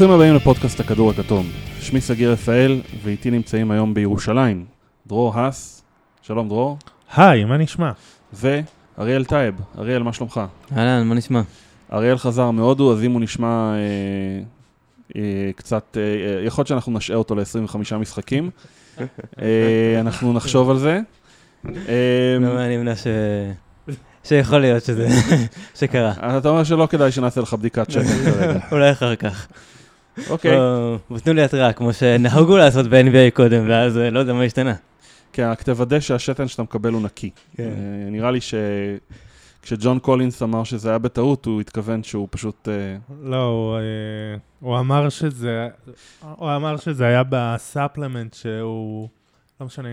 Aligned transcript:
ברוכים 0.00 0.14
הבאים 0.14 0.34
לפודקאסט 0.34 0.80
הכדור 0.80 1.10
הכתום. 1.10 1.46
שמי 1.80 2.00
שגיא 2.00 2.32
רפאל, 2.32 2.80
ואיתי 3.02 3.30
נמצאים 3.30 3.70
היום 3.70 3.94
בירושלים 3.94 4.64
דרור 5.06 5.38
האס, 5.38 5.82
שלום 6.22 6.48
דרור, 6.48 6.78
היי, 7.16 7.44
מה 7.44 7.56
נשמע? 7.56 7.90
ואריאל 8.32 9.24
טייב. 9.24 9.54
אריאל, 9.78 10.02
מה 10.02 10.12
שלומך? 10.12 10.40
אהלן, 10.76 11.06
מה 11.06 11.14
נשמע? 11.14 11.40
אריאל 11.92 12.18
חזר 12.18 12.50
מהודו, 12.50 12.92
אז 12.92 13.04
אם 13.04 13.12
הוא 13.12 13.20
נשמע 13.20 13.72
אה, 13.74 13.78
אה, 15.16 15.50
קצת, 15.56 15.96
אה, 15.96 16.02
אה, 16.02 16.46
יכול 16.46 16.62
להיות 16.62 16.68
שאנחנו 16.68 16.92
נשעה 16.92 17.16
אותו 17.16 17.34
ל-25 17.34 17.96
משחקים. 17.96 18.50
אה, 19.42 20.00
אנחנו 20.00 20.32
נחשוב 20.32 20.70
על 20.70 20.78
זה. 20.78 21.00
אה, 21.66 22.36
לא, 22.40 22.64
אני 22.64 22.76
מבינה 22.76 22.96
ש... 22.96 23.06
שיכול 24.24 24.58
להיות 24.58 24.84
שזה... 24.84 25.08
שקרה. 25.80 26.38
אתה 26.38 26.48
אומר 26.48 26.64
שלא 26.64 26.86
כדאי 26.90 27.12
שנעשה 27.12 27.40
לך 27.40 27.54
בדיקת 27.54 27.90
שתן 27.90 28.24
כרגע. 28.24 28.58
אולי 28.72 28.92
אחר 28.92 29.16
כך. 29.16 29.48
אוקיי. 30.30 30.58
או, 30.58 30.96
ותנו 31.10 31.32
לי 31.32 31.42
התראה, 31.42 31.72
כמו 31.72 31.92
שנהגו 31.92 32.56
לעשות 32.56 32.86
ב-NBA 32.86 33.34
קודם, 33.34 33.64
ואז 33.68 33.98
אה, 33.98 34.10
לא 34.10 34.18
יודע 34.18 34.32
מה 34.32 34.42
השתנה. 34.42 34.74
כן, 35.32 35.48
רק 35.50 35.62
תוודא 35.62 36.00
שהשתן 36.00 36.48
שאתה 36.48 36.62
מקבל 36.62 36.92
הוא 36.92 37.02
נקי. 37.02 37.30
כן. 37.56 37.62
אה, 37.62 38.10
נראה 38.10 38.30
לי 38.30 38.38
שכשג'ון 38.40 39.98
קולינס 39.98 40.42
אמר 40.42 40.64
שזה 40.64 40.88
היה 40.88 40.98
בטעות, 40.98 41.46
הוא 41.46 41.60
התכוון 41.60 42.02
שהוא 42.02 42.28
פשוט... 42.30 42.68
אה, 42.68 42.96
לא, 43.22 43.42
הוא, 43.42 43.76
אה, 43.76 43.80
הוא 44.60 44.78
אמר 44.78 45.08
שזה, 45.08 45.68
הוא 46.36 46.56
אמר 46.56 46.76
שזה 46.76 47.06
היה 47.06 47.22
ב 47.28 47.38
supplement 47.38 48.34
שהוא, 48.34 49.08
לא 49.60 49.66
משנה, 49.66 49.88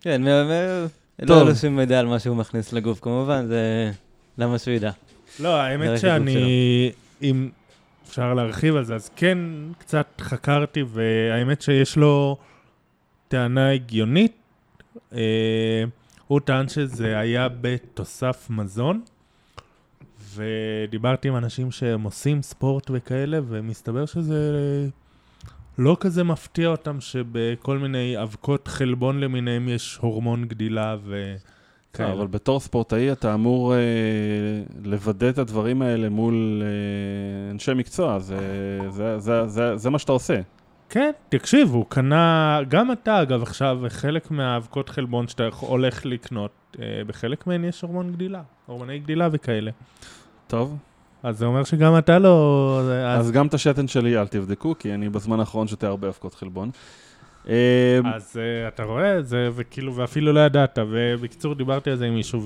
כן. 0.00 0.22
לא 0.22 1.34
היה 1.36 1.44
לו 1.44 1.54
שום 1.54 1.76
מידע 1.76 2.00
על 2.00 2.06
מה 2.06 2.18
שהוא 2.18 2.36
מכניס 2.36 2.72
לגוף, 2.72 3.00
כמובן, 3.00 3.46
זה... 3.46 3.90
למה 4.38 4.58
שהוא 4.58 4.74
ידע? 4.74 4.90
לא, 5.40 5.60
האמת 5.60 5.98
שאני, 5.98 6.92
אם 7.22 7.48
אפשר 8.08 8.34
להרחיב 8.34 8.76
על 8.76 8.84
זה, 8.84 8.94
אז 8.94 9.10
כן, 9.16 9.38
קצת 9.78 10.20
חקרתי, 10.20 10.82
והאמת 10.88 11.62
שיש 11.62 11.96
לו 11.96 12.36
טענה 13.28 13.70
הגיונית. 13.70 14.32
אה, 15.12 15.84
הוא 16.26 16.40
טען 16.40 16.68
שזה 16.68 17.18
היה 17.18 17.48
בתוסף 17.60 18.46
מזון, 18.50 19.00
ודיברתי 20.34 21.28
עם 21.28 21.36
אנשים 21.36 21.70
שהם 21.70 22.02
עושים 22.02 22.42
ספורט 22.42 22.90
וכאלה, 22.94 23.38
ומסתבר 23.48 24.06
שזה 24.06 24.52
לא 25.78 25.96
כזה 26.00 26.24
מפתיע 26.24 26.68
אותם 26.68 27.00
שבכל 27.00 27.78
מיני 27.78 28.22
אבקות 28.22 28.68
חלבון 28.68 29.20
למיניהם 29.20 29.68
יש 29.68 29.98
הורמון 30.00 30.44
גדילה 30.44 30.96
וכאלה. 31.92 32.12
אבל 32.12 32.26
בתור 32.26 32.60
ספורטאי 32.60 33.12
אתה 33.12 33.34
אמור 33.34 33.74
אה, 33.74 33.78
לוודא 34.84 35.28
את 35.28 35.38
הדברים 35.38 35.82
האלה 35.82 36.08
מול 36.08 36.62
אה, 36.64 37.50
אנשי 37.50 37.74
מקצוע, 37.74 38.18
זה, 38.18 38.38
זה, 38.90 39.18
זה, 39.18 39.46
זה, 39.46 39.76
זה 39.76 39.90
מה 39.90 39.98
שאתה 39.98 40.12
עושה. 40.12 40.40
כן, 40.90 41.10
תקשיב, 41.28 41.70
הוא 41.70 41.84
קנה, 41.88 42.60
גם 42.68 42.92
אתה 42.92 43.22
אגב 43.22 43.42
עכשיו, 43.42 43.78
חלק 43.88 44.30
מהאבקות 44.30 44.88
חלבון 44.88 45.28
שאתה 45.28 45.48
הולך 45.60 46.06
לקנות, 46.06 46.50
אה, 46.80 47.02
בחלק 47.06 47.46
מהן 47.46 47.64
יש 47.64 47.82
הורמון 47.82 48.12
גדילה, 48.12 48.42
הורמוני 48.66 48.98
גדילה 48.98 49.28
וכאלה. 49.32 49.70
טוב, 50.46 50.76
אז 51.22 51.38
זה 51.38 51.46
אומר 51.46 51.64
שגם 51.64 51.98
אתה 51.98 52.18
לא... 52.18 52.80
אז, 52.82 53.26
אז 53.26 53.30
גם 53.30 53.46
את 53.46 53.54
השתן 53.54 53.88
שלי 53.88 54.18
אל 54.18 54.26
תבדקו, 54.26 54.74
כי 54.78 54.94
אני 54.94 55.08
בזמן 55.08 55.40
האחרון 55.40 55.68
שותה 55.68 55.86
הרבה 55.86 56.08
אבקות 56.08 56.34
חלבון. 56.34 56.70
אה, 57.48 58.00
אז 58.14 58.36
uh, 58.36 58.68
אתה 58.68 58.82
רואה 58.82 59.18
את 59.18 59.28
זה, 59.28 59.48
וכאילו, 59.54 59.94
ואפילו 59.94 60.32
לא 60.32 60.40
ידעת, 60.40 60.78
ובקיצור 60.90 61.54
דיברתי 61.54 61.90
על 61.90 61.96
זה 61.96 62.06
עם 62.06 62.14
מישהו, 62.14 62.42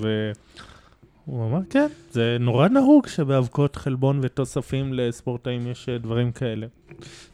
והוא 1.27 1.47
אמר, 1.47 1.59
כן, 1.71 1.87
זה 2.11 2.37
נורא 2.41 2.69
נהוג 2.69 3.07
שבאבקות 3.07 3.77
חלבון 3.77 4.19
ותוספים 4.23 4.95
לספורטאים 4.95 5.67
יש 5.67 5.89
אה, 5.89 5.99
דברים 5.99 6.33
כאלה. 6.33 6.67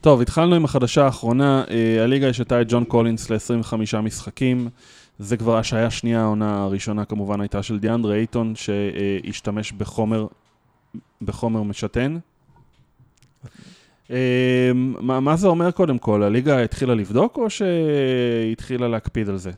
טוב, 0.01 0.21
התחלנו 0.21 0.55
עם 0.55 0.65
החדשה 0.65 1.05
האחרונה, 1.05 1.65
אה, 1.71 2.05
הליגה 2.05 2.29
השתה 2.29 2.61
את 2.61 2.67
ג'ון 2.71 2.85
קולינס 2.85 3.31
ל-25 3.31 3.97
משחקים. 4.03 4.69
זה 5.19 5.37
כבר 5.37 5.57
השעיה 5.57 5.91
שנייה, 5.91 6.21
העונה 6.21 6.63
הראשונה 6.63 7.05
כמובן 7.05 7.41
הייתה 7.41 7.63
של 7.63 7.79
דיאנדרה 7.79 8.15
אייטון, 8.15 8.55
שהשתמש 8.57 9.73
בחומר, 9.73 10.27
בחומר 11.23 11.63
משתן. 11.63 12.19
אה, 14.11 14.71
מה, 14.75 15.21
מה 15.21 15.37
זה 15.37 15.47
אומר 15.47 15.71
קודם 15.71 15.99
כל? 15.99 16.23
הליגה 16.23 16.63
התחילה 16.63 16.95
לבדוק 16.95 17.37
או 17.37 17.47
שהתחילה 17.51 18.89
להקפיד 18.89 19.29
על 19.29 19.37
זה? 19.37 19.51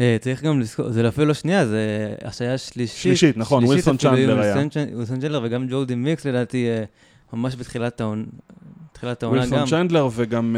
אה, 0.00 0.16
צריך 0.20 0.42
גם 0.42 0.60
לזכור, 0.60 0.90
זה 0.90 1.08
אפילו 1.08 1.26
לא 1.26 1.34
שנייה, 1.34 1.66
זה 1.66 1.78
השעיה 2.24 2.58
שלישית. 2.58 3.02
שלישית, 3.02 3.36
נכון, 3.36 3.64
ווילסון 3.64 3.96
צ'נדלר 3.96 4.40
היה. 4.40 4.52
ווילסון 4.54 4.68
צ'נ- 4.68 4.94
ווילסון 4.94 5.16
צ'נדלר 5.20 5.40
וגם 5.44 5.66
ג'ורדי 5.70 5.94
מיקס 5.94 6.24
לדעתי, 6.26 6.66
אה, 6.68 6.84
ממש 7.32 7.56
בתחילת 7.56 8.00
העונה. 8.00 8.22
העונה 9.02 9.38
ווילסון 9.38 9.58
גם. 9.58 9.66
צ'נדלר 9.66 10.08
וגם 10.12 10.56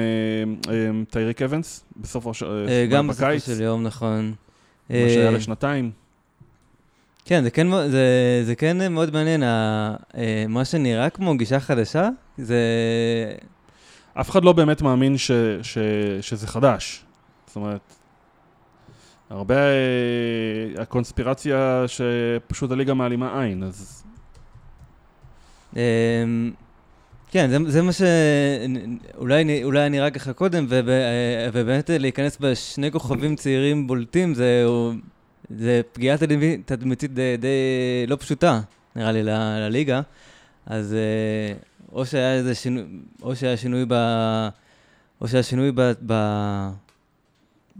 אה, 0.68 0.72
טייריק 1.10 1.42
אבנס, 1.42 1.84
בסופו 1.96 2.34
של 2.34 2.46
גם 2.90 3.08
בסופו 3.08 3.40
של 3.46 3.62
יום, 3.62 3.82
נכון. 3.82 4.32
מה 4.90 4.96
שהיה 5.08 5.30
לשנתיים. 5.30 5.90
כן, 7.24 7.44
זה 7.44 7.50
כן, 7.50 7.66
זה, 7.90 8.42
זה 8.44 8.54
כן 8.54 8.92
מאוד 8.92 9.12
מעניין, 9.12 9.42
ה, 9.42 9.94
אה, 10.16 10.44
מה 10.48 10.64
שנראה 10.64 11.10
כמו 11.10 11.36
גישה 11.36 11.60
חדשה, 11.60 12.08
זה... 12.38 12.58
אף 14.14 14.30
אחד 14.30 14.44
לא 14.44 14.52
באמת 14.52 14.82
מאמין 14.82 15.18
ש, 15.18 15.30
ש, 15.62 15.78
שזה 16.20 16.46
חדש. 16.46 17.04
זאת 17.46 17.56
אומרת, 17.56 17.94
הרבה... 19.30 19.56
אה, 19.56 20.82
הקונספירציה 20.82 21.84
שפשוט 21.86 22.70
הליגה 22.70 22.94
מעלימה 22.94 23.40
עין, 23.42 23.62
אז... 23.62 24.04
אה, 25.76 26.24
כן, 27.30 27.50
זה, 27.50 27.70
זה 27.70 27.82
מה 27.82 27.92
ש... 27.92 28.02
אולי, 29.18 29.64
אולי 29.64 29.88
נראה 29.90 30.10
ככה 30.10 30.32
קודם, 30.32 30.66
וב, 30.68 30.88
אה, 30.88 31.48
ובאמת 31.52 31.90
להיכנס 31.90 32.38
בשני 32.40 32.90
כוכבים 32.90 33.36
צעירים 33.36 33.86
בולטים, 33.86 34.34
זה, 34.34 34.66
זה 35.50 35.80
פגיעה 35.92 36.18
תדמית- 36.18 36.66
תדמיתית 36.66 37.14
די, 37.14 37.36
די 37.36 37.48
לא 38.06 38.16
פשוטה, 38.16 38.60
נראה 38.96 39.12
לי, 39.12 39.22
לליגה. 39.60 40.00
אז 40.66 40.94
אה, 40.94 41.54
או 41.92 42.06
שהיה 42.06 42.34
איזה 42.34 42.54
שינוי, 42.54 42.84
או 43.22 43.36
שהיה 43.36 43.56
שינוי 43.56 43.84
ב... 43.88 43.94
או 45.20 45.28
שהיה 45.28 45.42
שינוי 45.42 45.72
ב... 45.74 45.92
ב 46.06 46.14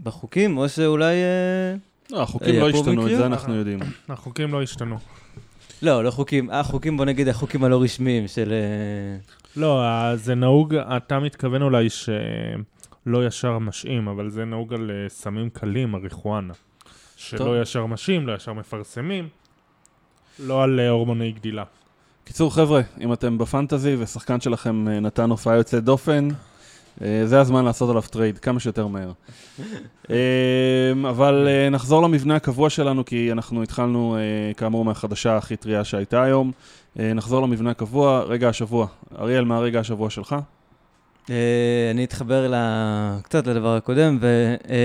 בחוקים, 0.03 0.57
או 0.57 0.69
שאולי... 0.69 1.15
אה, 1.15 1.75
לא, 2.11 2.21
החוקים 2.21 2.55
אה, 2.55 2.59
לא 2.59 2.69
השתנו, 2.69 3.07
את? 3.07 3.17
זה 3.17 3.25
אנחנו 3.25 3.55
יודעים. 3.55 3.79
החוקים 4.09 4.51
לא 4.51 4.61
השתנו. 4.61 4.97
לא, 5.81 6.03
לא 6.03 6.11
חוקים, 6.11 6.49
החוקים, 6.49 6.97
בוא 6.97 7.05
נגיד, 7.05 7.27
החוקים 7.27 7.63
הלא 7.63 7.81
רשמיים 7.81 8.27
של... 8.27 8.51
אה, 8.53 9.17
לא, 9.61 9.83
אה, 9.83 10.15
זה 10.15 10.35
נהוג, 10.35 10.75
אתה 10.75 11.19
מתכוון 11.19 11.61
אולי 11.61 11.89
שלא 11.89 13.27
ישר 13.27 13.59
משעים, 13.59 14.07
אבל 14.07 14.29
זה 14.29 14.45
נהוג 14.45 14.73
על 14.73 14.91
אה, 14.91 15.09
סמים 15.09 15.49
קלים, 15.49 15.91
מריחואנה. 15.91 16.53
טוב. 17.15 17.37
שלא 17.37 17.61
ישר 17.61 17.85
משעים, 17.85 18.27
לא 18.27 18.33
ישר 18.33 18.53
מפרסמים, 18.53 19.29
לא 20.39 20.63
על 20.63 20.79
אה, 20.79 20.89
הורמוני 20.89 21.31
גדילה. 21.31 21.63
קיצור, 22.23 22.53
חבר'ה, 22.53 22.81
אם 23.01 23.13
אתם 23.13 23.37
בפנטזי 23.37 23.95
ושחקן 23.99 24.41
שלכם 24.41 24.87
אה, 24.87 24.99
נתן 24.99 25.29
הופעה 25.29 25.55
יוצאת 25.55 25.83
דופן, 25.83 26.27
אה, 27.01 27.21
זה 27.25 27.39
הזמן 27.39 27.65
לעשות 27.65 27.89
עליו 27.89 28.01
טרייד 28.01 28.39
כמה 28.39 28.59
שיותר 28.59 28.87
מהר. 28.87 29.11
אבל 31.09 31.47
נחזור 31.71 32.03
למבנה 32.03 32.35
הקבוע 32.35 32.69
שלנו, 32.69 33.05
כי 33.05 33.31
אנחנו 33.31 33.63
התחלנו, 33.63 34.17
כאמור, 34.57 34.85
מהחדשה 34.85 35.37
הכי 35.37 35.55
טריה 35.55 35.83
שהייתה 35.83 36.23
היום. 36.23 36.51
נחזור 36.95 37.41
למבנה 37.41 37.71
הקבוע, 37.71 38.23
רגע 38.23 38.49
השבוע. 38.49 38.87
אריאל, 39.19 39.45
מה 39.45 39.57
הרגע 39.57 39.79
השבוע 39.79 40.09
שלך? 40.09 40.35
אה, 41.29 41.35
אני 41.91 42.03
אתחבר 42.03 42.47
ל- 42.51 43.19
קצת 43.23 43.47
לדבר 43.47 43.75
הקודם, 43.75 44.17
ו- 44.21 44.55
אה, 44.69 44.75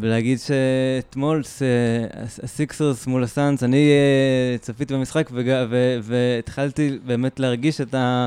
ולהגיד 0.00 0.38
שאתמול 0.38 1.42
הסיקסרס 2.42 3.06
מול 3.06 3.24
הסאנס, 3.24 3.62
אני 3.62 3.88
אה, 3.90 4.58
צפיתי 4.58 4.94
במשחק 4.94 5.28
וג- 5.32 5.66
ו- 5.70 5.98
והתחלתי 6.02 6.98
באמת 7.06 7.40
להרגיש 7.40 7.80
את, 7.80 7.94
ה- 7.94 8.26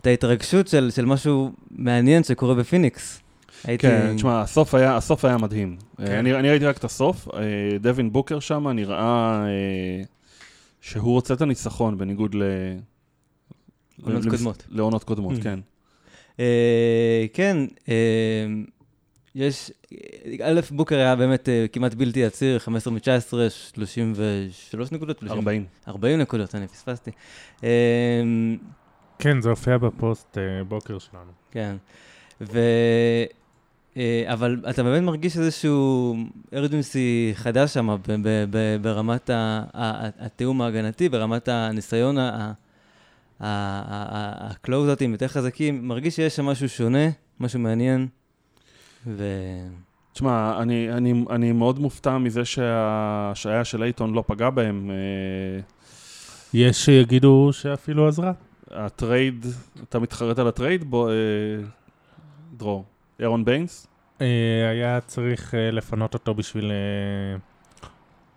את 0.00 0.06
ההתרגשות 0.06 0.68
של, 0.68 0.90
של 0.94 1.04
משהו 1.04 1.52
מעניין 1.70 2.24
שקורה 2.24 2.54
בפיניקס. 2.54 3.20
הייתי... 3.64 3.86
כן, 3.86 4.12
תשמע, 4.16 4.40
הסוף 4.40 4.74
היה, 4.74 4.96
הסוף 4.96 5.24
היה 5.24 5.36
מדהים. 5.36 5.76
כן. 5.96 6.04
אני, 6.12 6.34
אני 6.34 6.50
ראיתי 6.50 6.66
רק 6.66 6.76
את 6.78 6.84
הסוף, 6.84 7.28
דווין 7.80 8.12
בוקר 8.12 8.40
שם 8.40 8.68
נראה 8.68 9.42
אה, 9.46 10.02
שהוא 10.80 11.12
רוצה 11.12 11.34
את 11.34 11.40
הניצחון, 11.42 11.98
בניגוד 11.98 12.34
ל... 12.34 12.42
עונות 14.02 14.24
למס- 14.24 14.30
קודמות. 14.30 14.66
לעונות 14.70 15.04
קודמות, 15.04 15.36
Mm. 15.38 15.42
כן. 15.42 15.58
אה, 16.40 17.26
כן, 17.32 17.56
אה, 17.88 17.94
יש, 19.34 19.70
א', 20.42 20.60
בוקר 20.70 20.96
היה 20.96 21.16
באמת 21.16 21.48
אה, 21.48 21.66
כמעט 21.72 21.94
בלתי 21.94 22.24
עציר, 22.24 22.58
15 22.58 22.92
מ-19, 22.92 23.50
33 23.74 24.92
נקודות, 24.92 25.18
30 25.18 25.38
40. 25.38 25.64
40 25.88 26.20
נקודות, 26.20 26.54
אני 26.54 26.68
פספסתי. 26.68 27.10
כן, 29.18 29.40
זה 29.40 29.50
הופיע 29.50 29.78
בפוסט 29.78 30.38
בוקר 30.68 30.98
שלנו. 30.98 31.30
כן, 31.50 31.76
ו... 32.40 32.60
אבל 34.26 34.62
אתה 34.70 34.82
באמת 34.82 35.02
מרגיש 35.02 35.36
איזשהו 35.36 36.16
ארג'נסי 36.52 37.32
חדש 37.34 37.74
שם 37.74 37.96
ברמת 38.80 39.30
התיאום 40.18 40.62
ההגנתי, 40.62 41.08
ברמת 41.08 41.48
הניסיון 41.48 42.16
ה 43.40 43.56
closeout 43.56 44.81
ים 44.81 45.12
יותר 45.12 45.28
חזקים, 45.28 45.88
מרגיש 45.88 46.16
שיש 46.16 46.36
שם 46.36 46.46
משהו 46.46 46.68
שונה, 46.68 47.08
משהו 47.40 47.60
מעניין, 47.60 48.08
ו... 49.06 49.24
תשמע, 50.12 50.62
אני, 50.62 50.92
אני, 50.92 51.24
אני 51.30 51.52
מאוד 51.52 51.78
מופתע 51.78 52.18
מזה 52.18 52.44
שההשעיה 52.44 53.64
של 53.64 53.82
אייטון 53.82 54.14
לא 54.14 54.24
פגע 54.26 54.50
בהם. 54.50 54.90
אה, 54.90 55.60
יש 56.54 56.84
שיגידו 56.84 57.48
שאפילו 57.52 58.08
עזרה. 58.08 58.32
הטרייד, 58.70 59.46
אתה 59.88 59.98
מתחרט 59.98 60.38
על 60.38 60.48
הטרייד? 60.48 60.84
בוא, 60.84 61.10
אה, 61.10 61.14
דרור. 62.56 62.84
אירון 63.20 63.44
ביינס? 63.44 63.86
אה, 64.20 64.70
היה 64.70 65.00
צריך 65.00 65.54
אה, 65.54 65.70
לפנות 65.70 66.14
אותו 66.14 66.34
בשביל 66.34 66.70
אה, 66.70 67.38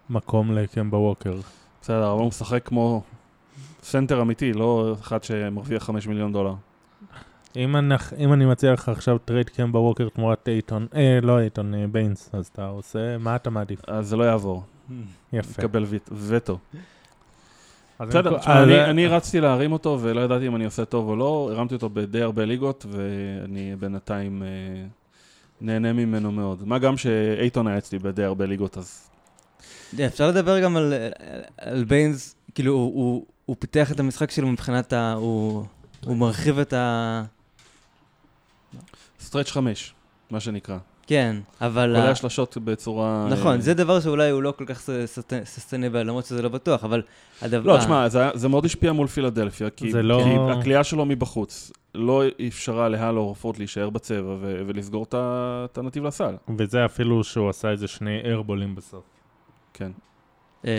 מקום 0.09 0.51
לקמבה 0.51 0.97
ווקר. 0.97 1.35
בסדר, 1.81 2.11
אבל 2.11 2.19
הוא 2.19 2.27
משחק 2.27 2.65
כמו 2.65 3.03
סנטר 3.83 4.21
אמיתי, 4.21 4.53
לא 4.53 4.95
אחד 5.01 5.23
שמרוויח 5.23 5.83
5 5.83 6.07
מיליון 6.07 6.33
דולר. 6.33 6.53
אם, 7.55 7.75
אנחנו, 7.75 8.17
אם 8.17 8.33
אני 8.33 8.45
מציע 8.45 8.73
לך 8.73 8.89
עכשיו 8.89 9.17
טרייד 9.17 9.49
קמבה 9.49 9.79
ווקר 9.79 10.09
תמורת 10.09 10.47
אייטון, 10.47 10.87
אה, 10.95 11.19
לא 11.21 11.39
אייטון, 11.39 11.73
אה, 11.75 11.85
ביינס, 11.91 12.29
אז 12.33 12.47
אתה 12.53 12.65
עושה, 12.67 13.17
מה 13.17 13.35
אתה 13.35 13.49
מעדיף? 13.49 13.79
אז 13.87 14.07
זה 14.07 14.15
לא 14.17 14.23
יעבור, 14.23 14.63
יפה. 15.33 15.53
תקבל 15.61 15.83
וט- 15.89 16.09
וטו. 16.27 16.57
בסדר, 17.99 18.37
אני- 18.45 18.63
אני, 18.63 18.85
אני 18.89 19.07
רצתי 19.07 19.39
להרים 19.41 19.71
אותו 19.71 19.97
ולא 20.01 20.21
ידעתי 20.21 20.47
אם 20.47 20.55
אני 20.55 20.65
עושה 20.65 20.85
טוב 20.85 21.07
או 21.09 21.15
לא, 21.15 21.49
הרמתי 21.53 21.75
אותו 21.75 21.89
בדי 21.89 22.21
הרבה 22.21 22.45
ליגות 22.45 22.85
ואני 22.89 23.75
בינתיים 23.79 24.43
אה, 24.43 24.47
נהנה 25.61 25.93
ממנו 25.93 26.31
מאוד. 26.31 26.67
מה 26.67 26.79
גם 26.79 26.97
שאייטון 26.97 27.67
היה 27.67 27.77
אצלי 27.77 27.99
בדי 27.99 28.23
הרבה 28.23 28.45
ליגות, 28.45 28.77
אז 28.77 29.09
אפשר 30.05 30.27
לדבר 30.27 30.59
גם 30.63 30.75
על, 30.77 30.93
על 31.57 31.83
ביינס, 31.83 32.35
כאילו, 32.55 32.73
הוא, 32.73 33.25
הוא, 33.45 33.55
פיתח 33.59 33.91
את 33.91 33.99
המשחק 33.99 34.31
שלו 34.31 34.47
מבחינת 34.47 34.93
ה... 34.93 35.13
הוא, 35.13 35.65
הוא 36.05 36.17
מרחיב 36.17 36.59
את 36.59 36.73
ה... 36.73 37.23
stretch 39.19 39.51
5, 39.51 39.93
מה 40.31 40.39
שנקרא. 40.39 40.77
כן, 41.07 41.35
אבל... 41.61 41.95
כולל 41.95 42.07
ה- 42.07 42.11
השלשות 42.11 42.57
בצורה... 42.57 43.27
נכון, 43.31 43.55
אה, 43.55 43.61
זה 43.61 43.73
דבר 43.73 43.99
שאולי 43.99 44.29
הוא 44.29 44.43
לא 44.43 44.53
כל 44.57 44.65
כך 44.65 44.89
sustainable, 45.43 45.99
למרות 46.07 46.25
שזה 46.25 46.41
לא 46.41 46.49
בטוח, 46.49 46.83
אבל 46.83 47.01
הדבר... 47.41 47.73
לא, 47.73 47.79
תשמע, 47.79 48.09
זה, 48.09 48.19
זה 48.33 48.47
מאוד 48.47 48.65
השפיע 48.65 48.91
מול 48.91 49.07
פילדלפיה, 49.07 49.69
כי, 49.69 49.91
לא- 49.93 50.21
כי 50.23 50.59
הקליעה 50.59 50.83
שלו 50.83 51.05
מבחוץ 51.05 51.71
לא 51.95 52.23
אפשרה 52.47 52.89
לאל 52.89 53.21
הורפורד 53.21 53.57
להישאר 53.57 53.89
בצבע 53.89 54.35
ו- 54.41 54.61
ולסגור 54.67 55.05
את 55.11 55.77
הנתיב 55.77 56.03
לסל. 56.03 56.35
וזה 56.57 56.85
אפילו 56.85 57.23
שהוא 57.23 57.49
עשה 57.49 57.69
איזה 57.71 57.87
שני 57.87 58.21
איירבולים 58.23 58.75
בסוף. 58.75 59.03
כן. 59.73 59.91
אמ, 60.65 60.69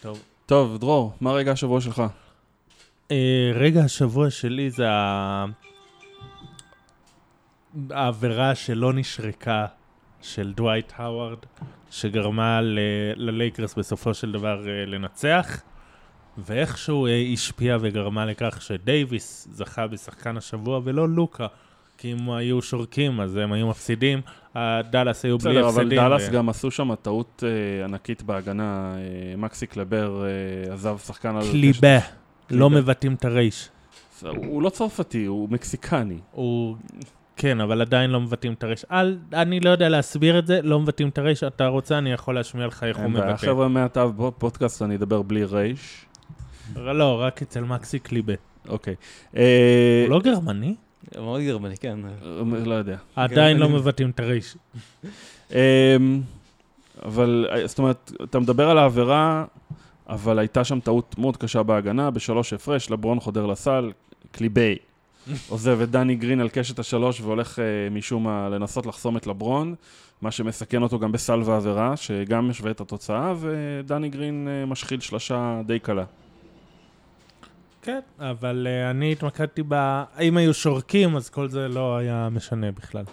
טוב. 0.00 0.22
טוב, 0.46 0.78
דרור, 0.78 1.12
מה 1.20 1.32
רגע 1.32 1.52
השבוע 1.52 1.80
שלך? 1.80 2.02
אה, 3.10 3.50
רגע 3.54 3.80
השבוע 3.84 4.30
שלי 4.30 4.70
זה. 4.70 4.86
העבירה 7.90 8.54
שלא 8.54 8.92
נשרקה 8.92 9.66
של 10.22 10.52
דווייט 10.52 10.92
האווארד, 10.96 11.38
שגרמה 11.90 12.60
ללייקרס 13.16 13.74
בסופו 13.74 14.14
של 14.14 14.32
דבר 14.32 14.68
אה, 14.68 14.86
לנצח, 14.86 15.60
ואיכשהו 16.38 17.06
אה, 17.06 17.24
השפיעה 17.32 17.78
וגרמה 17.80 18.26
לכך 18.26 18.62
שדייוויס 18.62 19.48
זכה 19.50 19.86
בשחקן 19.86 20.36
השבוע 20.36 20.80
ולא 20.84 21.08
לוקה. 21.08 21.46
כי 21.98 22.12
אם 22.12 22.30
היו 22.30 22.62
שורקים 22.62 23.20
אז 23.20 23.36
הם 23.36 23.52
היו 23.52 23.68
מפסידים, 23.68 24.20
הדאלאס 24.54 25.24
היו 25.24 25.38
בלי 25.38 25.50
בסדר, 25.50 25.66
הפסדים. 25.66 25.86
אבל 25.86 25.96
דאלאס 25.96 26.28
גם 26.28 26.48
עשו 26.48 26.70
שם 26.70 26.94
טעות 26.94 27.44
אה, 27.46 27.84
ענקית 27.84 28.22
בהגנה. 28.22 28.94
אה, 28.96 29.36
מקסי 29.36 29.66
קלבר 29.66 30.24
אה, 30.24 30.74
עזב 30.74 30.98
שחקן 30.98 31.36
על... 31.36 31.42
קליבה, 31.50 31.98
לא. 32.50 32.70
מבטאים 32.70 33.14
את 33.14 33.24
הרייש. 33.24 33.68
הוא 34.22 34.62
לא 34.62 34.70
צרפתי, 34.70 35.24
הוא 35.24 35.48
מקסיקני. 35.50 36.18
הוא... 36.32 36.76
כן, 37.36 37.60
אבל 37.60 37.80
עדיין 37.80 38.10
לא 38.10 38.20
מבטאים 38.20 38.52
את 38.52 38.64
הרייש. 38.64 38.84
אל, 38.92 39.18
אני 39.32 39.60
לא 39.60 39.70
יודע 39.70 39.88
להסביר 39.88 40.38
את 40.38 40.46
זה, 40.46 40.62
לא 40.62 40.80
מבטאים 40.80 41.08
את 41.08 41.18
הרייש. 41.18 41.44
אתה 41.44 41.66
רוצה, 41.66 41.98
אני 41.98 42.12
יכול 42.12 42.34
להשמיע 42.34 42.66
לך 42.66 42.84
איך 42.84 42.96
הוא 42.96 43.04
אין 43.04 43.12
בעיה. 43.12 43.26
מבטא. 43.26 43.46
חבר'ה, 43.46 43.68
מעתה 43.68 44.06
בפודקאסט 44.06 44.82
אני 44.82 44.96
אדבר 44.96 45.22
בלי 45.22 45.44
רייש. 45.44 46.06
לא, 46.76 47.20
רק 47.20 47.42
אצל 47.42 47.60
מקסי 47.60 47.98
קליבה. 47.98 48.32
אוקיי. 48.68 48.94
הוא 49.32 49.40
לא 50.08 50.20
גרמני? 50.20 50.74
מאוד 51.18 51.40
גרמני, 51.40 51.76
כן. 51.76 51.98
אה, 52.04 52.42
לא 52.64 52.74
יודע. 52.74 52.96
עדיין 53.16 53.56
לא 53.56 53.68
מבטאים 53.68 54.10
את 54.10 54.20
הרייש. 54.20 54.56
אמ, 55.52 55.56
אבל, 57.04 57.46
אה, 57.50 57.66
זאת 57.66 57.78
אומרת, 57.78 58.12
אתה 58.24 58.38
מדבר 58.38 58.70
על 58.70 58.78
העבירה, 58.78 59.44
אבל 60.08 60.38
הייתה 60.38 60.64
שם 60.64 60.80
טעות 60.80 61.18
מאוד 61.18 61.36
קשה 61.36 61.62
בהגנה, 61.62 62.10
בשלוש 62.10 62.52
הפרש, 62.52 62.90
לברון 62.90 63.20
חודר 63.20 63.46
לסל, 63.46 63.92
קליבי. 64.30 64.76
עוזב 65.48 65.80
את 65.80 65.90
דני 65.90 66.16
גרין 66.16 66.40
על 66.40 66.48
קשת 66.48 66.78
השלוש 66.78 67.20
והולך 67.20 67.58
אה, 67.58 67.64
משום 67.90 68.24
מה 68.24 68.48
לנסות 68.48 68.86
לחסום 68.86 69.16
את 69.16 69.26
לברון, 69.26 69.74
מה 70.22 70.30
שמסכן 70.30 70.82
אותו 70.82 70.98
גם 70.98 71.12
בסל 71.12 71.40
ועבירה, 71.44 71.96
שגם 71.96 72.48
משווה 72.48 72.70
את 72.70 72.80
התוצאה, 72.80 73.34
ודני 73.40 74.08
גרין 74.08 74.48
אה, 74.50 74.66
משחיל 74.66 75.00
שלושה 75.00 75.60
די 75.66 75.78
קלה. 75.78 76.04
כן, 77.84 78.00
אבל 78.18 78.66
uh, 78.66 78.90
אני 78.90 79.12
התמקדתי 79.12 79.62
ב... 79.68 80.02
אם 80.20 80.36
היו 80.36 80.54
שורקים, 80.54 81.16
אז 81.16 81.30
כל 81.30 81.48
זה 81.48 81.68
לא 81.68 81.96
היה 81.96 82.28
משנה 82.32 82.72
בכלל. 82.72 83.04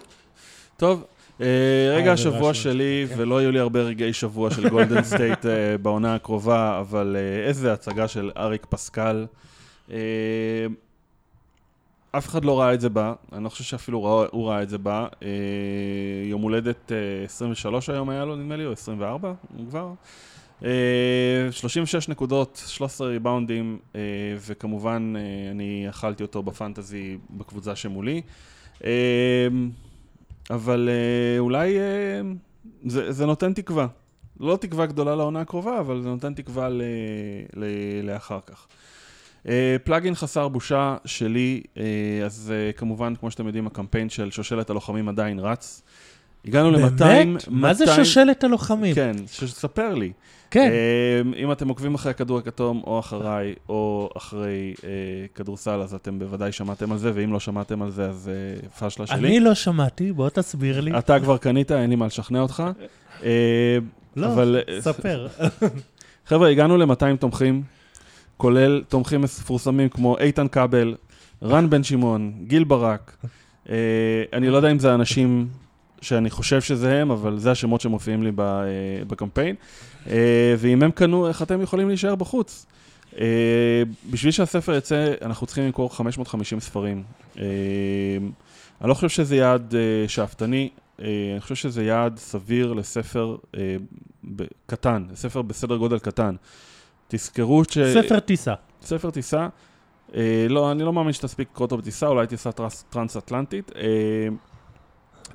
טוב, 0.76 1.04
אה, 1.40 1.94
רגע 1.96 2.12
השבוע 2.12 2.54
שלי, 2.54 3.06
כן. 3.08 3.14
ולא 3.18 3.40
יהיו 3.40 3.50
לי 3.50 3.58
הרבה 3.58 3.80
רגעי 3.80 4.12
שבוע 4.12 4.50
של 4.50 4.68
גולדן 4.68 5.02
סטייט 5.02 5.46
אה, 5.46 5.78
בעונה 5.78 6.14
הקרובה, 6.14 6.80
אבל 6.80 7.16
אה, 7.18 7.48
איזה 7.48 7.72
הצגה 7.72 8.08
של 8.08 8.30
אריק 8.36 8.66
פסקל. 8.66 9.26
אה, 9.90 9.96
אף 12.10 12.28
אחד 12.28 12.44
לא 12.44 12.60
ראה 12.60 12.74
את 12.74 12.80
זה 12.80 12.88
בא, 12.88 13.12
אני 13.32 13.44
לא 13.44 13.48
חושב 13.48 13.64
שאפילו 13.64 14.04
ראה, 14.04 14.26
הוא 14.30 14.48
ראה 14.48 14.62
את 14.62 14.68
זה 14.68 14.78
בא. 14.78 15.06
אה, 15.22 15.28
יום 16.24 16.42
הולדת 16.42 16.92
אה, 16.92 17.24
23 17.24 17.88
היום 17.90 18.10
היה 18.10 18.24
לו, 18.24 18.36
נדמה 18.36 18.56
לי, 18.56 18.66
או 18.66 18.72
24, 18.72 19.32
הוא 19.56 19.66
כבר. 19.68 19.92
אה, 20.64 21.52
36 21.52 22.08
נקודות, 22.08 22.62
13 22.66 23.08
ריבאונדים, 23.08 23.78
אה, 23.94 24.00
וכמובן 24.46 25.14
אה, 25.16 25.50
אני 25.50 25.86
אכלתי 25.88 26.22
אותו 26.22 26.42
בפנטזי 26.42 27.18
בקבוצה 27.30 27.76
שמולי. 27.76 28.22
אה, 28.84 28.90
אבל 30.50 30.88
אולי 31.38 31.76
זה, 32.86 33.12
זה 33.12 33.26
נותן 33.26 33.52
תקווה. 33.52 33.86
לא 34.40 34.56
תקווה 34.56 34.86
גדולה 34.86 35.14
לעונה 35.14 35.40
הקרובה, 35.40 35.80
אבל 35.80 36.02
זה 36.02 36.08
נותן 36.08 36.34
תקווה 36.34 36.68
ל, 36.68 36.82
ל, 37.56 37.64
לאחר 38.02 38.38
כך. 38.46 38.66
פלאגין 39.84 40.14
חסר 40.14 40.48
בושה 40.48 40.96
שלי, 41.04 41.62
אז 42.24 42.52
כמובן, 42.76 43.14
כמו 43.14 43.30
שאתם 43.30 43.46
יודעים, 43.46 43.66
הקמפיין 43.66 44.08
של 44.08 44.30
שושלת 44.30 44.70
הלוחמים 44.70 45.08
עדיין 45.08 45.38
רץ. 45.38 45.82
הגענו 46.44 46.70
ל-200... 46.70 46.90
באמת? 46.98 47.48
מה 47.48 47.74
זה 47.74 47.86
שושלת 47.86 48.44
הלוחמים? 48.44 48.94
כן, 48.94 49.12
שתספר 49.32 49.94
לי. 49.94 50.12
כן. 50.52 50.70
אה, 50.72 51.42
אם 51.42 51.52
אתם 51.52 51.68
עוקבים 51.68 51.94
אחרי 51.94 52.10
הכדור 52.10 52.38
הכתום, 52.38 52.82
או 52.86 52.98
אחריי, 52.98 53.54
או 53.68 54.10
אחרי 54.16 54.74
אה, 54.84 54.88
כדורסל, 55.34 55.80
אז 55.80 55.94
אתם 55.94 56.18
בוודאי 56.18 56.52
שמעתם 56.52 56.92
על 56.92 56.98
זה, 56.98 57.10
ואם 57.14 57.32
לא 57.32 57.40
שמעתם 57.40 57.82
על 57.82 57.90
זה, 57.90 58.08
אז 58.08 58.30
אה, 58.32 58.68
פשלה 58.78 59.06
שלי. 59.06 59.16
אני 59.18 59.40
לא 59.40 59.54
שמעתי, 59.54 60.12
בוא 60.12 60.28
תסביר 60.28 60.80
לי. 60.80 60.98
אתה 60.98 61.20
כבר 61.20 61.36
קנית, 61.36 61.72
אין 61.72 61.90
לי 61.90 61.96
מה 61.96 62.06
לשכנע 62.06 62.40
אותך. 62.40 62.62
אה, 63.22 63.78
לא, 64.16 64.26
אבל, 64.26 64.60
ספר. 64.80 65.28
חבר'ה, 66.28 66.48
הגענו 66.48 66.76
ל-200 66.76 67.16
תומכים, 67.20 67.62
כולל 68.36 68.82
תומכים 68.88 69.20
מפורסמים 69.20 69.88
כמו 69.88 70.18
איתן 70.18 70.48
כבל, 70.48 70.94
רן 71.42 71.70
בן 71.70 71.82
שמעון, 71.82 72.32
גיל 72.46 72.64
ברק. 72.64 73.16
אה, 73.68 73.76
אני 74.32 74.48
לא 74.48 74.56
יודע 74.56 74.70
אם 74.70 74.78
זה 74.78 74.94
אנשים 74.94 75.48
שאני 76.02 76.30
חושב 76.30 76.60
שזה 76.60 77.00
הם, 77.00 77.10
אבל 77.10 77.38
זה 77.38 77.50
השמות 77.50 77.80
שמופיעים 77.80 78.22
לי 78.22 78.30
אה, 78.38 78.44
בקמפיין. 79.06 79.56
אה, 80.06 80.54
ואם 80.58 80.82
הם 80.82 80.90
קנו, 80.90 81.28
איך 81.28 81.42
אתם 81.42 81.62
יכולים 81.62 81.88
להישאר 81.88 82.14
בחוץ? 82.14 82.66
אה, 83.18 83.82
בשביל 84.10 84.32
שהספר 84.32 84.74
יצא, 84.74 85.12
אנחנו 85.22 85.46
צריכים 85.46 85.64
למכור 85.64 85.96
550 85.96 86.60
ספרים. 86.60 87.02
אני 87.36 88.88
לא 88.88 88.94
חושב 88.94 89.08
שזה 89.08 89.36
יעד 89.36 89.74
שאפתני, 90.06 90.68
אני 90.98 91.40
חושב 91.40 91.54
שזה 91.54 91.84
יעד 91.84 92.18
סביר 92.18 92.72
לספר 92.72 93.36
ב- 94.36 94.42
קטן, 94.66 95.04
לספר 95.12 95.42
בסדר 95.42 95.76
גודל 95.76 95.98
קטן. 95.98 96.34
תזכרו 97.08 97.64
ש... 97.64 97.78
ספר 97.78 98.20
טיסה. 98.20 98.54
ספר 98.82 99.10
טיסה, 99.10 99.48
לא, 100.48 100.72
אני 100.72 100.82
לא 100.82 100.92
מאמין 100.92 101.12
שתספיק 101.12 101.48
לקרוא 101.52 101.64
אותו 101.64 101.76
בטיסה, 101.76 102.06
אולי 102.06 102.26
טיסה 102.26 102.52
טרס, 102.52 102.84
טרנס-אטלנטית. 102.90 103.72
אה, 103.76 103.82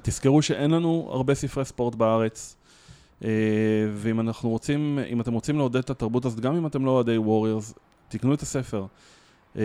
תזכרו 0.08 0.42
שאין 0.42 0.72
לנו 0.72 1.10
הרבה 1.12 1.36
ספרי 1.36 1.66
ספורט 1.66 1.96
בארץ, 1.96 2.56
אה, 3.24 3.30
ואם 3.94 4.20
אנחנו 4.20 4.50
רוצים, 4.50 5.00
אם 5.10 5.22
אתם 5.22 5.34
רוצים 5.34 5.58
לעודד 5.58 5.80
את 5.80 5.90
התרבות 5.90 6.26
הזאת, 6.26 6.40
גם 6.40 6.56
אם 6.56 6.68
אתם 6.68 6.86
לא 6.86 6.92
אוהדי 6.92 7.18
ווריורס, 7.18 7.74
תקנו 8.10 8.34
את 8.34 8.42
הספר. 8.42 8.86
אה, 9.58 9.64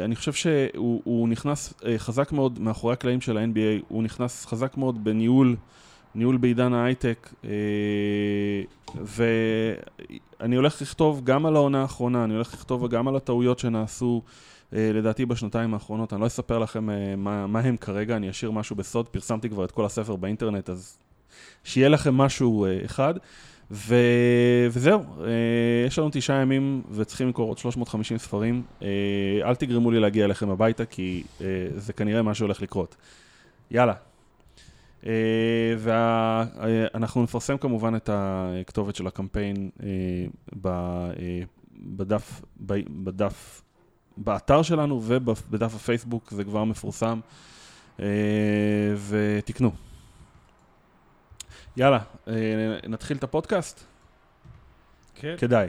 אני 0.00 0.16
חושב 0.16 0.32
שהוא 0.32 1.00
הוא 1.04 1.28
נכנס 1.28 1.74
אה, 1.86 1.98
חזק 1.98 2.32
מאוד 2.32 2.60
מאחורי 2.60 2.92
הקלעים 2.92 3.20
של 3.20 3.36
ה-NBA, 3.36 3.84
הוא 3.88 4.02
נכנס 4.02 4.46
חזק 4.46 4.76
מאוד 4.76 5.04
בניהול 5.04 5.56
ניהול 6.14 6.36
בעידן 6.36 6.72
ההייטק, 6.72 7.34
ואני 10.40 10.56
הולך 10.56 10.82
לכתוב 10.82 11.24
גם 11.24 11.46
על 11.46 11.56
העונה 11.56 11.82
האחרונה, 11.82 12.24
אני 12.24 12.34
הולך 12.34 12.54
לכתוב 12.54 12.88
גם 12.88 13.08
על 13.08 13.16
הטעויות 13.16 13.58
שנעשו 13.58 14.22
לדעתי 14.74 15.26
בשנתיים 15.26 15.74
האחרונות. 15.74 16.12
אני 16.12 16.20
לא 16.20 16.26
אספר 16.26 16.58
לכם 16.58 16.90
אה, 16.90 17.16
מה, 17.16 17.46
מה 17.46 17.60
הם 17.60 17.76
כרגע, 17.76 18.16
אני 18.16 18.30
אשאיר 18.30 18.50
משהו 18.50 18.76
בסוד, 18.76 19.08
פרסמתי 19.08 19.48
כבר 19.48 19.64
את 19.64 19.70
כל 19.70 19.84
הספר 19.84 20.16
באינטרנט, 20.16 20.70
אז 20.70 20.98
שיהיה 21.64 21.88
לכם 21.88 22.14
משהו 22.14 22.64
אה, 22.64 22.78
אחד. 22.84 23.14
ו... 23.70 23.94
וזהו, 24.70 25.00
אה, 25.00 25.86
יש 25.86 25.98
לנו 25.98 26.08
תשעה 26.12 26.40
ימים 26.40 26.82
וצריכים 26.90 27.28
לקרוא 27.28 27.48
עוד 27.48 27.58
350 27.58 28.18
ספרים. 28.18 28.62
אה, 28.82 28.88
אל 29.44 29.54
תגרמו 29.54 29.90
לי 29.90 30.00
להגיע 30.00 30.24
אליכם 30.24 30.50
הביתה, 30.50 30.84
כי 30.84 31.22
אה, 31.40 31.46
זה 31.76 31.92
כנראה 31.92 32.22
מה 32.22 32.34
שהולך 32.34 32.62
לקרות. 32.62 32.96
יאללה. 33.70 33.94
ואנחנו 35.78 37.22
נפרסם 37.22 37.56
כמובן 37.56 37.96
את 37.96 38.10
הכתובת 38.12 38.96
של 38.96 39.06
הקמפיין 39.06 39.70
אה, 39.82 39.88
ב, 40.62 40.66
אה, 40.66 41.40
בדף, 41.76 42.40
בדף, 43.04 43.62
באתר 44.16 44.62
שלנו 44.62 45.00
ובדף 45.04 45.74
הפייסבוק, 45.74 46.30
זה 46.30 46.44
כבר 46.44 46.64
מפורסם, 46.64 47.20
אה, 48.00 48.06
ותקנו. 49.08 49.70
יאללה, 51.76 51.98
נתחיל 52.88 53.16
את 53.16 53.24
הפודקאסט? 53.24 53.84
כן. 55.14 55.34
כדאי. 55.38 55.68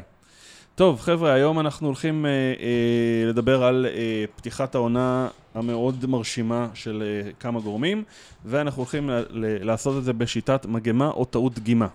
טוב, 0.76 1.00
חבר'ה, 1.02 1.34
היום 1.34 1.60
אנחנו 1.60 1.88
הולכים 1.88 2.26
אה, 2.26 2.30
אה, 2.32 3.30
לדבר 3.30 3.64
על 3.64 3.86
אה, 3.90 4.26
פתיחת 4.36 4.76
העונה 4.76 5.28
המאוד 5.54 6.06
מרשימה 6.06 6.68
של 6.74 7.04
אה, 7.26 7.32
כמה 7.40 7.60
גורמים, 7.60 8.04
ואנחנו 8.46 8.82
הולכים 8.82 9.10
ל- 9.10 9.26
ל- 9.30 9.66
לעשות 9.66 9.98
את 9.98 10.04
זה 10.04 10.14
בשיטת 10.14 10.66
מגמה 10.66 11.08
או 11.08 11.26
טעות 11.26 11.54
דגימה. 11.54 11.88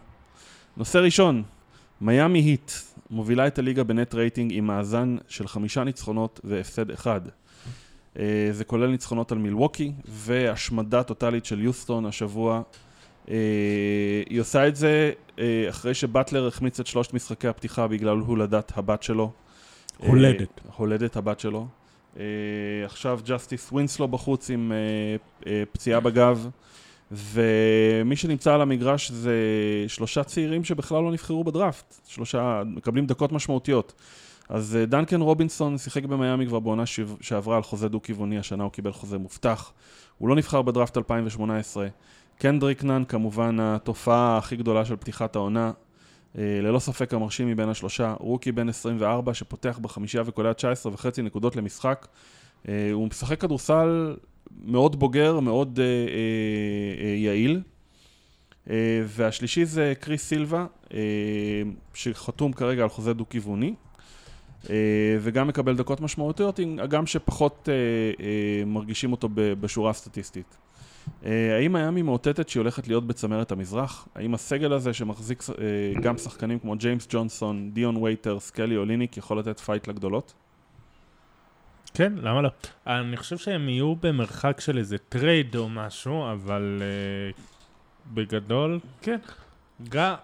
נושא 0.76 0.98
ראשון, 0.98 1.42
מיאמי 2.00 2.38
היט 2.38 2.70
מובילה 3.10 3.46
את 3.46 3.58
הליגה 3.58 3.84
בנט 3.84 4.14
רייטינג 4.14 4.52
עם 4.54 4.66
מאזן 4.66 5.16
של 5.28 5.48
חמישה 5.48 5.84
ניצחונות 5.84 6.40
והפסד 6.44 6.90
אחד. 6.90 7.20
אה, 8.18 8.48
זה 8.52 8.64
כולל 8.64 8.86
ניצחונות 8.86 9.32
על 9.32 9.38
מילווקי 9.38 9.92
והשמדה 10.08 11.02
טוטאלית 11.02 11.44
של 11.44 11.60
יוסטון 11.60 12.06
השבוע. 12.06 12.62
אה, 13.30 13.34
היא 14.30 14.40
עושה 14.40 14.68
את 14.68 14.76
זה 14.76 15.12
אה, 15.38 15.66
אחרי 15.68 15.94
שבטלר 15.94 16.46
החמיץ 16.46 16.80
את 16.80 16.86
שלושת 16.86 17.14
משחקי 17.14 17.48
הפתיחה 17.48 17.86
בגלל 17.86 18.18
הולדת 18.18 18.72
הבת 18.76 19.02
שלו. 19.02 19.30
הולדת. 19.98 20.60
הולדת 20.76 21.16
הבת 21.16 21.40
שלו. 21.40 21.66
עכשיו 22.84 23.20
ג'סטיס 23.26 23.72
ווינסלו 23.72 24.08
בחוץ 24.08 24.50
עם 24.50 24.72
פציעה 25.72 26.00
בגב, 26.00 26.48
ומי 27.10 28.16
שנמצא 28.16 28.54
על 28.54 28.60
המגרש 28.60 29.10
זה 29.10 29.34
שלושה 29.88 30.24
צעירים 30.24 30.64
שבכלל 30.64 31.02
לא 31.02 31.12
נבחרו 31.12 31.44
בדראפט, 31.44 31.94
שלושה 32.06 32.62
מקבלים 32.66 33.06
דקות 33.06 33.32
משמעותיות. 33.32 33.92
אז 34.48 34.76
אה, 34.76 34.86
דנקן 34.86 35.20
רובינסון 35.20 35.78
שיחק 35.78 36.04
במיאמי 36.04 36.46
כבר 36.46 36.60
בעונה 36.60 36.86
שעברה 37.20 37.56
על 37.56 37.62
חוזה 37.62 37.88
דו-כיווני, 37.88 38.38
השנה 38.38 38.64
הוא 38.64 38.72
קיבל 38.72 38.92
חוזה 38.92 39.18
מובטח. 39.18 39.72
הוא 40.18 40.28
לא 40.28 40.36
נבחר 40.36 40.62
בדראפט 40.62 40.96
2018. 40.96 41.88
קנדריק 42.38 42.84
נאן, 42.84 43.04
כמובן 43.04 43.60
התופעה 43.60 44.38
הכי 44.38 44.56
גדולה 44.56 44.84
של 44.84 44.96
פתיחת 44.96 45.36
העונה, 45.36 45.72
אה, 46.38 46.58
ללא 46.62 46.78
ספק 46.78 47.14
המרשים 47.14 47.48
מבין 47.48 47.68
השלושה, 47.68 48.14
רוקי 48.20 48.52
בן 48.52 48.68
24 48.68 49.34
שפותח 49.34 49.78
בחמישייה 49.82 50.22
וקולע 50.26 50.52
19 50.52 50.92
וחצי 50.92 51.22
נקודות 51.22 51.56
למשחק. 51.56 52.06
אה, 52.68 52.92
הוא 52.92 53.06
משחק 53.06 53.40
כדורסל 53.40 54.16
מאוד 54.64 54.98
בוגר, 54.98 55.40
מאוד 55.40 55.80
אה, 55.80 55.84
אה, 55.84 57.14
יעיל. 57.16 57.60
והשלישי 59.04 59.64
זה 59.64 59.92
קריס 60.00 60.24
סילבה, 60.24 60.66
שחתום 61.94 62.52
כרגע 62.52 62.82
על 62.82 62.88
חוזה 62.88 63.12
דו-כיווני. 63.14 63.74
וגם 65.20 65.48
מקבל 65.48 65.76
דקות 65.76 66.00
משמעותיות, 66.00 66.60
הגם 66.78 67.06
שפחות 67.06 67.68
מרגישים 68.66 69.12
אותו 69.12 69.28
בשורה 69.34 69.90
הסטטיסטית. 69.90 70.56
האם 71.22 71.72
מיאמי 71.72 72.02
מאותתת 72.02 72.48
שהיא 72.48 72.60
הולכת 72.60 72.88
להיות 72.88 73.06
בצמרת 73.06 73.52
המזרח? 73.52 74.08
האם 74.14 74.34
הסגל 74.34 74.72
הזה 74.72 74.92
שמחזיק 74.92 75.42
גם 76.02 76.18
שחקנים 76.18 76.58
כמו 76.58 76.76
ג'יימס 76.76 77.06
ג'ונסון, 77.10 77.70
דיון 77.72 77.96
וייטרס, 77.96 78.40
קלי 78.40 78.76
אוליניק 78.76 79.16
יכול 79.16 79.38
לתת 79.38 79.60
fight 79.60 79.88
לגדולות? 79.88 80.34
כן, 81.94 82.12
למה 82.16 82.42
לא? 82.42 82.48
אני 82.86 83.16
חושב 83.16 83.38
שהם 83.38 83.68
יהיו 83.68 83.94
במרחק 83.94 84.60
של 84.60 84.78
איזה 84.78 84.98
טרייד 84.98 85.56
או 85.56 85.68
משהו, 85.68 86.32
אבל 86.32 86.82
uh, 87.36 87.40
בגדול, 88.14 88.80
כן. 89.02 89.18
גם, 89.88 90.14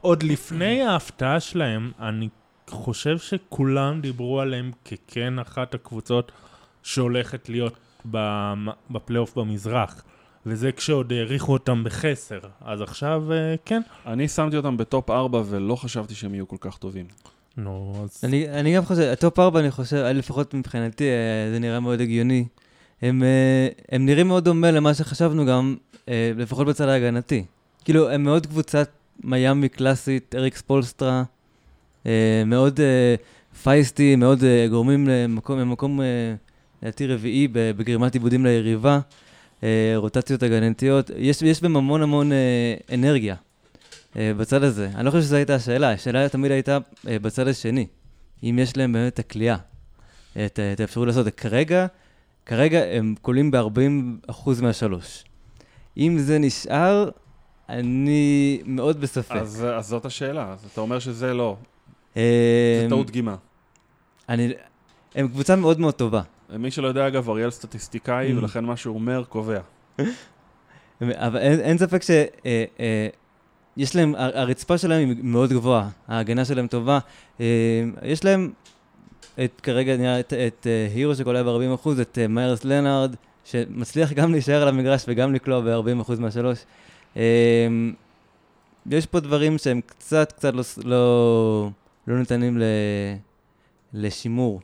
עוד 0.00 0.22
לפני 0.22 0.82
ההפתעה 0.82 1.40
שלהם, 1.40 1.92
אני 2.00 2.28
חושב 2.70 3.18
שכולם 3.18 4.00
דיברו 4.00 4.40
עליהם 4.40 4.70
ככן 4.84 5.38
אחת 5.38 5.74
הקבוצות 5.74 6.32
שהולכת 6.82 7.48
להיות 7.48 7.76
בפלייאוף 8.90 9.38
במזרח. 9.38 10.02
וזה 10.46 10.72
כשעוד 10.72 11.12
העריכו 11.12 11.52
אותם 11.52 11.84
בחסר. 11.84 12.38
אז 12.60 12.82
עכשיו, 12.82 13.32
אה, 13.32 13.54
כן. 13.64 13.82
אני 14.06 14.28
שמתי 14.28 14.56
אותם 14.56 14.76
ב 14.76 14.84
top 14.84 15.10
4 15.10 15.42
ולא 15.46 15.76
חשבתי 15.76 16.14
שהם 16.14 16.34
יהיו 16.34 16.48
כל 16.48 16.56
כך 16.60 16.78
טובים. 16.78 17.06
נו, 17.58 17.94
אז... 18.04 18.20
אני, 18.24 18.48
אני 18.48 18.74
גם 18.74 18.84
חושב, 18.84 19.02
ה 19.02 19.11
top 19.11 19.38
4, 19.38 19.60
אני 19.60 19.70
חושב, 19.70 19.96
לפחות 19.96 20.54
מבחינתי, 20.54 21.04
אה, 21.04 21.50
זה 21.52 21.58
נראה 21.58 21.80
מאוד 21.80 22.00
הגיוני. 22.00 22.44
הם, 23.02 23.22
אה, 23.22 23.68
הם 23.92 24.06
נראים 24.06 24.28
מאוד 24.28 24.44
דומה 24.44 24.70
למה 24.70 24.94
שחשבנו 24.94 25.46
גם, 25.46 25.76
לפחות 26.36 26.66
בצד 26.66 26.88
ההגנתי. 26.88 27.44
כאילו, 27.84 28.10
הם 28.10 28.24
מאוד 28.24 28.46
קבוצת 28.46 28.88
מיאמי 29.24 29.68
קלאסית, 29.68 30.34
אריק 30.34 30.56
ספולסטרה, 30.56 31.22
מאוד 32.46 32.80
feisty, 33.62 34.16
מאוד 34.16 34.42
גורמים 34.70 35.08
למקום, 35.08 35.58
למקום 35.58 36.00
לדעתי 36.82 37.06
רביעי 37.06 37.48
בגרימת 37.52 38.14
עיבודים 38.14 38.46
ליריבה. 38.46 39.00
אה, 39.62 39.92
רוטציות 39.96 40.42
הגנתיות, 40.42 41.10
יש, 41.16 41.42
יש 41.42 41.62
בהם 41.62 41.76
המון 41.76 42.02
המון 42.02 42.32
אה, 42.32 42.74
אנרגיה 42.94 43.34
אה, 43.34 43.40
בצד 44.16 44.62
הזה. 44.62 44.90
אני 44.94 45.06
לא 45.06 45.10
חושב 45.10 45.22
שזו 45.22 45.36
הייתה 45.36 45.54
השאלה, 45.54 45.92
השאלה 45.92 46.28
תמיד 46.28 46.52
הייתה 46.52 46.78
אה, 47.08 47.18
בצד 47.18 47.48
השני, 47.48 47.86
אם 48.42 48.58
יש 48.62 48.76
להם 48.76 48.92
באמת 48.92 49.14
את 49.14 49.18
הכלייה, 49.18 49.56
את, 50.32 50.58
את 50.72 50.80
האפשרות 50.80 51.06
לעשות 51.06 51.20
את 51.20 51.24
זה. 51.24 51.30
כרגע, 51.30 51.86
כרגע 52.46 52.84
הם 52.84 53.14
קולים 53.22 53.50
ב-40% 53.50 54.62
מהשלוש. 54.62 55.24
אם 55.96 56.18
זה 56.18 56.38
נשאר, 56.38 57.08
אני 57.68 58.62
מאוד 58.64 59.00
בספק. 59.00 59.36
אז, 59.36 59.66
אז 59.76 59.86
זאת 59.86 60.04
השאלה, 60.04 60.52
אז 60.52 60.68
אתה 60.72 60.80
אומר 60.80 60.98
שזה 60.98 61.34
לא. 61.34 61.56
אה, 62.16 62.80
זה 62.82 62.88
טעות 62.88 63.06
דגימה. 63.06 63.36
אני, 64.28 64.52
הם 65.14 65.28
קבוצה 65.28 65.56
מאוד 65.56 65.80
מאוד 65.80 65.94
טובה. 65.94 66.22
מי 66.58 66.70
שלא 66.70 66.88
יודע, 66.88 67.06
אגב, 67.06 67.30
אריאל 67.30 67.50
סטטיסטיקאי, 67.50 68.32
mm. 68.32 68.38
ולכן 68.38 68.64
מה 68.64 68.76
שהוא 68.76 68.94
אומר, 68.94 69.24
קובע. 69.24 69.60
אבל 71.00 71.36
אין, 71.36 71.60
אין 71.60 71.78
ספק 71.78 72.02
ש... 72.02 72.10
אה, 72.10 72.24
אה, 72.80 73.08
יש 73.78 73.96
להם, 73.96 74.14
הרצפה 74.16 74.78
שלהם 74.78 75.08
היא 75.08 75.16
מאוד 75.22 75.50
גבוהה, 75.50 75.88
ההגנה 76.08 76.44
שלהם 76.44 76.66
טובה. 76.66 76.98
אה, 77.40 77.84
יש 78.02 78.24
להם 78.24 78.52
את, 79.44 79.60
כרגע 79.62 79.96
נראה 79.96 80.20
את, 80.20 80.32
את 80.32 80.66
uh, 80.66 80.94
הירו 80.94 81.14
שקולע 81.14 81.42
ב-40%, 81.42 81.88
את 82.02 82.18
uh, 82.24 82.28
מיירס 82.28 82.64
לנארד, 82.64 83.14
שמצליח 83.44 84.12
גם 84.12 84.32
להישאר 84.32 84.62
על 84.62 84.68
המגרש 84.68 85.04
וגם 85.08 85.34
לקלוע 85.34 85.60
ב-40% 85.60 86.12
מהשלוש. 86.18 86.58
יש 88.86 89.06
פה 89.06 89.20
דברים 89.20 89.58
שהם 89.58 89.80
קצת, 89.80 90.32
קצת 90.32 90.54
לא, 90.54 90.62
לא, 90.84 91.70
לא 92.06 92.18
ניתנים 92.18 92.58
ל, 92.58 92.62
לשימור. 93.92 94.60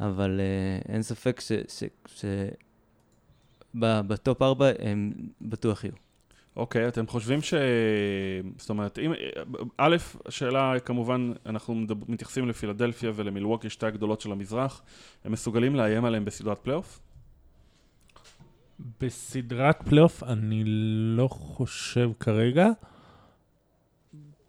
אבל 0.00 0.40
אין 0.88 1.02
ספק 1.02 1.40
שב 3.74 4.08
top 4.08 4.42
4 4.42 4.70
הם 4.78 5.12
בטוח 5.40 5.84
יהיו. 5.84 6.05
אוקיי, 6.56 6.84
okay, 6.84 6.88
אתם 6.88 7.06
חושבים 7.06 7.42
ש... 7.42 7.54
זאת 8.58 8.70
אומרת, 8.70 8.98
אם... 8.98 9.12
א', 9.78 9.96
השאלה, 10.26 10.80
כמובן, 10.84 11.32
אנחנו. 11.46 11.74
מתייחסים 12.08 12.48
לפילדלפיה 12.48 13.10
ולמילווקי, 13.14 13.70
שתי 13.70 13.86
הגדולות 13.86 14.20
של 14.20 14.32
המזרח, 14.32 14.82
הם 15.24 15.32
מסוגלים 15.32 15.76
לאיים 15.76 16.04
עליהם 16.04 16.24
בסדרת 16.24 16.58
פלייאוף? 16.58 17.00
בסדרת 19.00 19.82
פלייאוף 19.88 20.22
אני 20.22 20.62
לא 21.16 21.28
חושב 21.28 22.10
כרגע. 22.20 22.68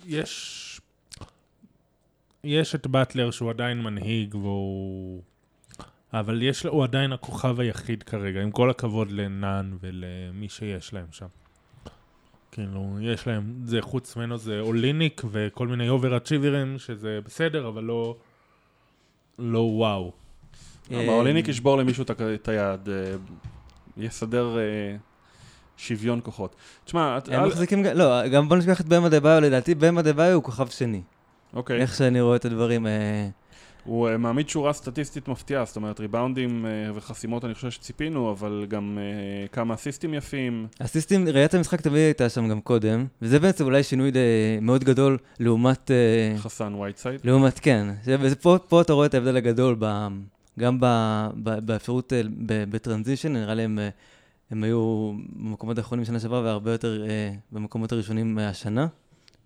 יש... 0.06 0.82
יש 2.44 2.76
את 2.76 2.88
באטלר 2.88 3.32
שהוא 3.32 3.50
עדיין 3.50 3.82
מנהיג 3.82 4.36
והוא 4.36 5.22
אבל 6.14 6.42
יש, 6.42 6.66
הוא 6.66 6.84
עדיין 6.84 7.14
הכוכב 7.14 7.60
היחיד 7.60 8.04
כרגע, 8.04 8.42
עם 8.42 8.52
כל 8.52 8.70
הכבוד 8.70 9.12
לנאן 9.12 9.78
ולמי 9.80 10.50
שיש 10.50 10.94
להם 10.94 11.08
שם. 11.12 11.28
כאילו, 12.58 12.98
יש 13.02 13.28
להם, 13.28 13.54
זה 13.64 13.82
חוץ 13.82 14.16
ממנו 14.16 14.38
זה 14.38 14.60
אוליניק 14.60 15.22
וכל 15.32 15.68
מיני 15.68 15.90
overachiever 15.89 16.62
ים, 16.62 16.79
שזה 16.80 17.20
בסדר, 17.26 17.68
אבל 17.68 17.84
לא, 17.84 18.16
לא 19.40 19.60
וואו. 19.60 20.12
אוליניק 20.92 21.48
ישבור 21.48 21.78
למישהו 21.78 22.06
את 22.36 22.48
היד, 22.48 22.90
אה, 22.90 23.16
יסדר, 23.98 24.58
אה, 24.58 24.96
שוויון 25.78 26.20
כוחות. 26.24 26.56
תשמע, 26.86 27.20
הם 27.32 27.48
מחזיקים, 27.48 27.86
לא, 27.86 28.28
גם 28.28 28.50
בוא 28.50 28.58
נשכח 28.58 28.82
את 28.82 28.86
במה 28.86 29.10
דה 29.10 29.20
ביו, 29.20 29.40
לדעתי 29.42 29.76
במה 29.76 30.02
דה 30.02 30.14
ביו 30.14 30.34
הוא 30.34 30.44
כוכב 30.44 30.68
שני. 30.68 31.02
אוקיי, 31.54 31.82
איך 31.82 31.96
שאני 31.96 32.22
רואה 32.22 32.36
את 32.36 32.46
הדברים. 32.46 32.88
הוא 33.88 34.08
אה, 34.10 34.17
מעמיד 34.17 34.50
שורה 34.50 34.74
סטטיסטית 34.74 35.27
מפתיעה, 35.27 35.65
זאת 35.65 35.75
אומרת, 35.75 36.00
ריבאונדים 36.00 36.65
אה, 36.65 36.72
וחסימות 36.96 37.46
אני 37.46 37.53
חושב 37.53 37.70
שציפינו, 37.72 38.32
אבל 38.32 38.65
גם 38.70 38.98
אה, 39.01 39.48
כמה 39.48 39.74
אסיסטים 39.74 40.13
יפים. 40.13 40.67
הסיסטים, 40.79 41.27
ראיית 41.27 41.53
המשחק 41.53 41.82
תמיד 41.82 41.98
הייתה 41.98 42.29
שם 42.29 42.48
גם 42.48 42.62
קודם, 42.62 43.06
וזה 43.22 43.39
בעצם 43.39 43.63
אולי 43.65 43.84
שינוי 43.84 44.12
מאוד 44.62 44.84
גדול 44.84 45.17
לעומת, 45.39 45.91
חסן 46.38 46.74
וייטסייד. 46.74 47.20
לעומת, 47.24 47.60
כן. 47.60 47.88
זה- 48.03 48.15
וזה 48.20 48.36
פה, 48.36 48.58
פה 48.67 48.82
אתה 48.82 48.94
רואה 48.94 49.06
את 49.06 49.13
ההבדל 49.13 49.38
הגדול, 49.38 49.75
ב, 49.79 50.08
גם 50.60 50.77
באפשרות, 51.65 52.13
ב 52.46 52.53
transition, 52.53 53.34
נראה 53.34 53.53
לי 53.53 53.63
הם, 53.63 53.79
היו 54.63 55.12
במקומות 55.36 55.77
האחרונים 55.77 56.06
שנה 56.06 56.20
שעברה 56.20 56.41
והרבה 56.41 56.72
יותר 56.72 57.06
במקומות 57.51 57.91
הראשונים 57.91 58.38
השנה. 58.38 58.88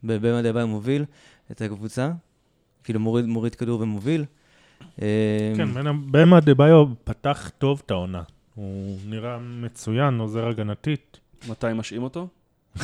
אדבאיו 0.03 0.67
מוביל 0.67 1.05
את 1.51 1.61
הקבוצה, 1.61 2.11
כאילו 2.83 2.99
מוריד, 2.99 3.25
מוריד 3.25 3.55
כדור 3.55 3.81
ומוביל. 3.81 4.25
אה, 5.01 5.53
כן, 5.57 5.69
באם 6.11 6.39
אדבאיו 6.39 6.85
פתח 7.03 7.51
טוב 7.57 7.81
את 7.85 7.91
העונה. 7.91 8.23
הוא 8.55 8.97
נראה 9.05 9.37
מצוין, 9.39 10.19
עוזר 10.19 10.47
הגנתית. 10.47 11.19
מתי 11.49 11.67
משעים 11.75 12.03
אותו? 12.03 12.27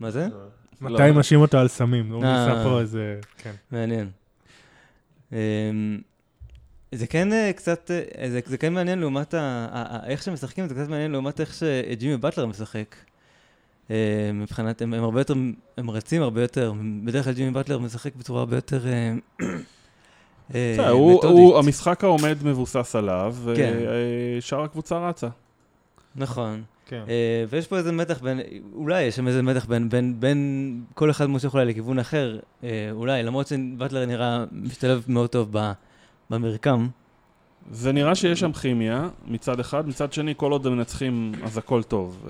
מה 0.00 0.10
זה? 0.10 0.28
מתי 0.80 1.10
מאשים 1.10 1.40
אותו 1.40 1.58
על 1.58 1.68
סמים? 1.68 2.12
הוא 2.12 2.24
אה. 2.24 2.46
ניסה 2.46 2.64
פה 2.64 2.80
איזה... 2.80 3.20
כן. 3.38 3.54
מעניין. 3.70 4.10
אמ, 5.32 5.36
זה 6.92 7.06
כן 7.06 7.32
אה, 7.32 7.52
קצת, 7.52 7.90
אה, 7.90 8.30
זה, 8.30 8.40
זה 8.46 8.58
כן 8.58 8.72
מעניין 8.72 8.98
לעומת 8.98 9.34
ה, 9.34 9.66
ה, 9.72 9.96
ה, 9.96 10.06
איך 10.06 10.22
שמשחקים, 10.22 10.68
זה 10.68 10.74
קצת 10.74 10.88
מעניין 10.88 11.10
לעומת 11.10 11.40
איך 11.40 11.54
שג'ימי 11.54 12.16
באטלר 12.16 12.46
משחק. 12.46 12.96
אה, 13.90 13.96
מבחינת, 14.34 14.82
הם, 14.82 14.94
הם 14.94 15.04
הרבה 15.04 15.20
יותר, 15.20 15.34
הם 15.78 15.90
רצים 15.90 16.22
הרבה 16.22 16.42
יותר, 16.42 16.72
בדרך 17.04 17.24
כלל 17.24 17.32
ג'ימי 17.34 17.50
באטלר 17.50 17.78
משחק 17.78 18.16
בצורה 18.16 18.40
הרבה 18.40 18.56
יותר 18.56 18.86
אה, 18.86 19.14
אה, 20.54 20.88
הוא- 20.90 21.18
מתודית. 21.18 21.54
המשחק 21.64 22.04
העומד 22.04 22.36
מבוסס 22.44 22.96
עליו, 22.96 23.36
כן. 23.56 23.74
ושאר 24.38 24.62
הקבוצה 24.62 25.08
רצה. 25.08 25.28
נכון. 26.16 26.62
כן. 26.86 27.02
ויש 27.48 27.66
פה 27.66 27.76
איזה 27.76 27.92
מתח 27.92 28.20
בין, 28.22 28.40
אולי 28.74 29.02
יש 29.02 29.16
שם 29.16 29.28
איזה 29.28 29.42
מתח 29.42 29.64
בין, 29.66 29.88
בין, 29.88 30.20
בין 30.20 30.80
כל 30.94 31.10
אחד 31.10 31.26
מושך 31.26 31.54
אולי 31.54 31.64
לכיוון 31.64 31.98
אחר, 31.98 32.38
אולי, 32.92 33.22
למרות 33.22 33.46
שבטלר 33.46 34.06
נראה 34.06 34.44
משתלב 34.52 35.04
מאוד 35.08 35.30
טוב 35.30 35.48
ב, 35.52 35.72
במרקם. 36.30 36.88
זה 37.70 37.92
נראה 37.92 38.14
שיש 38.14 38.40
שם 38.40 38.52
כימיה, 38.52 39.08
מצד 39.26 39.60
אחד, 39.60 39.88
מצד 39.88 40.12
שני, 40.12 40.34
כל 40.36 40.52
עוד 40.52 40.66
הם 40.66 40.76
מנצחים, 40.76 41.32
אז 41.44 41.58
הכל 41.58 41.82
טוב. 41.82 42.26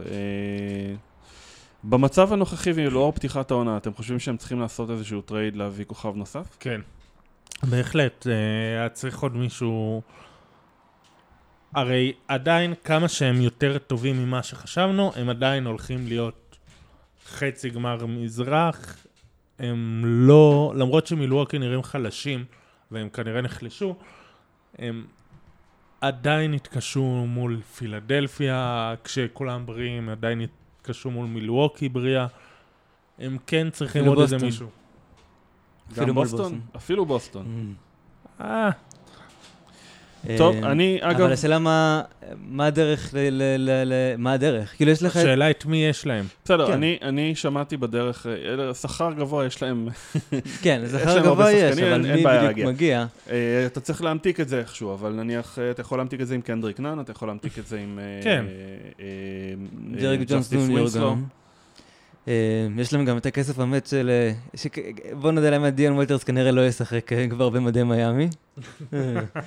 במצב 1.85 2.33
הנוכחי 2.33 2.71
ולאור 2.75 3.13
פתיחת 3.13 3.51
העונה, 3.51 3.77
אתם 3.77 3.95
חושבים 3.95 4.19
שהם 4.19 4.37
צריכים 4.37 4.61
לעשות 4.61 4.91
איזשהו 4.91 5.21
trade 5.21 5.57
להביא 5.57 5.85
כוכב 5.85 6.13
נוסף? 6.17 6.57
כן. 6.61 6.81
בהחלט, 7.63 8.27
אה, 8.27 8.33
היה 8.81 8.89
צריך 8.89 9.19
עוד 9.19 9.37
מישהו... 9.37 10.03
הרי 11.75 12.13
עדיין 12.29 12.75
כמה 12.85 13.09
שהם 13.09 13.41
יותר 13.41 13.79
טובים 13.79 14.19
ממה 14.19 14.43
שחשבנו, 14.43 15.13
הם 15.17 15.29
עדיין 15.29 15.67
הולכים 15.67 16.07
להיות 16.07 16.57
חצי 17.27 17.71
גמר 17.71 18.07
מזרח. 18.07 19.07
הם 19.59 20.03
לא, 20.05 20.73
למרות 20.77 21.07
שמילואוקי 21.07 21.59
נראים 21.59 21.83
חלשים, 21.83 22.45
והם 22.91 23.09
כנראה 23.09 23.41
נחלשו, 23.41 23.97
הם 24.79 25.07
עדיין 26.01 26.55
התקשו 26.55 27.25
מול 27.29 27.61
פילדלפיה, 27.61 28.95
כשכולם 29.05 29.67
בריאים, 29.67 30.09
עדיין 30.09 30.41
התקשו 30.85 31.11
מול 31.11 31.27
מילואוקי 31.27 31.89
בריאה. 31.89 32.27
הם 33.19 33.39
כן 33.47 33.71
צריכים 33.71 34.05
עוד 34.05 34.19
איזה. 34.19 34.39
מישהו. 34.39 34.69
אפילו 35.93 36.07
גם 36.07 36.15
בוסטון? 36.15 36.41
בוסטון. 36.41 36.61
אפילו 36.77 37.07
בוסטון. 37.07 37.75
אה, 38.41 38.71
טוב, 40.39 40.57
אה, 40.57 40.73
אני, 40.73 40.99
אגב, 41.01 41.21
אבל 41.21 41.33
השאלה 41.33 41.59
מה, 41.59 42.03
מה 42.49 42.67
הדרך, 42.67 43.15
ל, 43.15 43.19
ל, 43.19 43.43
ל, 43.57 43.93
ל, 43.93 43.93
מה 44.19 44.33
הדרך? 44.33 44.77
כאילו 44.77 44.91
יש 44.91 45.03
לך... 45.03 45.17
השאלה 45.17 45.51
את 45.51 45.67
מי 45.67 45.77
יש 45.85 46.07
להם. 46.07 46.25
בסדר, 46.45 46.67
כן. 46.67 46.73
אני, 46.73 46.99
אני 47.03 47.35
שמעתי 47.35 47.77
בדרך, 47.77 48.27
אה, 48.27 48.75
שכר 48.75 49.13
גבוה 49.13 49.47
יש 49.47 49.63
להם, 49.63 49.89
כן, 50.63 50.83
הרבה 50.93 51.21
גבוה 51.21 51.53
יש, 51.53 51.79
אבל 51.79 52.15
מי 52.15 52.25
בדיוק. 52.25 52.69
מגיע? 52.69 53.07
אה, 53.31 53.67
אתה 53.67 53.81
צריך 53.81 54.03
להמתיק 54.03 54.41
את 54.41 54.49
זה 54.49 54.59
איכשהו, 54.59 54.95
אבל 54.95 55.13
נניח, 55.13 55.59
אתה 55.71 55.81
יכול 55.81 55.99
להמתיק 55.99 56.21
את 56.21 56.27
זה 56.27 56.35
עם 56.35 56.41
קנדריק 56.41 56.81
נאן, 56.81 57.01
אתה 57.01 57.13
יכול 57.13 57.29
להמתיק 57.29 57.59
את 57.59 57.67
זה 57.67 57.79
עם... 57.79 57.99
כן. 58.23 58.45
דריק 60.01 60.19
אה, 60.21 60.25
ג'ונס 60.25 60.45
ג'סטיס 60.45 60.63
ג'וניור 60.63 60.79
ווינסלו. 60.79 61.11
גם. 61.11 61.17
אה, 61.19 61.25
יש 62.79 62.93
להם 62.93 63.05
גם 63.05 63.17
את 63.17 63.27
הכסף 63.27 63.59
המת 63.59 63.87
של... 63.87 64.11
אה, 64.11 64.33
שכ- 64.57 64.79
בוא 65.21 65.33
נודה 65.33 65.51
להם, 65.51 65.67
דיון 65.67 65.95
וייטרס 65.95 66.25
כנראה 66.25 66.51
לא 66.53 66.67
ישחק 66.67 67.13
אה, 67.13 67.29
כבר 67.29 67.49
במדי 67.49 67.83
מיאמי. 67.83 68.29
אה, 68.95 68.99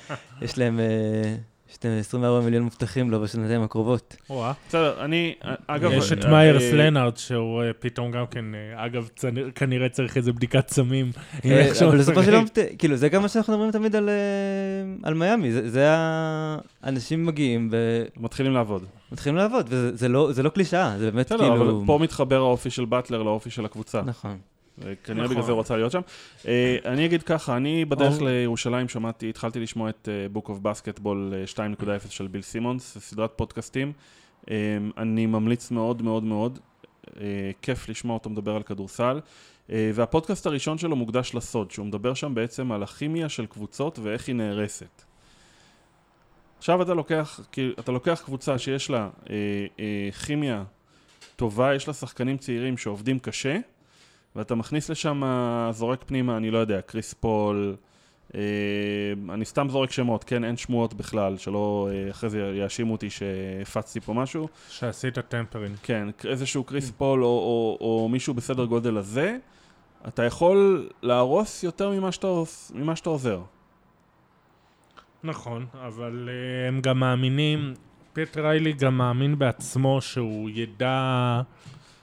יש 0.42 0.58
להם... 0.58 0.80
אה, 0.80 1.36
יש 1.72 1.78
להם 1.86 2.00
24 2.00 2.46
מיליון 2.46 2.64
מובטחים 2.64 3.12
לו 3.12 3.22
בשנתיים 3.22 3.62
הקרובות. 3.62 4.16
וואה. 4.30 4.52
בסדר, 4.70 5.06
אני, 5.06 5.34
אה, 5.46 5.54
אגב... 5.68 5.92
יש 5.92 6.12
את 6.12 6.26
אה, 6.26 6.30
מיירס 6.32 6.64
אה, 6.64 6.72
לנארד, 6.76 7.18
שהוא 7.18 7.64
אה, 7.64 7.72
פתאום 7.80 8.12
גם 8.12 8.26
כן, 8.32 8.46
אה, 8.56 8.86
אגב, 8.86 9.10
כנראה 9.56 9.90
צריך 9.90 10.18
איזה 10.18 10.32
בדיקת 10.34 10.70
סמים. 10.70 11.12
אה, 11.46 11.72
אבל 11.86 11.98
בסופו 11.98 12.24
של. 12.24 12.34
יום, 12.34 12.46
ת- 12.48 12.58
כאילו, 12.80 12.96
זה 12.96 13.10
גם 13.10 13.22
מה 13.22 13.28
שאנחנו 13.28 13.54
מדברים 13.54 13.72
תמיד 13.72 13.96
על, 13.96 14.10
אה, 14.10 14.14
מיאמי. 15.14 15.52
זה- 15.52 15.70
זה 15.70 15.90
ה... 15.92 16.58
אנשים 16.84 17.26
מגיעים 17.26 17.70
מתחילים 18.18 18.54
לעבוד. 18.54 18.86
ומתחילים 19.12 19.38
לעבוד, 19.38 19.66
וזה 19.70 19.96
זה 19.96 20.08
לא- 20.08 20.32
זה 20.32 20.44
לא 20.44 20.50
קלישאה, 20.50 20.98
זה 21.00 21.12
באמת 21.12 21.26
בסדר, 21.26 21.38
כאילו... 21.50 21.80
אבל 21.80 21.86
פה 21.86 22.00
מתחבר 22.02 22.38
האופי 22.38 22.70
של 22.70 22.86
באטלר 22.86 23.24
לאופי 23.24 23.50
של 23.50 23.66
הקבוצה. 23.66 24.02
נכון. 24.02 24.38
כנראה 25.04 25.24
נכון. 25.24 25.36
בגלל 25.36 25.46
זה 25.46 25.52
הוא 25.52 25.60
רצה 25.60 25.78
להיות 25.78 25.92
שם. 25.92 26.02
אה, 26.48 26.78
אני 26.86 27.06
אגיד 27.06 27.24
ככה, 27.24 27.58
אני 27.58 27.86
בדרך. 27.86 28.22
לירושלים 28.22 28.90
שמעתי, 28.90 29.30
התחלתי 29.30 29.60
לשמוע 29.60 29.90
את 29.90 30.10
אה, 30.12 30.40
Book 30.42 30.48
of 30.48 30.64
Basketball 30.64 31.34
אה, 31.58 31.68
2.0 32.06 32.10
של 32.10 32.28
ביל 32.28 32.42
סימונס, 32.42 32.98
סדרת 33.00 33.32
פודקאסטים. 33.36 33.92
אה, 34.52 34.56
אני 34.98 35.26
ממליץ 35.26 35.72
מאוד 35.72 36.02
מאוד 36.02 36.24
מאוד, 36.24 36.60
אה, 37.22 37.26
כיף 37.62 37.90
לשמוע 37.90 38.14
אותו 38.14 38.30
מדבר 38.30 38.56
על 38.56 38.64
כדורסל. 38.64 39.20
אה, 39.72 39.92
והפודקאסט 39.94 40.46
הראשון 40.46 40.78
שלו 40.78 40.96
מוקדש 40.96 41.36
לסוד, 41.36 41.72
שהוא 41.72 41.86
מדבר 41.86 42.14
שם 42.14 42.36
בעצם 42.36 42.72
על 42.72 42.84
הכימיה 42.84 43.30
של 43.30 43.46
קבוצות 43.46 44.00
ואיך 44.00 44.28
היא 44.28 44.36
נהרסת. 44.36 45.02
עכשיו 46.58 46.82
אתה 46.82 46.94
לוקח, 46.94 47.40
אתה 47.80 47.92
לוקח 47.92 48.22
קבוצה 48.26 48.58
שיש 48.58 48.90
לה 48.90 49.10
אה, 49.30 49.36
אה, 49.80 50.10
כימיה 50.26 50.64
טובה, 51.36 51.76
יש 51.76 51.88
לה 51.88 51.94
שחקנים 51.94 52.38
צעירים 52.38 52.78
שעובדים 52.78 53.20
קשה, 53.20 53.58
ואתה 54.36 54.56
מכניס 54.56 54.90
לשם, 54.90 55.22
זורק 55.72 56.04
פנימה, 56.04 56.38
אני 56.38 56.52
לא 56.52 56.58
יודע, 56.58 56.82
קריס 56.82 57.14
פול, 57.14 57.76
אה, 58.36 58.42
אני 59.30 59.46
סתם 59.46 59.68
זורק 59.70 59.92
שמות, 59.92 60.24
כן, 60.24 60.44
אין 60.44 60.58
שמועות 60.58 60.94
בכלל, 60.94 61.38
שלא 61.38 61.90
אה, 61.92 62.12
אחרי 62.12 62.30
זה 62.30 62.40
יאשימו 62.56 62.92
אותי 62.92 63.10
שהפצתי 63.10 64.00
פה 64.00 64.14
משהו. 64.14 64.48
שעשית 64.70 65.20
tampering. 65.20 65.76
כן, 65.84 66.08
איזשהו 66.26 66.64
קריס 66.64 66.92
פול 66.92 67.24
או, 67.24 67.28
או, 67.28 67.78
או 67.82 68.10
מישהו 68.10 68.34
בסדר 68.34 68.66
גודל 68.66 68.98
הזה, 68.98 69.38
אתה 70.08 70.24
יכול 70.24 70.90
להרוס 71.02 71.64
יותר 71.64 71.90
ממה 71.90 72.12
שאתה, 72.12 72.28
ממה 72.74 72.96
שאתה 72.96 73.10
עוזר. 73.10 73.42
נכון, 75.24 75.66
אבל 75.88 76.30
אה, 76.32 76.68
הם 76.68 76.82
גם 76.82 77.00
מאמינים, 77.00 77.74
פט 78.14 78.38
ריילי 78.38 78.74
גם 78.74 78.98
מאמין 78.98 79.40
בעצמו 79.40 80.02
שהוא 80.02 80.50
ידע 80.54 81.42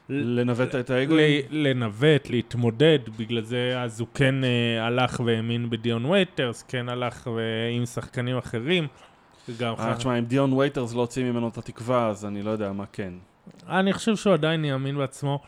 לנווט 0.08 0.74
את 0.74 0.90
האגו. 0.90 1.14
לנווט, 1.50 2.30
להתמודד, 2.30 2.98
בגלל 3.18 3.42
זה 3.42 3.82
אז 3.82 4.00
הוא 4.00 4.08
כן 4.14 4.44
אה, 4.44 4.86
הלך 4.86 5.20
והאמין 5.24 5.70
בדיון 5.70 6.04
וייטרס, 6.04 6.62
כן 6.62 6.88
הלך 6.88 7.30
ו- 7.34 7.68
עם 7.76 7.86
שחקנים 7.86 8.36
אחרים. 8.38 8.86
וגם 9.48 9.74
אה, 9.78 9.94
ח- 9.94 9.96
תשמע, 9.96 10.18
אם 10.18 10.24
דיון 10.24 10.52
וייטרס 10.52 10.94
לא 10.94 11.00
הוציא 11.00 11.24
ממנו 11.24 11.48
את 11.48 11.58
התקווה, 11.58 12.08
אז 12.08 12.24
אני 12.24 12.42
לא 12.42 12.50
יודע 12.50 12.72
מה 12.72 12.84
כן. 12.92 13.12
אני 13.68 13.92
חושב 13.92 14.16
שהוא 14.16 14.32
עדיין 14.34 14.64
יאמין 14.64 14.96
בעצמו, 14.96 15.42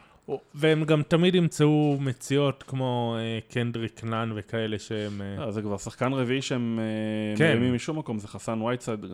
והם 0.55 0.85
גם 0.85 1.03
תמיד 1.03 1.35
ימצאו 1.35 1.97
מציאות 2.01 2.63
כמו 2.63 3.17
אה, 3.19 3.39
קנדריק 3.51 4.05
נאן 4.05 4.33
וכאלה 4.35 4.79
שהם... 4.79 5.23
אה, 5.23 5.45
אה, 5.45 5.51
זה 5.51 5.63
כבר 5.63 5.77
שחקן 5.77 6.13
רביעי 6.13 6.43
שהם 6.43 6.79
אה, 6.79 7.37
כן. 7.37 7.51
מרימים 7.51 7.75
משום 7.75 7.99
מקום, 7.99 8.19
זה 8.19 8.29
חסן 8.29 8.63
וייטסייד 8.63 9.05
אה, 9.05 9.11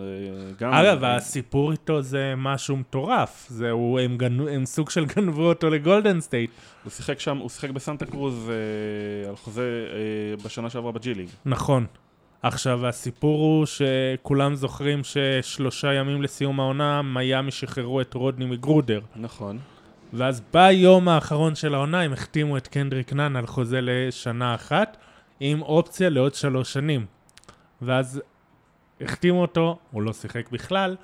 גם. 0.59 0.73
אגב, 0.73 1.05
אה, 1.05 1.17
הסיפור 1.17 1.73
איתו 1.73 2.03
זה 2.03 2.35
משהו 2.37 2.77
מטורף. 2.77 3.47
זהו, 3.49 3.99
הם, 3.99 4.17
גנו, 4.17 4.49
הם 4.49 4.67
סוג 4.67 4.91
של 4.91 5.05
גנבו 5.05 5.49
אותו 5.49 5.71
לגולדן 5.71 6.21
סטייט. 6.21 6.51
הוא 6.85 6.91
שיחק 6.91 7.21
שם, 7.21 7.39
הוא 7.39 7.49
שיחק 7.49 7.71
בסנטה 7.71 8.07
קרוז 8.07 8.51
אה, 8.51 9.29
על 9.29 9.37
חוזה 9.37 9.87
אה, 9.93 10.45
בשנה 10.45 10.71
שעברה 10.71 10.93
ב 10.93 11.04
G 11.04 11.15
League. 11.15 11.29
נכון. 11.45 11.87
עכשיו, 12.43 12.87
הסיפור 12.87 13.41
הוא 13.41 13.67
שכולם 13.67 14.55
זוכרים 14.55 15.01
ששלושה 15.05 15.93
ימים 15.93 16.23
לסיום 16.23 16.61
העונה, 16.61 17.03
מיאמי 17.03 17.51
שחררו 17.51 18.01
את 18.01 18.15
רודני 18.15 18.45
מגרודר. 18.45 19.01
נכון. 19.17 19.59
ואז 20.13 20.43
ביום 20.53 21.09
האחרון 21.09 21.55
של 21.55 21.75
העונה 21.75 22.01
הם 22.01 22.13
החתימו 22.13 22.57
את 22.57 22.69
קנדריק 22.69 23.13
נאן 23.13 23.37
על 23.37 23.47
חוזה 23.47 23.79
לשנה 23.83 24.55
אחת, 24.55 24.97
עם 25.41 25.63
אופציה 25.63 26.09
לעוד 26.11 26.35
שלוש 26.35 26.73
שנים. 26.73 27.07
ואז 27.83 28.23
החתימו 29.01 29.43
אותו, 29.43 29.79
הוא 29.91 30.03
לא 30.03 30.13
שיחק 30.13 30.51
בכלל, 30.51 30.97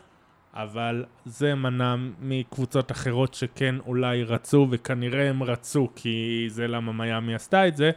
אבל 0.55 1.05
זה 1.25 1.55
מנע 1.55 1.95
מקבוצות 2.21 2.93
אחרות 2.93 3.35
שכן 3.35 3.75
אולי 3.87 4.25
רצו, 4.25 4.67
וכנראה 4.71 5.29
הם 5.29 5.43
רצו, 5.43 5.89
כי 5.97 6.45
זה 6.49 6.67
למה 6.67 6.93
מיאמי 6.93 7.35
עשתה 7.35 7.69
את 7.69 7.77
זה, 7.77 7.91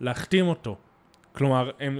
להחתים 0.00 0.46
אותו. 0.48 0.76
כלומר, 1.32 1.70
הם 1.80 1.98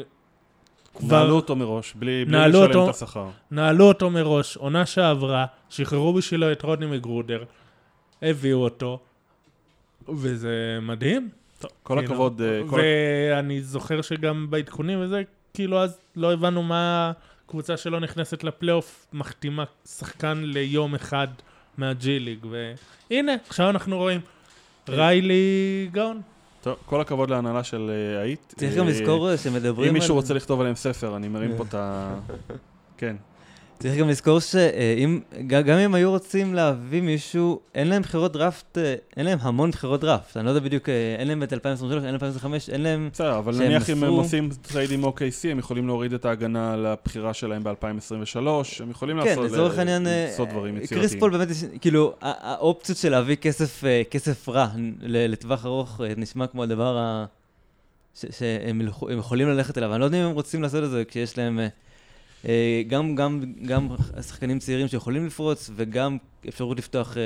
כבר 0.94 1.22
נעלו 1.22 1.36
אותו 1.36 1.56
מראש, 1.56 1.94
בלי 1.94 2.24
בלי 2.24 2.48
לשלם 2.48 2.62
אותו- 2.62 2.84
את 2.90 2.94
השכר. 2.94 3.28
נעלו 3.50 3.84
אותו 3.84 4.10
מראש, 4.10 4.56
עונה 4.56 4.86
שעברה, 4.86 5.46
שחררו 5.68 6.12
בשבילו 6.12 6.52
את 6.52 6.62
רודני 6.62 6.86
מגרודר, 6.86 7.44
הביאו 8.22 8.58
אותו, 8.64 8.98
וזה 10.08 10.78
מדהים. 10.82 11.28
כל 11.60 11.68
כאילו, 11.98 12.00
הכבוד, 12.12 12.40
אה, 12.40 12.60
כל- 12.70 12.80
ואני 13.30 13.62
זוכר 13.62 14.02
שגם 14.02 14.46
בעדכונים 14.50 15.00
וזה, 15.00 15.22
כאילו 15.54 15.78
אז 15.82 15.98
לא 16.16 16.32
הבנו 16.32 16.62
מה 16.62 17.12
הקבוצה 17.46 17.76
שלא 17.76 18.00
נכנסת 18.00 18.44
לפלייאוף 18.44 19.06
מחתימה 19.12 19.64
שחקן 19.86 20.42
ליום 20.44 20.94
אחד 20.94 21.28
מהג'י 21.78 22.18
ליג, 22.18 22.46
והנה, 23.10 23.32
עכשיו 23.48 23.70
אנחנו 23.70 23.96
רואים. 23.98 24.20
ריילי 24.88 25.88
גאון. 25.92 26.20
טוב, 26.62 26.76
כל 26.86 27.00
הכבוד 27.00 27.30
להנהלה 27.30 27.64
של 27.64 27.90
אה, 27.90 28.22
היית. 28.22 28.54
צריך 28.56 28.72
אה, 28.72 28.78
גם 28.78 28.86
לזכור 28.88 29.30
אה, 29.30 29.36
שמדברים 29.36 29.88
אם 29.88 29.94
על... 29.94 30.00
מישהו 30.00 30.14
רוצה 30.14 30.34
לכתוב 30.34 30.60
עליהם 30.60 30.74
ספר, 30.76 31.16
אני 31.16 31.28
מרים 31.28 31.56
פה 31.56 31.64
את 31.64 31.74
ה... 31.74 32.14
כן. 32.98 33.16
צריך 33.78 33.96
גם 33.96 34.08
לזכור 34.08 34.40
שאם, 34.40 35.20
גם 35.46 35.78
אם 35.78 35.94
היו 35.94 36.10
רוצים 36.10 36.54
להביא 36.54 37.00
מישהו, 37.02 37.60
אין 37.74 37.88
להם 37.88 38.02
בחירות 38.02 38.32
דראפט, 38.32 38.78
אה, 38.78 38.94
אין 39.16 39.26
להם 39.26 39.38
המון 39.40 39.70
בחירות 39.70 40.00
דראפט. 40.00 40.36
אני 40.36 40.44
לא 40.44 40.50
יודע 40.50 40.60
בדיוק, 40.60 40.88
אה, 40.88 41.16
אין 41.18 41.28
להם 41.28 41.42
את 41.42 41.52
2023, 41.52 41.96
אין 41.96 42.04
להם 42.04 42.14
2025, 42.14 42.70
אין 42.70 42.82
להם... 42.82 43.08
בסדר, 43.12 43.38
אבל 43.38 43.54
נניח 43.58 43.90
אם 43.90 44.04
הם 44.04 44.12
עושים 44.12 44.48
trade 44.62 44.92
עם 44.92 45.04
OKC, 45.04 45.48
הם 45.50 45.58
יכולים 45.58 45.86
להוריד 45.86 46.12
את 46.12 46.24
ההגנה 46.24 46.72
על 46.72 46.86
הבחירה 46.86 47.34
שלהם 47.34 47.64
ב-2023, 47.64 48.36
הם 48.82 48.90
יכולים 48.90 49.20
כן, 49.20 49.26
לעשות 49.26 49.44
לצורך 49.44 49.78
העניין, 49.78 50.06
אה, 50.06 50.34
דברים 50.50 50.78
קריס. 50.86 51.14
פול 51.14 51.30
באמת, 51.30 51.48
כאילו, 51.80 52.14
האופציות 52.20 52.98
של 52.98 53.10
להביא 53.10 53.36
כסף, 53.36 53.82
כסף 54.10 54.48
רע 54.48 54.68
לטווח 55.02 55.66
ארוך, 55.66 56.00
נשמע 56.16 56.46
כמו 56.46 56.62
הדבר 56.62 56.98
ה... 56.98 57.26
שהם 58.14 58.80
יכולים 59.18 59.48
ללכת 59.48 59.78
אליו. 59.78 59.92
אני 59.92 60.00
לא 60.00 60.04
יודע 60.04 60.20
אם 60.20 60.24
הם 60.24 60.32
רוצים 60.32 60.62
לעשות 60.62 60.84
את 60.84 60.90
זה 60.90 61.04
כשיש 61.08 61.38
להם 61.38 61.60
גם, 62.88 63.14
גם, 63.14 63.40
גם 63.66 63.88
שחקנים 64.22 64.58
צעירים 64.58 64.88
שיכולים 64.88 65.26
לפרוץ, 65.26 65.70
וגם 65.76 66.18
אפשרות 66.48 66.78
לפתוח, 66.78 67.16
אה, 67.16 67.22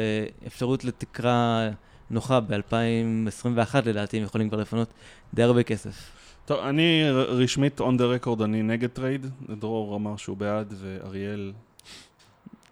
אפשרות 0.47 0.85
לתקרה 0.85 1.69
נוחה 2.11 2.41
ב-2021 2.41 3.75
לדעתי, 3.85 4.17
הם 4.17 4.23
יכולים 4.23 4.49
כבר 4.49 4.59
לפנות 4.59 4.89
די 5.35 5.43
הרבה 5.43 5.63
כסף. 5.63 6.11
טוב, 6.45 6.61
אני 6.61 7.03
רשמית, 7.13 7.81
on 7.81 7.85
the 7.99 8.25
record, 8.27 8.45
אני 8.45 8.63
נגד 8.63 8.89
trade. 8.89 9.27
דרור 9.59 9.97
אמר 9.97 10.17
שהוא 10.17 10.37
בעד, 10.37 10.75
ואריאל 10.81 11.53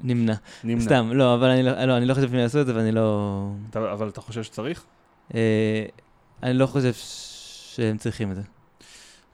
נמנע. 0.00 0.34
נמנע. 0.64 0.80
סתם, 0.84 1.10
לא, 1.14 1.34
אבל 1.34 1.48
אני 1.48 1.62
לא, 1.62 1.84
לא, 1.84 1.96
אני 1.96 2.06
לא 2.06 2.14
חושב 2.14 2.28
שהם 2.28 2.38
יעשו 2.38 2.60
את 2.60 2.66
זה 2.66 2.76
ואני 2.76 2.92
לא... 2.92 3.48
אתה- 3.70 3.92
אבל 3.92 4.08
אתה 4.08 4.20
חושב 4.20 4.42
שצריך? 4.42 4.84
אה, 5.34 5.84
אני 6.42 6.54
לא 6.58 6.66
חושב 6.66 6.92
שהם 6.94 7.96
צריכים 7.98 8.30
את 8.30 8.36
זה. 8.36 8.42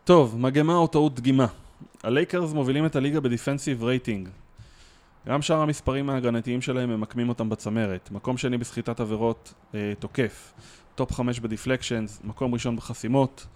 טוב, 0.05 0.39
מגמה 0.39 0.75
או 0.77 0.87
טעות 0.87 1.15
דגימה. 1.15 1.47
הלייקרס 2.05 2.53
מובילים 2.53 2.87
את 2.87 2.97
הליגה 2.97 3.21
ב 3.21 3.27
defensive 3.27 3.85
rating. 3.85 4.29
גם 5.29 5.43
שאר 5.43 5.61
המספרים 5.61 6.11
ההגנתיים 6.11 6.61
שלהם 6.63 6.91
ממקמים 6.91 7.29
אותם 7.29 7.49
בצמרת. 7.49 8.09
מקום 8.13 8.37
שני 8.37 8.59
בסחיטת 8.59 9.01
עבירות 9.01 9.55
אה, 9.75 9.93
תוקף. 9.99 10.53
top 10.95 11.13
חמש 11.13 11.41
ב 11.41 11.47
deflections, 11.47 12.21
מקום 12.25 12.55
ראשון 12.55 12.77
בחסימות. 12.77 13.47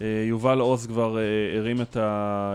אה, 0.00 0.06
יובל 0.28 0.58
עוז 0.58 0.86
כבר 0.86 1.18
אה, 1.18 1.22
הרים 1.58 1.82
את 1.82 1.96
ה... 1.96 2.00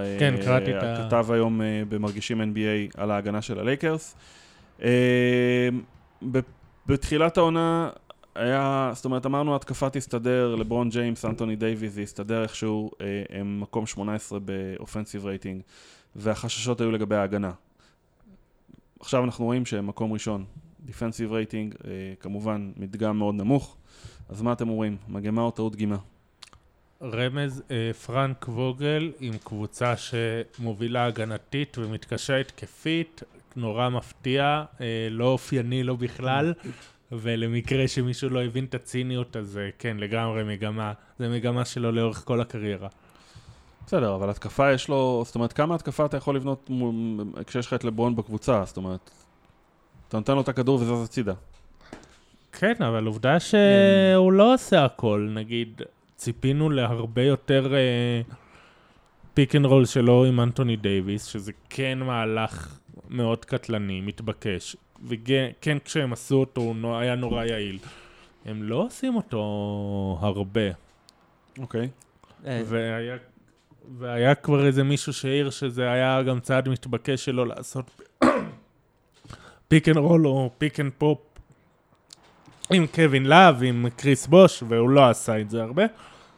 אה, 0.03 0.15
כן, 0.19 0.35
קראתי 0.45 0.77
את 0.77 0.83
ה- 0.83 1.03
הכתבה 1.03 1.25
היום 1.31 1.61
אה, 1.61 1.81
במרגישים 1.89 2.41
NBA 2.41 2.55
על 3.01 3.11
ההגנה 3.11 3.41
של 3.41 3.59
הלייקרס. 3.59 4.15
אה, 4.83 4.89
בתחילת 6.87 7.37
העונה 7.37 7.89
היה, 8.35 8.91
זאת 8.93 9.05
אומרת, 9.05 9.25
אמרנו 9.25 9.55
התקפה 9.55 9.89
תסתדר, 9.89 10.55
לברון 10.55 10.89
ג'יימס, 10.89 11.25
אנטוני 11.25 11.55
דייוויס, 11.55 11.93
זה 11.93 12.01
יסתדר 12.01 12.43
איכשהו, 12.43 12.91
אה, 13.01 13.23
הם 13.29 13.61
מקום 13.61 13.85
18 13.85 14.39
ב 14.39 14.48
offensive 14.48 15.25
rating, 15.25 15.61
והחששות 16.15 16.81
היו 16.81 16.91
לגבי 16.91 17.15
ההגנה. 17.15 17.51
עכשיו 18.99 19.23
אנחנו 19.23 19.45
רואים 19.45 19.65
שהם 19.65 19.87
מקום 19.87 20.13
ראשון, 20.13 20.45
defensive 20.79 21.31
rating, 21.31 21.75
אה, 21.85 21.91
כמובן 22.19 22.71
מדגם 22.77 23.17
מאוד 23.17 23.35
נמוך, 23.35 23.77
אז 24.29 24.41
מה 24.41 24.53
אתם 24.53 24.69
אומרים, 24.69 24.97
מגמה 25.07 25.41
או 25.41 25.51
טעות 25.51 25.73
דגימה? 25.73 25.97
רמז, 27.01 27.63
אה, 27.71 27.91
פרנק 28.05 28.45
ווגל 28.49 29.11
עם 29.19 29.33
קבוצה 29.43 29.93
שמובילה 29.97 31.05
הגנתית 31.05 31.77
ומתקשה 31.77 32.39
התקפית, 32.39 33.23
נורא 33.55 33.89
מפתיע, 33.89 34.63
לא 35.11 35.25
אופייני 35.25 35.83
לו 35.83 35.97
בכלל, 35.97 36.53
ולמקרה 37.21 37.87
שמישהו 37.87 38.29
לא 38.29 38.43
הבין 38.43 38.65
את 38.65 38.75
הציניות, 38.75 39.37
אז 39.37 39.59
כן, 39.79 39.97
לגמרי 39.99 40.43
מגמה, 40.43 40.93
זה 41.19 41.29
מגמה 41.29 41.65
שלו 41.65 41.91
לאורך 41.91 42.21
כל 42.25 42.41
הקריירה. 42.41 42.87
בסדר, 43.85 44.15
אבל 44.15 44.29
התקפה 44.29 44.73
יש 44.73 44.89
לו, 44.89 45.23
זאת 45.25 45.35
אומרת, 45.35 45.53
כמה 45.53 45.75
התקפה 45.75 46.05
אתה 46.05 46.17
יכול 46.17 46.35
לבנות 46.35 46.69
כשיש 47.47 47.67
לך 47.67 47.73
את 47.73 47.83
לברון 47.83 48.15
בקבוצה, 48.15 48.63
זאת 48.65 48.77
אומרת, 48.77 49.09
אתה 50.07 50.17
נותן 50.17 50.35
לו 50.35 50.41
את 50.41 50.49
הכדור 50.49 50.75
וזז 50.75 51.03
הצידה. 51.03 51.33
כן, 52.51 52.73
אבל 52.79 53.05
עובדה 53.05 53.39
שהוא 53.39 54.31
לא 54.31 54.53
עושה 54.53 54.85
הכל, 54.85 55.29
נגיד, 55.33 55.81
ציפינו 56.15 56.69
להרבה 56.69 57.21
יותר 57.21 57.73
pick 59.33 59.55
and 59.55 59.65
roll 59.65 59.85
שלו 59.85 60.25
עם 60.25 60.39
אנטוני 60.39 60.75
דייוויס, 60.75 61.25
שזה 61.25 61.51
כן 61.69 61.99
מהלך 61.99 62.79
מאוד 63.09 63.45
קטלני, 63.45 64.01
מתבקש, 64.01 64.75
וכן 65.07 65.77
כשהם 65.85 66.13
עשו 66.13 66.35
אותו 66.35 66.61
הוא 66.61 66.95
היה 66.95 67.15
נורא 67.15 67.43
יעיל. 67.43 67.79
הם 68.45 68.63
לא 68.63 68.75
עושים 68.75 69.15
אותו 69.15 70.17
הרבה, 70.21 70.61
אוקיי. 71.59 71.89
אה, 72.45 72.61
והיה, 72.65 73.17
והיה 73.97 74.35
כבר 74.35 74.65
איזה 74.65 74.83
מישהו 74.83 75.13
שהעיר 75.13 75.49
שזה 75.49 75.91
היה 75.91 76.23
גם 76.23 76.39
צעד 76.39 76.69
מתבקש 76.69 77.25
שלו 77.25 77.45
לעשות 77.45 78.01
pick 79.67 79.89
and 79.89 79.97
roll 79.97 80.27
או 80.27 80.51
pick 80.57 80.79
and 80.79 80.91
pop 80.97 81.19
עם 82.69 82.87
קווין 82.87 83.25
לאב, 83.25 83.63
עם 83.63 83.85
קריס 83.97 84.27
בוש, 84.27 84.63
והוא 84.69 84.89
לא 84.89 85.09
עשה 85.09 85.39
את 85.39 85.49
זה 85.49 85.63
הרבה. 85.63 85.83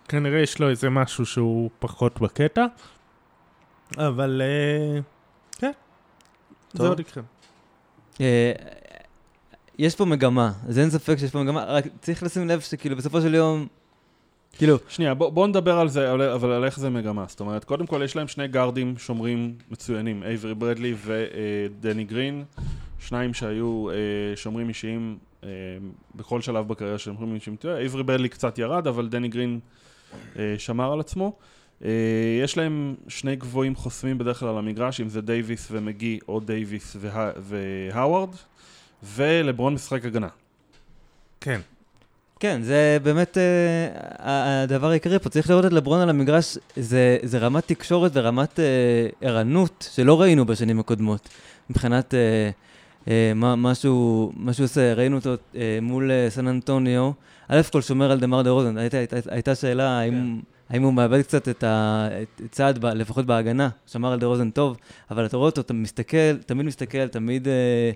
כנראה 0.08 0.40
יש 0.40 0.60
לו 0.60 0.70
איזה 0.70 0.90
משהו 0.90 1.26
שהוא 1.26 1.70
פחות 1.80 2.22
בקטע, 2.22 2.66
אבל 3.98 4.42
אה, 4.42 5.00
כן, 5.58 5.72
זה. 6.74 6.88
עוד 6.88 7.00
יקרה. 7.00 7.24
אה, 8.22 8.52
יש 9.78 9.96
פה 9.96 10.06
מגמה, 10.06 10.52
אז 10.68 10.80
אין 10.80 10.90
ספק 10.90 11.18
שיש 11.18 11.32
פה 11.32 11.44
מגמה, 11.44 11.64
רק 11.64 11.86
צריך 12.02 12.24
לשים 12.24 12.48
לב 12.48 12.60
שכאילו 12.60 12.96
בסופו 12.96 13.22
של 13.22 13.36
יום, 13.36 13.68
כאילו, 14.58 14.78
שנייה, 14.90 15.14
בוא, 15.14 15.30
בוא 15.30 15.48
נדבר 15.48 15.78
על 15.80 15.90
זה, 15.90 16.14
אבל, 16.14 16.52
על 16.52 16.66
איך 16.66 16.80
זה 16.80 16.90
מגמה. 16.90 17.26
זאת 17.28 17.40
אומרת, 17.40 17.64
קודם 17.64 17.86
כל 17.86 18.02
יש 18.04 18.16
להם 18.16 18.28
שני 18.28 18.48
גארדים 18.48 18.98
שומרים 18.98 19.56
מצוינים, 19.72 20.24
אייברי 20.24 20.56
ברדלי 20.56 20.96
ודני 21.06 22.04
גרין, 22.04 22.44
שניים 23.00 23.34
שהיו 23.34 23.90
אה, 23.90 23.96
שומרים 24.36 24.70
אישיים 24.70 25.18
אה, 25.44 25.50
בכל 26.16 26.42
שלב 26.42 26.68
בקריירה 26.68 26.98
של 26.98 27.12
שומרים 27.14 27.36
אישיים. 27.36 27.56
תראה, 27.56 27.78
אייברי 27.78 28.04
ברדלי 28.04 28.30
קצת 28.30 28.58
ירד, 28.58 28.88
אבל 28.88 29.08
דני 29.08 29.28
גרין 29.28 29.60
אה, 30.40 30.56
שמר 30.58 30.94
על 30.94 31.00
עצמו. 31.00 31.26
אה, 31.26 31.32
יש 32.44 32.58
להם 32.58 32.96
שני 33.08 33.36
גבוהים 33.36 33.76
חוסמים 33.76 34.18
בדרך 34.18 34.40
כלל 34.40 34.50
על 34.50 34.58
המגרש, 34.58 35.02
אם 35.02 35.10
זה 35.10 35.22
דייוויס 35.22 35.68
ומגי 35.72 36.20
או 36.28 36.40
דייוויס 36.40 36.96
וה, 37.00 37.32
והאווארד, 37.38 38.30
ולברון 39.16 39.74
משחק 39.74 40.06
הגנה. 40.06 40.28
כן. 41.42 41.60
כן, 42.40 42.62
זה 42.62 42.98
באמת 43.04 43.38
אה, 43.38 43.44
ה- 44.30 44.64
הדבר 44.64 44.90
העיקרי 44.90 45.20
פה. 45.20 45.30
צריך 45.30 45.50
לראות 45.50 45.66
את 45.66 45.74
לברון 45.74 46.02
על 46.02 46.10
המגרש, 46.10 46.58
זה, 46.76 47.18
זה 47.24 47.38
רמת 47.40 47.68
תקשורת 47.68 48.12
ורמת 48.14 48.60
אה, 48.60 48.66
ערנות 49.22 49.90
שלא 49.94 50.22
ראינו 50.22 50.46
בשנים 50.46 50.80
הקודמות. 50.80 51.30
מבחינת 51.70 52.14
אה, 52.14 52.50
אה, 53.08 53.32
מה, 53.36 53.56
מה, 53.56 53.76
שהוא, 53.76 54.34
מה 54.38 54.54
שהוא 54.54 54.64
עושה, 54.64 54.94
ראינו 54.94 55.16
אותו 55.16 55.34
אה, 55.56 55.80
מול 55.82 56.12
אה, 56.12 56.28
סן 56.30 56.48
אנטוניו. 56.48 57.12
א' 57.48 57.62
כל 57.72 57.82
שומר 57.82 58.12
על 58.12 58.20
דמר 58.20 58.42
דה 58.42 58.50
רוזן, 58.50 58.78
הייתה, 58.78 58.98
הייתה, 58.98 59.16
הייתה 59.30 59.56
שאלה 59.56 60.00
האם, 60.00 60.40
האם 60.70 60.84
הוא 60.84 60.94
מאבד 60.94 61.22
קצת 61.22 61.50
את 61.50 61.64
הצעד, 61.68 62.78
ב, 62.78 62.86
לפחות 62.86 63.26
בהגנה, 63.26 63.70
שמר 63.88 64.12
על 64.12 64.20
דה 64.20 64.28
רוזן 64.28 64.50
טוב, 64.50 64.78
אבל 65.12 65.26
אתה 65.26 65.38
רואה 65.38 65.50
אותו, 65.50 65.62
אתה 65.62 65.74
מסתכל, 65.74 66.38
תמיד 66.46 66.66
מסתכל, 66.66 67.08
תמיד, 67.08 67.48
אה, 67.48 67.92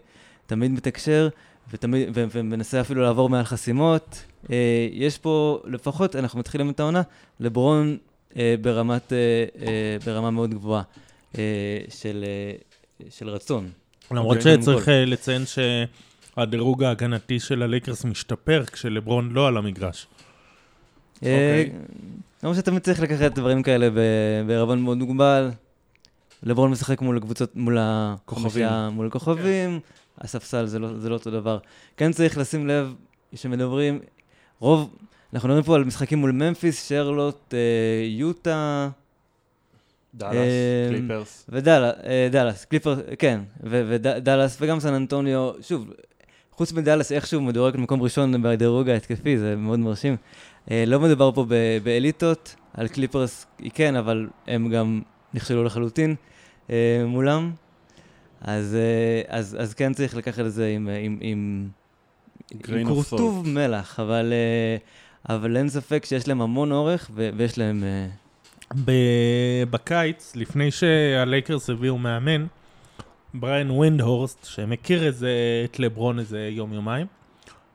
תמיד 0.46 0.72
מתקשר. 0.72 1.30
ותמיד, 1.74 2.10
ו- 2.14 2.26
ומנסה 2.32 2.82
אפילו 2.82 3.02
לעבור 3.02 3.30
מעל 3.30 3.44
חסימות. 3.44 4.24
אה, 4.52 4.88
יש 4.92 5.18
פה, 5.18 5.62
לפחות, 5.66 6.16
אנחנו 6.16 6.40
מתחילים 6.40 6.70
את 6.70 6.80
העונה, 6.80 7.02
לברון 7.40 7.98
אה, 8.38 8.56
ברמת, 8.62 9.14
ברמה 10.06 10.32
מאוד 10.32 10.54
גבוהה 10.54 10.82
של, 11.90 12.26
של 13.10 13.30
רצון. 13.30 13.70
למרות 14.12 14.38
אוקיי, 14.38 14.62
שצריך 14.62 14.88
לציין 14.88 15.44
שהדירוג 16.36 16.84
ההגנתי 16.84 17.40
של 17.40 17.62
הלייקרס 17.64 18.06
משתפר 18.06 18.64
כשלברון 18.66 19.32
לא 19.32 19.48
על 19.48 19.58
המגרש. 19.58 20.08
אה, 21.24 21.34
אוקיי. 21.34 21.72
למרות 22.44 22.58
שתמיד 22.58 22.82
צריך 22.82 23.02
לקחת 23.02 23.36
דברים 23.36 23.64
כאלה 23.64 23.90
בערבון 24.48 24.82
מאוד 24.82 24.98
מוגבל. 24.98 25.50
לברון 26.44 26.72
משחק 26.72 27.02
מול 27.02 27.18
הקבוצות, 27.18 27.56
מול 27.56 27.78
כוכבים. 28.26 28.48
החמישייה, 28.48 28.90
מול 28.90 29.08
הכוכבים, 29.08 29.80
הספסל 30.18 30.66
זה 30.66 30.80
לא, 30.80 30.98
זה 30.98 31.10
לא 31.10 31.14
אותו 31.14 31.32
דבר. 31.32 31.58
כן 31.98 32.12
צריך 32.12 32.38
לשים 32.38 32.68
לב 32.68 32.94
שמדברים, 33.36 34.00
רוב, 34.60 34.96
אנחנו 35.34 35.50
מדברים 35.50 35.64
פה 35.64 35.76
על 35.76 35.84
משחקים 35.84 36.20
מול 36.20 36.32
ממפיס, 36.32 36.90
שרלוט, 36.90 37.54
אה, 37.54 37.60
יוטה, 38.06 38.90
דאלאס, 40.16 40.36
אמ, 40.36 40.96
קליפרס. 40.96 41.46
ודאלאס, 41.50 42.66
קליפר, 42.66 42.96
כן, 43.20 43.40
ודאלאס 43.64 44.58
וגם 44.62 44.80
סן 44.80 44.94
אנטוניו, 44.94 45.52
שוב, 45.62 45.94
חוץ 46.52 46.72
מדאלאס, 46.72 47.12
איכשהו 47.12 47.42
מדורג 47.42 47.76
למקום 47.76 48.02
ראשון 48.02 48.42
בדירוג 48.42 48.90
ההתקפי, 48.90 49.38
זה 49.38 49.56
מאוד 49.56 49.80
מרשים. 49.80 50.16
אה, 50.72 50.84
לא 50.88 51.00
מדובר 51.00 51.32
פה 51.32 51.46
באליטות, 51.84 52.56
על 52.74 52.88
קליפרס 52.88 53.46
היא 53.60 53.72
כן, 53.74 53.96
אבל 53.96 54.28
הם 54.48 54.70
גם 54.70 55.02
נכשלו 55.34 55.64
לחלוטין 55.64 56.16
אה, 56.70 57.04
מולם. 57.08 57.52
אז, 58.42 58.76
אה, 58.76 59.38
אז, 59.38 59.58
אז 59.60 59.74
כן 59.74 59.94
צריך 59.94 60.16
לקחת 60.16 60.46
את 60.46 60.54
זה 60.54 60.68
עם, 60.68 60.90
עם, 61.02 61.18
עם, 61.22 61.70
עם 62.68 62.88
קורטוב. 62.88 63.48
מלח, 63.48 64.00
אבל, 64.00 64.34
אבל 65.30 65.58
אין 65.58 65.70
ספק 65.70 66.06
שיש 66.06 66.28
להם 66.28 66.42
המון 66.42 66.72
אורך 66.72 67.12
ו- 67.14 67.30
ויש 67.38 67.58
להם... 67.58 67.84
ב- 68.86 69.64
בקיץ, 69.70 70.36
לפני 70.36 70.72
שהלייקרס 70.72 71.70
הביאו 71.70 71.98
מאמן, 71.98 72.46
בריאן 73.34 73.72
ווינדהורסט, 73.72 74.46
שמכיר 74.46 75.06
איזה, 75.06 75.32
את 75.66 75.80
לברון 75.80 76.20
איזה 76.20 76.50
יום-יומיים, 76.52 77.08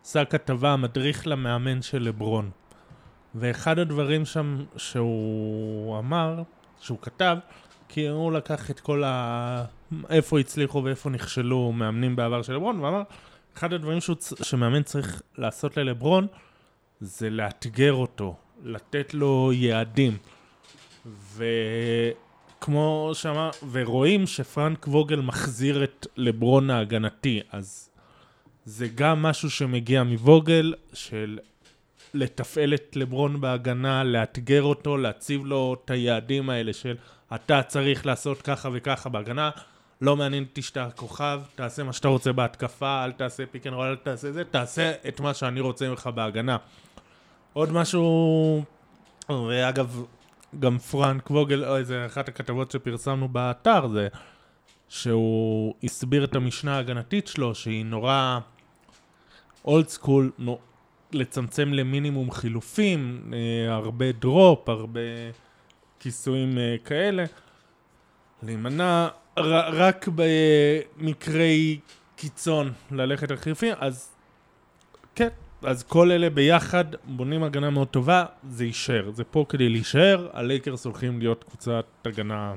עשה 0.04 0.24
כתבה, 0.24 0.76
מדריך 0.76 1.26
למאמן 1.26 1.83
של 1.83 2.02
לברון. 2.02 2.50
ואחד 3.34 3.78
הדברים 3.78 4.24
שם 4.24 4.64
שהוא 4.76 5.98
אמר, 5.98 6.42
שהוא 6.80 6.98
כתב, 7.02 7.36
כי 7.88 8.08
הוא 8.08 8.32
לקח 8.32 8.70
את 8.70 8.80
כל 8.80 9.04
ה... 9.04 9.64
איפה 10.10 10.40
הצליחו 10.40 10.84
ואיפה 10.84 11.10
נכשלו 11.10 11.72
מאמנים 11.72 12.16
בעבר 12.16 12.42
של 12.42 12.52
לברון, 12.52 12.80
ואמר, 12.80 13.02
אחד 13.56 13.72
הדברים 13.72 14.00
שהוא, 14.00 14.16
שמאמן 14.42 14.82
צריך 14.82 15.22
לעשות 15.38 15.76
ללברון, 15.76 16.26
זה 17.00 17.30
לאתגר 17.30 17.92
אותו, 17.92 18.36
לתת 18.64 19.14
לו 19.14 19.50
יעדים. 19.52 20.16
וכמו 21.36 23.10
שאמר, 23.14 23.50
ורואים 23.72 24.26
שפרנק 24.26 24.88
ווגל 24.88 25.20
מחזיר 25.20 25.84
את 25.84 26.06
לברון 26.16 26.70
ההגנתי, 26.70 27.40
אז 27.52 27.90
זה 28.64 28.88
גם 28.94 29.22
משהו 29.22 29.50
שמגיע 29.50 30.02
מווגל, 30.02 30.74
של 30.92 31.38
לתפעל 32.14 32.74
את 32.74 32.96
לברון 32.96 33.40
בהגנה, 33.40 34.05
לאתגר 34.05 34.62
אותו, 34.62 34.96
להציב 34.96 35.44
לו 35.44 35.77
את 35.85 35.90
היעדים 35.90 36.50
האלה 36.50 36.72
של 36.72 36.96
אתה 37.35 37.62
צריך 37.62 38.07
לעשות 38.07 38.42
ככה 38.42 38.68
וככה 38.72 39.09
בהגנה, 39.09 39.50
לא 40.00 40.16
מעניין 40.16 40.44
אותי 40.44 40.62
שאתה 40.62 40.88
כוכב, 40.96 41.40
תעשה 41.55 41.83
מה 41.83 41.92
שאתה 41.92 42.09
רוצה 42.09 42.33
בהתקפה, 42.33 43.05
אל 43.05 43.12
תעשה 43.12 43.46
pick 43.46 43.66
and 43.66 43.74
roll, 43.74 43.87
אל 43.87 43.96
תעשה 43.96 44.33
זה, 44.33 44.44
תעשה 44.44 44.92
את 45.09 45.20
מה 45.20 45.35
שאני 45.35 45.61
רוצה 45.61 45.88
ממך 45.88 46.07
בהגנה. 46.14 46.57
עוד 47.53 47.72
משהו, 47.72 48.64
ואגב, 49.29 50.05
גם 50.61 50.79
פרנק 50.79 51.31
ווגל, 51.31 51.64
או 51.64 51.77
איזה 51.77 52.07
אחת 52.07 52.29
הכתבות 52.29 52.70
שפרסמנו 52.70 53.29
באתר, 53.29 53.88
זה 53.88 54.09
שהוא 54.88 55.74
הסביר 55.85 56.24
את 56.24 56.35
המשנה 56.35 56.77
ההגנתית 56.77 57.27
שלו, 57.27 57.55
שהיא 57.55 57.85
נורא 57.85 58.38
old 59.64 59.88
school, 59.88 60.30
נו, 60.38 60.59
לצמצם 61.14 61.72
למינימום 61.72 62.31
חילופים, 62.31 63.33
אה, 63.33 63.74
הרבה 63.74 64.12
drop, 64.12 64.68
הרבה 64.68 65.00
כיסויים 66.00 66.59
אה, 66.59 66.77
כאלה. 66.85 67.24
להימנע 68.42 69.09
ר- 69.38 69.83
רק 69.83 70.09
במקרי 70.14 71.79
קיצון 72.16 72.72
ללכת 72.90 73.31
על 73.31 73.37
חילופים, 73.37 73.74
אז 73.79 74.09
כן, 75.14 75.29
אז 75.62 75.83
כל 75.83 76.11
אלה 76.12 76.31
ביחד 76.31 76.85
בונים 77.05 77.42
הגנה 77.42 77.70
מאוד 77.70 77.88
טובה, 77.88 78.24
זה 78.48 78.64
יישאר. 78.64 79.11
זה 79.11 79.24
פה 79.24 79.44
כדי 79.48 79.68
להישאר, 79.68 80.29
הלייקרס 80.33 80.85
הולכים 80.85 81.18
להיות 81.18 81.44
קבוצת 81.44 81.85
הגנה 82.05 82.55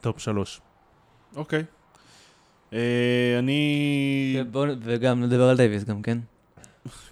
top 0.00 0.18
שלוש. 0.18 0.60
אוקיי. 1.36 1.64
אה, 2.72 3.36
אני... 3.38 4.42
בוא, 4.50 4.66
וגם 4.82 5.22
נדבר 5.22 5.48
על 5.48 5.56
דייוויס 5.56 5.84
גם, 5.84 6.02
כן? 6.02 6.18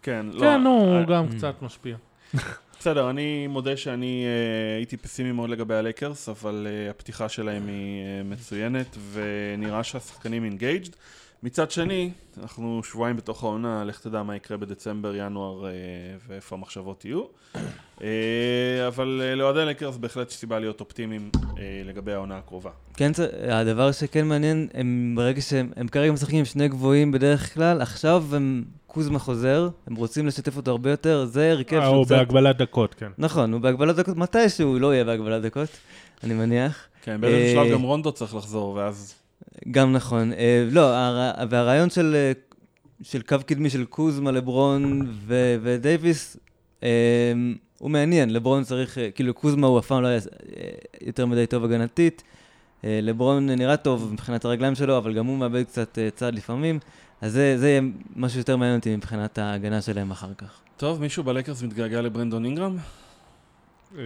כן, 0.02 0.26
לא... 0.33 0.40
כן, 0.40 0.62
נו, 0.62 0.92
אה, 0.94 0.98
הוא 0.98 1.07
גם 1.07 1.26
Mm. 1.28 1.37
קצת 1.37 1.54
משפיע. 1.62 1.96
בסדר, 2.81 3.11
אני 3.11 3.46
מודה 3.46 3.76
שאני 3.76 4.24
אה, 4.24 4.76
הייתי 4.76 4.96
פסימי 4.96 5.33
מאוד 5.33 5.50
לגבי 5.50 5.74
הלייקרס, 5.74 6.28
אבל 6.28 6.66
אה, 6.70 6.90
הפתיחה 6.90 7.28
שלהם 7.28 7.66
היא 7.68 8.02
אה, 8.02 8.22
מצוינת, 8.24 8.96
ונראה 9.12 9.85
שהשחקנים 9.85 10.44
engaged. 10.44 10.88
מצד 11.42 11.70
שני, 11.70 12.11
אנחנו 12.42 12.81
שבועיים 12.85 13.16
בתוך 13.16 13.44
העונה, 13.44 13.85
לך 13.85 14.00
תדע 14.00 14.22
מה 14.22 14.37
יקרה 14.37 14.57
בדצמבר, 14.57 15.14
ינואר, 15.16 15.66
אה, 15.66 15.70
ואיפה 16.28 16.57
המחשבות 16.57 17.04
יהיו. 17.04 17.22
אה, 18.02 18.09
אבל 18.88 19.20
אה, 19.24 19.35
לאוהדי 19.35 19.61
הלייקרס 19.61 19.96
בהחלט 19.96 20.31
יש 20.31 20.37
סיבה 20.37 20.59
להיות 20.59 20.81
אופטימיים 20.81 21.31
אה, 21.59 21.83
לגבי 21.85 22.12
העונה 22.12 22.37
הקרובה. 22.38 22.70
כן, 22.96 23.12
הדבר 23.48 23.92
שכן 23.92 24.26
מעניין, 24.26 24.68
הם 24.74 25.12
ברגע 25.16 25.40
שהם 25.40 25.70
הם 25.76 25.88
כרגע 25.88 26.12
משחקים 26.12 26.38
עם 26.38 26.44
שני 26.44 26.68
גבוהים 26.68 27.12
בדרך 27.12 27.54
כלל, 27.54 27.81
עכשיו 27.83 28.24
הם, 28.33 28.64
קוזמה 28.98 29.18
חוזר, 29.18 29.68
הם 29.87 29.94
רוצים 29.94 30.26
לשתף 30.26 30.56
אותו 30.56 30.70
הרבה 30.70 30.90
יותר, 30.90 31.24
זה 31.24 31.50
הרכב 31.50 31.76
אה, 31.76 31.82
שהוא 31.82 31.96
הוא 31.96 32.04
קצת... 32.04 32.16
בהגבלת 32.16 32.56
דקות, 32.56 32.94
כן. 32.94 33.11
נכון, 33.18 33.52
הוא 33.52 33.61
בהגבלת 33.61 33.96
דקות, 33.96 34.16
מתישהו 34.16 34.78
לא 34.78 34.94
יהיה 34.94 35.04
בהגבלת 35.04 35.42
דקות, 35.42 35.68
אני 36.24 36.34
מניח. 36.34 36.87
כן, 37.02 37.20
באיזה 37.20 37.58
אה, 37.58 37.64
שלב 37.64 37.72
גם 37.74 37.82
רונדו 37.82 38.12
צריך 38.12 38.34
לחזור, 38.34 38.74
ואז... 38.74 39.14
גם 39.70 39.92
נכון. 39.92 40.32
אה, 40.32 40.68
לא, 40.70 40.94
הר... 40.94 41.30
והרעיון 41.50 41.90
של, 41.90 42.14
אה, 42.14 42.32
של 43.02 43.22
קו 43.22 43.37
קדמי 43.46 43.70
של 43.70 43.84
קוזמה, 43.84 44.30
לברון 44.30 45.06
ו... 45.26 45.56
ודייוויס, 45.62 46.37
אה, 46.82 46.88
הוא 47.78 47.90
מעניין. 47.90 48.30
לברון 48.30 48.64
צריך, 48.64 48.98
אה, 48.98 49.11
כאילו 49.11 49.34
קוזמה 49.34 49.66
הוא 49.66 49.78
אף 49.78 49.87
פעם 49.87 50.02
לא 50.02 50.08
היה 50.08 50.18
אה, 50.56 50.68
יותר 51.00 51.26
מדי 51.26 51.46
טוב 51.46 51.64
הגנתית. 51.64 52.22
אה, 52.84 52.98
לברון 53.02 53.50
נראה 53.50 53.76
טוב 53.76 54.12
מבחינת 54.12 54.44
הרגליים 54.44 54.74
שלו, 54.74 54.98
אבל 54.98 55.14
גם 55.14 55.26
הוא 55.26 55.38
מאבד 55.38 55.62
קצת 55.62 55.98
אה, 55.98 56.11
צעד 56.11 56.34
לפעמים. 56.34 56.78
אז 57.20 57.33
זה, 57.33 57.59
זה 57.59 57.68
יהיה 57.68 57.81
משהו 58.16 58.38
יותר 58.38 58.57
מעניין 58.57 58.78
אותי 58.78 58.96
מבחינת 58.96 59.38
ההגנה 59.38 59.83
שלהם 59.83 60.11
אחר 60.11 60.35
כך. 60.35 60.61
טוב, 60.76 61.00
מישהו 61.00 61.24
בלייקרס 61.24 61.62
מתגעגע 61.62 62.00
לברנדון 62.00 62.44
אינגרם? 62.44 62.76
אה, 63.98 64.02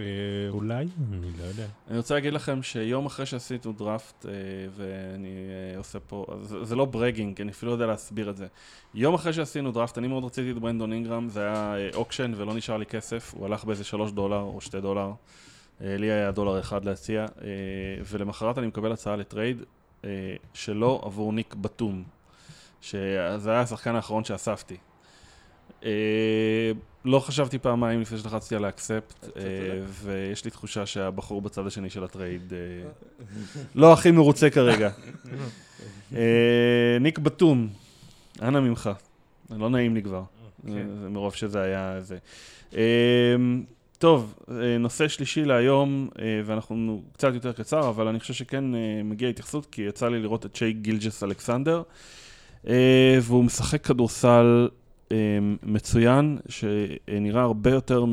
אולי? 0.49 0.87
אני 1.13 1.31
לא 1.39 1.43
יודע. 1.43 1.65
אני 1.89 1.97
רוצה 1.97 2.13
להגיד 2.13 2.33
לכם 2.33 2.63
שיום 2.63 3.05
אחרי 3.05 3.25
שעשינו 3.25 3.73
דראפט, 3.77 4.25
אה, 4.25 4.31
ואני 4.75 5.27
אה, 5.27 5.77
עושה 5.77 5.99
פה, 5.99 6.25
זה, 6.41 6.65
זה 6.65 6.75
לא 6.75 6.85
bragging, 6.85 7.41
אני 7.41 7.51
אפילו 7.51 7.71
לא 7.71 7.75
יודע 7.75 7.85
להסביר 7.85 8.29
את 8.29 8.37
זה. 8.37 8.47
יום 8.93 9.13
אחרי 9.13 9.33
שעשינו 9.33 9.71
דראפט, 9.71 9.97
אני 9.97 10.07
מאוד 10.07 10.23
רציתי 10.23 10.51
את 10.51 10.59
ברנדון 10.59 10.93
אינגרם, 10.93 11.29
זה 11.29 11.41
היה 11.41 11.75
אה, 11.75 11.89
auction 11.93 12.33
ולא 12.37 12.53
נשאר 12.53 12.77
לי 12.77 12.85
כסף, 12.85 13.33
הוא 13.37 13.45
הלך 13.45 13.65
באיזה 13.65 13.83
שלוש 13.83 14.11
דולר 14.11 14.39
או 14.39 14.61
שתי 14.61 14.81
דולר. 14.81 15.11
אה, 15.81 15.97
לי 15.97 16.11
היה 16.11 16.31
דולר 16.31 16.59
אחד 16.59 16.85
להציע, 16.85 17.21
אה, 17.21 17.47
ולמחרת 18.05 18.57
אני 18.57 18.67
מקבל 18.67 18.91
הצעה 18.91 19.15
ל 19.15 19.23
trade 19.23 19.63
אה, 20.05 20.09
שלו 20.53 21.01
עבור 21.03 21.33
ניק 21.33 21.55
בתום, 21.55 22.03
שזה 22.83 23.51
היה 23.51 23.61
השחקן 23.61 23.95
האחרון 23.95 24.23
שאספתי. 24.23 24.75
אה, 25.85 25.89
לא 27.05 27.19
חשבתי 27.19 27.59
פעמיים 27.59 28.01
לפני 28.01 28.17
שלחצתי 28.17 28.55
על 28.55 28.65
ה 28.65 28.72
accept, 28.72 29.25
ויש 30.03 30.45
לי 30.45 30.51
תחושה 30.51 30.85
שהבחור 30.85 31.41
בצד 31.41 31.67
השני 31.67 31.89
של 31.89 32.03
ה 32.03 32.11
trade 32.11 32.53
אה, 32.53 32.89
לא 33.75 33.93
הכי 33.93 34.11
מרוצה 34.11 34.49
כרגע. 34.49 34.89
אה, 36.15 36.19
ניק 37.01 37.19
בתום, 37.19 37.69
אנא 38.41 38.59
ממך, 38.59 38.89
לא 39.49 39.69
נעים 39.69 39.95
לי 39.95 40.01
כבר, 40.03 40.23
כן. 40.67 40.71
זה- 40.71 41.09
מרוב 41.09 41.35
שזה 41.35 41.61
היה 41.61 42.01
זה. 42.01 42.17
אה, 42.75 42.81
טוב, 43.97 44.33
אה, 44.51 44.77
נושא 44.77 45.07
שלישי 45.07 45.45
להיום, 45.45 46.09
אה, 46.19 46.41
ואנחנו 46.45 47.01
קצת 47.13 47.33
יותר 47.33 47.51
קצר, 47.53 47.89
אבל 47.89 48.07
אני 48.07 48.19
חושב 48.19 48.33
שכן 48.33 48.75
אה, 48.75 48.79
מגיע 49.03 49.29
התייחסות, 49.29 49.65
כי 49.65 49.81
יצא 49.81 50.09
לי 50.09 50.19
לראות 50.19 50.45
את 50.45 50.55
שי 50.55 50.73
גילג'ס 50.73 51.23
אלכסנדר, 51.23 51.77
אה, 51.77 51.83
והוא 53.21 53.43
משחק 53.43 53.85
כדורסל 53.85 54.69
אה, 55.11 55.17
מצוין, 55.63 56.37
שנראה 56.49 57.41
הרבה 57.41 57.69
יותר 57.71 58.05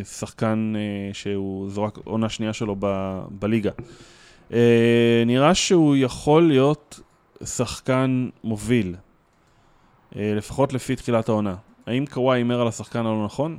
משחקן 0.00 0.72
אה, 0.76 1.14
שהוא, 1.14 1.70
זו 1.70 1.82
רק 1.82 1.98
עונה 2.04 2.28
שנייה 2.28 2.52
שלו 2.52 2.76
ב, 2.78 3.18
בליגה. 3.30 3.70
אה, 4.52 5.22
נראה 5.26 5.54
שהוא 5.54 5.96
יכול 5.96 6.48
להיות 6.48 7.00
שחקן 7.44 8.28
מוביל, 8.44 8.94
אה, 10.16 10.32
לפחות 10.36 10.72
לפי 10.72 10.96
תחילת 10.96 11.28
העונה. 11.28 11.54
האם 11.86 12.06
קוואי 12.06 12.38
הימר 12.38 12.60
על 12.60 12.68
השחקן 12.68 12.98
הלא 12.98 13.24
נכון? 13.24 13.58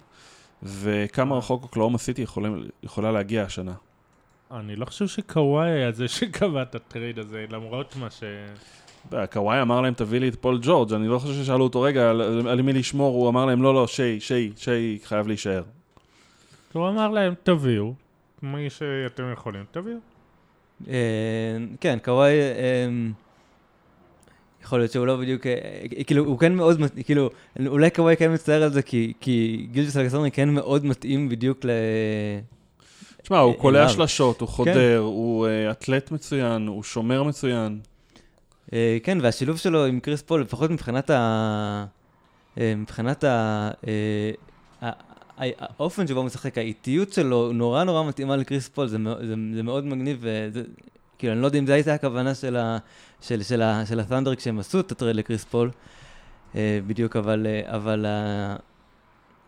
וכמה 0.64 1.38
רחוק 1.38 1.64
אוקלאומה 1.64 1.98
סיטי 1.98 2.22
יכולים- 2.22 2.68
יכולה 2.84 3.12
להגיע 3.12 3.44
השנה? 3.44 3.74
אני 4.52 4.76
לא 4.76 4.86
חושב 4.86 5.08
שקוואי 5.08 5.70
היה 5.72 5.92
זה 5.92 6.08
שקבע 6.08 6.62
את 6.62 6.76
הטרייד 6.76 7.20
הזה, 7.20 7.46
למרות 7.50 7.96
מה 7.96 8.10
ש... 8.10 8.24
קוואי 9.32 9.62
אמר 9.62 9.82
להם, 9.82 9.94
תביא 9.94 10.20
לי 10.20 10.28
את 10.30 10.36
פול 10.36 10.60
ג'ורג', 10.62 10.94
אני 10.94 11.08
לא 11.08 11.20
חושב 11.20 11.44
ששאלו 11.44 11.64
אותו, 11.64 11.82
רגע, 11.82 12.10
על, 12.10 12.48
על 12.48 12.62
מי 12.62 12.74
לשמור, 12.74 13.16
הוא 13.16 13.30
אמר 13.30 13.46
להם, 13.46 13.62
לא, 13.62 13.74
לא, 13.74 13.88
שי, 13.88 14.20
שי, 14.20 14.52
שי 14.56 15.00
חייב 15.04 15.28
להישאר. 15.28 15.64
הוא 16.74 16.90
אמר 16.90 17.08
להם, 17.10 17.34
תביאו, 17.44 17.94
מי 18.44 18.70
שאתם 18.70 19.24
יכולים, 19.34 19.64
תביאו. 19.72 19.98
אה, 20.88 20.94
כן, 21.82 21.98
קוואי, 22.04 22.32
אה, 22.40 22.88
יכול 24.64 24.80
להיות 24.80 24.92
שהוא 24.92 25.08
לא 25.08 25.16
בדיוק, 25.18 25.48
אה, 25.48 25.54
כאילו, 26.08 26.26
הוא 26.26 26.40
כן 26.40 26.56
מאוד, 26.56 26.82
כאילו, 27.06 27.30
אולי 27.68 27.90
קוואי 27.90 28.16
כן 28.18 28.34
מצטער 28.34 28.64
על 28.64 28.70
זה, 28.70 28.82
כי- 28.82 29.14
כי 29.22 29.68
גילג'וס 29.72 29.98
אלכסנדרי 29.98 30.32
כן 30.32 30.50
מאוד 30.50 30.86
מתאים 30.86 31.30
בדיוק 31.30 31.66
ל... 31.66 31.70
תשמע, 33.22 33.40
הוא 33.40 33.56
קולע. 33.56 33.90
שלשות, 33.90 34.42
הוא 34.42 34.50
חודר, 34.50 34.98
הוא 34.98 35.48
אתלט 35.72 36.12
מצוין, 36.12 36.68
הוא 36.68 36.84
שומר 36.84 37.24
מצוין. 37.24 37.80
אה, 38.74 38.98
כן, 39.04 39.18
והשילוב 39.22 39.58
שלו 39.58 39.86
עם 39.86 40.00
קריס 40.00 40.22
פול, 40.22 40.42
לפחות 40.42 40.72
מבחינת 40.72 41.10
ה... 41.10 41.86
אה, 42.58 42.74
מבחינת 42.78 43.24
ה... 43.24 43.70
אה, 43.88 44.32
ה- 44.82 45.10
האופן 45.38 46.08
שבו 46.08 46.20
הוא 46.20 46.26
משחק, 46.26 46.58
האיטיות 46.58 47.14
שלו 47.14 47.52
נורא 47.54 47.84
נורא 47.84 48.04
מתאימה 48.04 48.36
לקריס 48.36 48.70
פול, 48.70 48.88
זה, 48.88 48.98
זה, 49.22 49.36
זה 49.56 49.64
מאוד 49.64 49.86
מגניב, 49.86 50.18
וזה, 50.22 50.64
כאילו, 51.18 51.34
אני 51.34 51.42
לא 51.42 51.46
יודע 51.46 51.60
אם 51.60 51.68
זו 51.68 51.74
הייתה 51.74 51.94
הכוונה 51.94 52.36
של, 52.36 52.58
ה, 52.58 52.78
של, 53.22 53.44
של, 53.44 53.62
ה, 53.62 53.86
של 53.86 54.00
הת'אנדר 54.00 54.36
כשהם 54.36 54.60
עשו 54.60 54.80
את 54.80 54.92
ה 54.92 54.96
trade 54.96 55.16
לקריס 55.16 55.46
פול, 55.46 55.72
בדיוק, 56.56 57.16
אבל, 57.16 57.48
אבל 57.66 58.06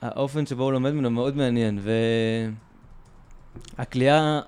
האופן 0.01 0.45
שבו 0.45 0.63
הוא 0.63 0.71
לומד 0.71 0.91
ממנו 0.91 1.09
מאוד 1.09 1.37
מעניין, 1.37 1.79
והכלייה 3.77 4.41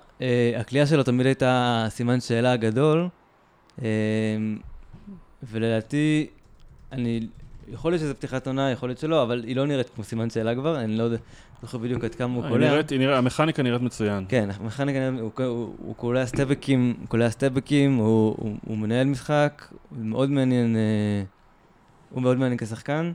הכלייה 0.56 0.86
שלו 0.86 1.02
תמיד 1.02 1.26
הייתה 1.26 1.86
סימן 1.88 2.20
שאלה 2.20 2.56
גדול, 2.56 3.08
ולדעתי, 5.42 6.26
אני, 6.92 7.26
יכול 7.68 7.92
להיות 7.92 8.00
שזה 8.00 8.14
פתיחת 8.14 8.46
עונה, 8.46 8.70
יכול 8.70 8.88
להיות 8.88 8.98
שלא, 8.98 9.22
אבל 9.22 9.42
היא 9.46 9.56
לא 9.56 9.66
נראית 9.66 9.88
כמו 9.94 10.04
סימן 10.04 10.30
שאלה 10.30 10.54
כבר, 10.54 10.80
אני 10.80 10.96
לא 10.96 11.02
יודע, 11.02 11.16
לא 11.16 11.22
זוכר 11.62 11.78
בדיוק 11.78 12.04
עד 12.04 12.14
כמה 12.14 12.34
הוא 12.34 12.42
קולע. 12.48 12.68
נראית- 12.70 12.90
היא 12.90 12.98
נראית- 12.98 13.18
המכניקה 13.18 13.62
נראית 13.62 13.82
מצוין. 13.82 14.24
כן, 14.28 14.48
המכניקה, 14.60 14.98
הוא, 15.20 15.30
הוא, 15.44 15.74
הוא 15.78 15.94
קולע 15.96 16.26
סטבקים, 16.26 16.94
הוא 17.00 17.08
קולע 17.08 17.30
סטבקים, 17.30 17.96
הוא, 17.96 18.34
הוא, 18.38 18.56
הוא 18.66 18.78
מנהל 18.78 19.06
משחק, 19.06 19.68
הוא 19.90 19.98
מאוד 20.04 20.30
מעניין, 20.30 20.76
אה, 20.76 21.22
הוא 22.10 22.22
מאוד 22.22 22.36
מעניין 22.36 22.58
כשחקן. 22.58 23.12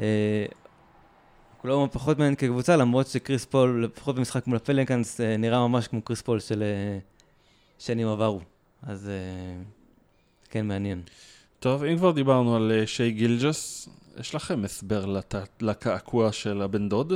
אה, 0.00 0.46
הוא 1.62 1.68
לא 1.68 1.88
פחות 1.92 2.18
מעניין 2.18 2.34
כקבוצה, 2.34 2.76
למרות 2.76 3.06
שקריס 3.06 3.44
פול, 3.44 3.84
לפחות 3.84 4.16
במשחק 4.16 4.46
מול 4.46 4.56
הפליקאנס, 4.56 5.20
אה, 5.20 5.36
נראה 5.36 5.68
ממש 5.68 5.88
כמו 5.88 6.02
קריס 6.02 6.22
פול 6.22 6.40
של 6.40 6.62
אה, 6.62 6.98
שנים 7.78 8.08
עברו. 8.08 8.40
אז 8.86 9.08
אה, 9.08 9.62
כן, 10.50 10.66
מעניין. 10.68 11.00
טוב, 11.60 11.84
אם 11.84 11.96
כבר 11.98 12.10
דיברנו 12.10 12.56
על 12.56 12.72
אה, 12.74 12.86
שי 12.86 13.10
גילג'ס, 13.10 13.88
יש 14.20 14.34
לכם 14.34 14.64
הסבר 14.64 15.06
לת- 15.06 15.34
לקעקוע 15.60 16.32
של 16.32 16.62
הבן 16.62 16.88
דוד? 16.88 17.12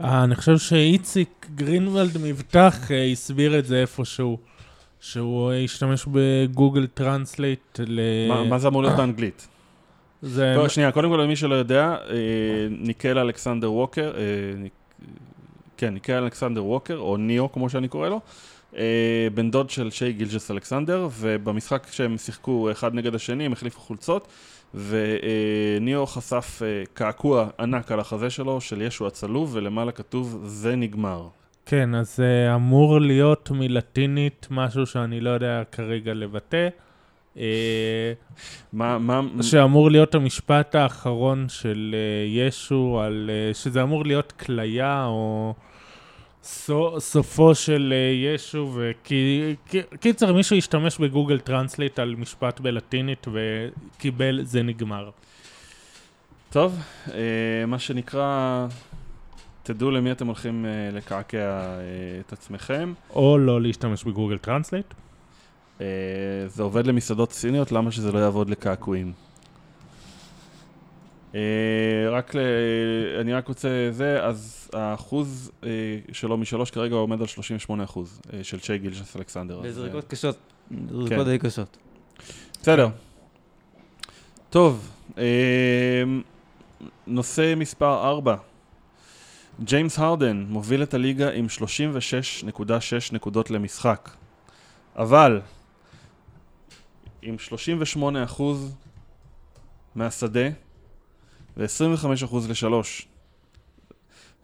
אה, 0.00 0.24
אני 0.24 0.34
חושב 0.34 0.58
שאיציק 0.58 1.46
גרינוולד 1.54 2.18
מבטח 2.22 2.78
הסביר 3.12 3.58
את 3.58 3.66
זה 3.66 3.80
איפשהו, 3.80 4.38
שהוא 5.00 5.52
השתמש 5.52 6.06
ב 6.12 6.23
Google 6.23 6.86
Translate 6.86 7.80
ל... 7.86 8.00
מה- 8.28 8.44
מה 8.44 8.58
זה 8.58 8.68
אמור 8.68 8.82
להיות 8.82 8.96
באנגלית? 8.96 9.48
זה... 10.22 10.54
לא, 10.56 10.68
שנייה, 10.68 10.92
קודם 10.92 11.10
כל 11.10 11.16
למי 11.16 11.36
שלא 11.36 11.54
יודע, 11.54 11.96
ניקל 12.70 13.18
אלכסנדר 13.18 13.72
ווקר, 13.72 14.12
ניק- 14.58 15.04
כן, 15.76 15.94
ניקל 15.94 16.12
אלכסנדר 16.12 16.64
ווקר, 16.64 16.96
או 16.96 17.16
ניאו 17.16 17.52
כמו 17.52 17.70
שאני 17.70 17.88
קורא 17.88 18.08
לו, 18.08 18.20
בן 19.34 19.50
דוד 19.50 19.70
של 19.70 19.90
שי 19.90 20.12
גילג'ס 20.12 20.50
אלכסנדר, 20.50 21.08
ובמשחק 21.12 21.86
שהם 21.90 22.18
שיחקו 22.18 22.70
אחד 22.70 22.94
נגד 22.94 23.14
השני, 23.14 23.46
הם 23.46 23.52
החליפו 23.52 23.80
חולצות, 23.80 24.28
וניאו 24.74 26.06
חשף 26.06 26.60
אה, 26.64 26.82
קעקוע 26.94 27.46
ענק 27.60 27.92
על 27.92 28.00
החזה 28.00 28.30
שלו, 28.30 28.60
של 28.60 28.82
ישו 28.82 29.06
הצלוב, 29.06 29.50
ולמעלה 29.52 29.92
כתוב, 29.92 30.42
זה 30.44 30.76
נגמר. 30.76 31.28
כן, 31.66 31.94
אז 31.94 32.16
זה 32.16 32.52
אמור 32.54 33.00
להיות 33.00 33.50
מלטינית 33.50 34.46
משהו 34.50 34.86
שאני 34.86 35.20
לא 35.20 35.30
יודע 35.30 35.62
כרגע 35.72 36.14
לבטא. 36.14 36.68
אה, 37.38 38.12
מה, 38.72 38.98
מה, 38.98 39.20
שאמור 39.42 39.90
להיות 39.90 40.14
המשפט 40.14 40.74
האחרון 40.74 41.46
של 41.48 41.94
אה, 41.94 42.46
ישו, 42.46 43.00
על, 43.00 43.30
אה, 43.32 43.54
שזה 43.54 43.82
אמור 43.82 44.04
להיות 44.04 44.32
כליה 44.32 45.04
או 45.04 45.54
סופו 46.98 47.54
של 47.54 47.94
אה, 47.96 48.34
ישו, 48.34 48.78
וקיצר 49.92 50.32
מישהו 50.32 50.56
השתמש 50.56 50.98
ב 50.98 51.04
Google 51.04 51.38
Translate 51.38 51.98
על 51.98 52.14
משפט 52.14 52.60
בלטינית 52.60 53.26
וקיבל 53.32 54.40
זה 54.42 54.62
נגמר. 54.62 55.10
טוב, 56.50 56.78
אה, 57.14 57.66
מה 57.66 57.78
שנקרא, 57.78 58.66
תדעו 59.62 59.90
למי 59.90 60.12
אתם 60.12 60.26
הולכים 60.26 60.66
אה, 60.66 60.90
לקעקע 60.92 61.62
את 62.20 62.32
עצמכם. 62.32 62.92
או 63.10 63.38
לא 63.38 63.62
להשתמש 63.62 64.04
ב 64.04 64.09
Google 64.09 64.38
Translate. 64.38 64.94
אה, 65.80 65.86
זה 66.46 66.62
עובד 66.62 66.86
למסעדות 66.86 67.32
סיניות, 67.32 67.72
למה 67.72 67.90
שזה 67.90 68.12
לא 68.12 68.18
יעבוד 68.18 68.50
לקעקועים? 68.50 69.12
אה, 71.34 71.40
רק 72.10 72.34
ל... 72.34 72.38
אני 73.20 73.32
רק 73.32 73.48
רוצה 73.48 73.88
זה, 73.90 74.24
אז 74.24 74.70
האחוז 74.72 75.50
אה, 75.64 75.68
שלו 76.12 76.36
משלוש 76.36 76.70
כרגע 76.70 76.94
עומד 76.94 77.20
על 77.20 77.26
38 77.26 77.84
אחוז 77.84 78.20
אה, 78.32 78.44
של 78.44 78.60
צ'י 78.60 78.78
גילג'ס 78.78 79.16
אלכסנדר. 79.16 79.60
אה, 79.64 80.02
קשות, 80.08 80.36
כן. 80.68 80.76
זריקות 80.90 81.26
די 81.26 81.38
קשות. 81.38 81.76
בסדר. 82.62 82.88
טוב, 84.50 84.90
נושא 87.06 87.54
מספר 87.56 88.08
4. 88.08 88.36
ג'יימס 89.60 89.98
הרדן 89.98 90.44
מוביל 90.48 90.82
את 90.82 90.94
הליגה 90.94 91.30
עם 91.30 91.46
36.6 92.46 93.12
נקודות 93.12 93.50
למשחק. 93.50 94.10
אבל, 94.96 95.40
עם 97.22 97.36
38% 97.98 98.42
מהשדה 99.94 100.48
ו-25% 101.56 102.36
לשלוש. 102.48 103.08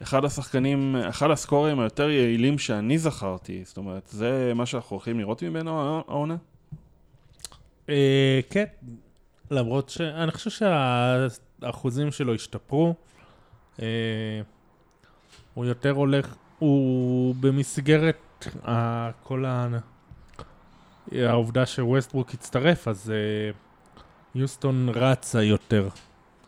אחד 0.02 0.24
השחקנים, 0.24 0.96
אחד 0.96 1.30
הסקורים 1.30 1.80
היותר 1.80 2.10
יעילים 2.10 2.58
שאני 2.58 2.98
זכרתי, 2.98 3.62
זאת 3.64 3.76
אומרת, 3.76 4.08
זה 4.10 4.52
מה 4.54 4.66
שאנחנו 4.66 4.96
הולכים 4.96 5.18
לראות 5.18 5.42
ממנו 5.42 6.02
העונה? 6.08 6.36
אה, 7.88 8.40
כן, 8.50 8.64
למרות 9.50 9.88
שאני 9.88 10.32
חושב 10.32 10.50
שהאחוזים 10.50 12.10
שלו 12.10 12.34
השתפרו. 12.34 12.94
אה, 13.82 13.86
הוא 15.54 15.64
יותר 15.64 15.90
הולך, 15.90 16.34
הוא 16.58 17.34
במסגרת 17.40 18.46
כל 19.22 19.44
ה... 19.44 19.68
העובדה 21.12 21.66
שווסטברוק 21.66 22.34
הצטרף, 22.34 22.88
אז 22.88 23.10
אה, 23.10 23.50
יוסטון 24.34 24.88
רצה 24.88 25.42
יותר. 25.42 25.88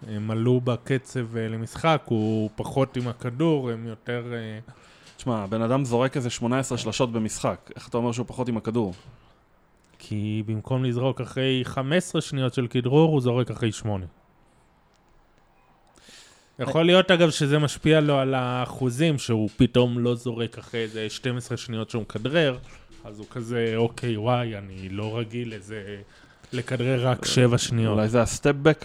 הם 0.08 0.30
עלו 0.30 0.60
בקצב 0.60 1.36
אה, 1.36 1.48
למשחק, 1.48 2.02
הוא 2.04 2.50
פחות 2.56 2.96
עם 2.96 3.08
הכדור, 3.08 3.70
הם 3.70 3.86
יותר... 3.86 4.24
אה, 4.32 4.58
תשמע, 5.16 5.42
הבן 5.42 5.62
אדם 5.62 5.84
זורק 5.84 6.16
איזה 6.16 6.30
18 6.30 6.78
שלשות 6.78 7.12
במשחק. 7.12 7.70
איך 7.76 7.88
אתה 7.88 7.96
אומר 7.96 8.12
שהוא 8.12 8.26
פחות 8.26 8.48
עם 8.48 8.56
הכדור? 8.56 8.94
כי 9.98 10.42
במקום 10.46 10.84
לזרוק 10.84 11.20
אחרי 11.20 11.60
15 11.64 12.20
שניות 12.20 12.54
של 12.54 12.66
כדרור, 12.66 13.12
הוא 13.12 13.20
זורק 13.20 13.50
אחרי 13.50 13.72
8. 13.72 14.06
יכול 16.58 16.86
להיות 16.86 17.10
אגב 17.10 17.30
שזה 17.30 17.58
משפיע 17.58 18.00
לו 18.00 18.18
על 18.18 18.34
האחוזים, 18.34 19.18
שהוא 19.18 19.48
פתאום 19.56 19.98
לא 19.98 20.14
זורק 20.14 20.58
אחרי 20.58 20.80
איזה 20.80 21.10
12 21.10 21.56
שניות 21.56 21.90
שהוא 21.90 22.02
מכדרר, 22.02 22.58
אז 23.04 23.18
הוא 23.18 23.26
כזה, 23.30 23.72
אוקיי, 23.76 24.16
וואי, 24.16 24.58
אני 24.58 24.88
לא 24.88 25.18
רגיל 25.18 25.54
לזה, 25.54 25.96
לכדרר 26.52 27.08
רק 27.08 27.24
7 27.24 27.58
שניות. 27.58 27.98
אולי 27.98 28.08
זה 28.08 28.22
הסטפבק 28.22 28.84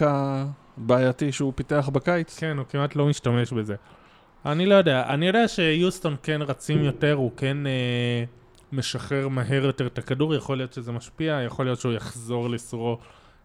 הבעייתי 0.84 1.32
שהוא 1.32 1.52
פיתח 1.56 1.88
בקיץ? 1.92 2.38
כן, 2.38 2.56
הוא 2.58 2.66
כמעט 2.68 2.96
לא 2.96 3.06
משתמש 3.06 3.52
בזה. 3.52 3.74
אני 4.46 4.66
לא 4.66 4.74
יודע, 4.74 5.04
אני 5.08 5.26
יודע 5.26 5.48
שיוסטון 5.48 6.16
כן 6.22 6.42
רצים 6.42 6.84
יותר, 6.84 7.12
הוא 7.12 7.30
כן 7.36 7.66
אה, 7.66 8.24
משחרר 8.72 9.28
מהר 9.28 9.64
יותר 9.64 9.86
את 9.86 9.98
הכדור, 9.98 10.34
יכול 10.34 10.56
להיות 10.56 10.72
שזה 10.72 10.92
משפיע, 10.92 11.40
יכול 11.46 11.64
להיות 11.66 11.80
שהוא 11.80 11.92
יחזור 11.92 12.50
לסורו 12.50 12.98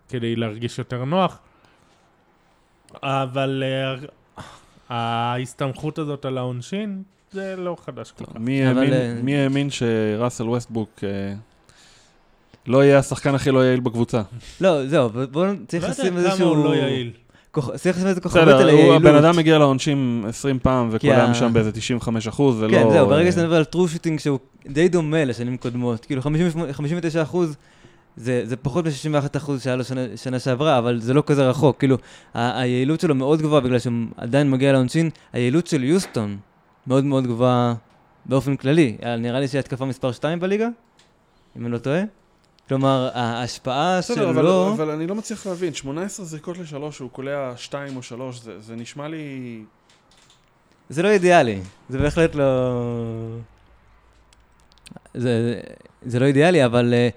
כדי 0.09 0.35
להרגיש 0.35 0.79
יותר 0.79 1.05
נוח, 1.05 1.39
אבל 3.03 3.63
אה, 3.65 3.95
ההסתמכות 4.89 5.99
הזאת 5.99 6.25
על 6.25 6.37
העונשין, 6.37 7.03
זה 7.31 7.55
לא 7.57 7.77
חדש 7.85 8.11
כל 8.11 8.25
כך. 8.25 8.35
מי 8.35 8.71
אבל, 8.71 8.77
האמין- 8.77 8.93
אה, 8.93 9.13
מי 9.23 9.35
האמין 9.35 9.69
שראסל 9.69 10.49
ווסטבוק 10.49 10.89
אה, 11.03 11.33
לא 12.67 12.83
יהיה 12.83 12.99
השחקן 12.99 13.35
הכי 13.35 13.51
לא 13.51 13.65
יעיל 13.65 13.79
בקבוצה? 13.79 14.21
לא, 14.61 14.87
זהו, 14.87 15.09
בואו 15.31 15.51
צריך 15.67 15.83
לא 15.83 15.89
לשים 15.89 16.05
יודע 16.05 16.19
כמה 16.19 16.29
איזשהו... 16.29 16.55
הוא 16.55 16.65
לא 16.65 16.75
יעיל. 16.75 17.11
צריך 17.61 17.97
לשים 17.97 18.07
איזה 18.07 18.21
כוכבית 18.21 18.47
על 18.47 18.69
היעילות. 18.69 18.95
הבן 18.95 19.15
אדם 19.15 19.35
מגיע 19.37 19.57
לעונשים 19.57 20.25
20 20.27 20.59
פעם 20.59 20.89
כי 20.89 20.95
וקולע 20.95 21.23
ה- 21.23 21.31
משם 21.31 21.53
באיזה 21.53 21.71
95 21.71 22.27
אחוז, 22.27 22.57
זה 22.57 22.67
לא... 22.67 22.71
כן, 22.77 22.89
זהו, 22.91 23.07
ברגע 23.07 23.25
אה, 23.25 23.31
שאתה 23.31 23.43
מדבר 23.43 23.55
על 23.55 23.63
טרו 23.63 23.87
שוטינג 23.87 24.19
שהוא 24.19 24.39
די 24.67 24.87
דומה 24.87 25.25
לשנים 25.25 25.57
קודמות, 25.57 26.05
כאילו 26.05 26.21
58 26.21 26.73
59 26.73 27.21
אחוז, 27.21 27.55
זה, 28.17 28.41
זה 28.45 28.55
פחות 28.55 28.85
מ-61 28.85 29.37
אחוז 29.37 29.63
שהיה 29.63 29.75
לו 29.75 29.83
שנה, 29.83 30.01
שנה 30.15 30.39
שעברה, 30.39 30.77
אבל 30.77 30.99
זה 30.99 31.13
לא 31.13 31.23
כזה 31.25 31.49
רחוק, 31.49 31.79
כאילו, 31.79 31.97
היעילות 32.33 32.99
שלו 32.99 33.15
מאוד 33.15 33.41
גבוהה 33.41 33.61
בגלל 33.61 33.79
שהוא 33.79 33.93
עדיין 34.17 34.51
מגיע 34.51 34.71
לעונשין, 34.71 35.09
היעילות 35.33 35.67
של 35.67 35.83
יוסטון 35.83 36.37
מאוד 36.87 37.03
מאוד 37.03 37.27
גבוהה 37.27 37.73
באופן 38.25 38.55
כללי, 38.55 38.97
אה, 39.05 39.15
נראה 39.17 39.39
לי 39.39 39.47
שהיא 39.47 39.59
התקפה 39.59 39.85
מספר 39.85 40.11
2 40.11 40.39
בליגה, 40.39 40.67
אם 41.57 41.65
אני 41.65 41.71
לא 41.71 41.77
טועה. 41.77 42.01
כלומר, 42.69 43.09
ההשפעה 43.13 43.97
בסדר, 43.99 44.29
אבל, 44.29 44.41
שלו... 44.41 44.73
אבל 44.73 44.89
אני 44.89 45.07
לא 45.07 45.15
מצליח 45.15 45.47
להבין, 45.47 45.73
18 45.73 46.25
זריקות 46.25 46.57
לשלוש, 46.57 46.99
הוא 46.99 47.09
קולע 47.09 47.53
2 47.55 47.95
או 47.95 48.03
3, 48.03 48.39
זה, 48.39 48.59
זה 48.59 48.75
נשמע 48.75 49.07
לי... 49.07 49.63
זה 50.89 51.03
לא 51.03 51.07
אידיאלי, 51.07 51.61
זה 51.89 51.97
בהחלט 51.97 52.35
לא... 52.35 52.73
זה, 55.13 55.61
זה 56.05 56.19
לא 56.19 56.25
אידיאלי, 56.25 56.65
אבל... 56.65 56.93
אה, 56.93 57.09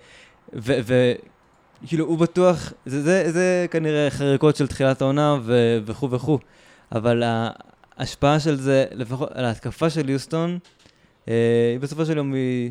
וכאילו, 0.52 2.04
הוא 2.06 2.18
בטוח, 2.18 2.72
זה, 2.86 3.02
זה, 3.02 3.32
זה 3.32 3.66
כנראה 3.70 4.10
חריקות 4.10 4.56
של 4.56 4.66
תחילת 4.66 5.02
העונה 5.02 5.36
ו, 5.42 5.78
וכו' 5.86 6.10
וכו', 6.10 6.38
אבל 6.92 7.22
ההשפעה 7.96 8.40
של 8.40 8.56
זה, 8.56 8.84
לפחות 8.92 9.30
על 9.32 9.44
ההתקפה 9.44 9.90
של 9.90 10.10
יוסטון, 10.10 10.58
אה, 11.28 11.34
היא 11.72 11.80
בסופו 11.80 12.06
של 12.06 12.16
יום 12.16 12.32
היא, 12.32 12.70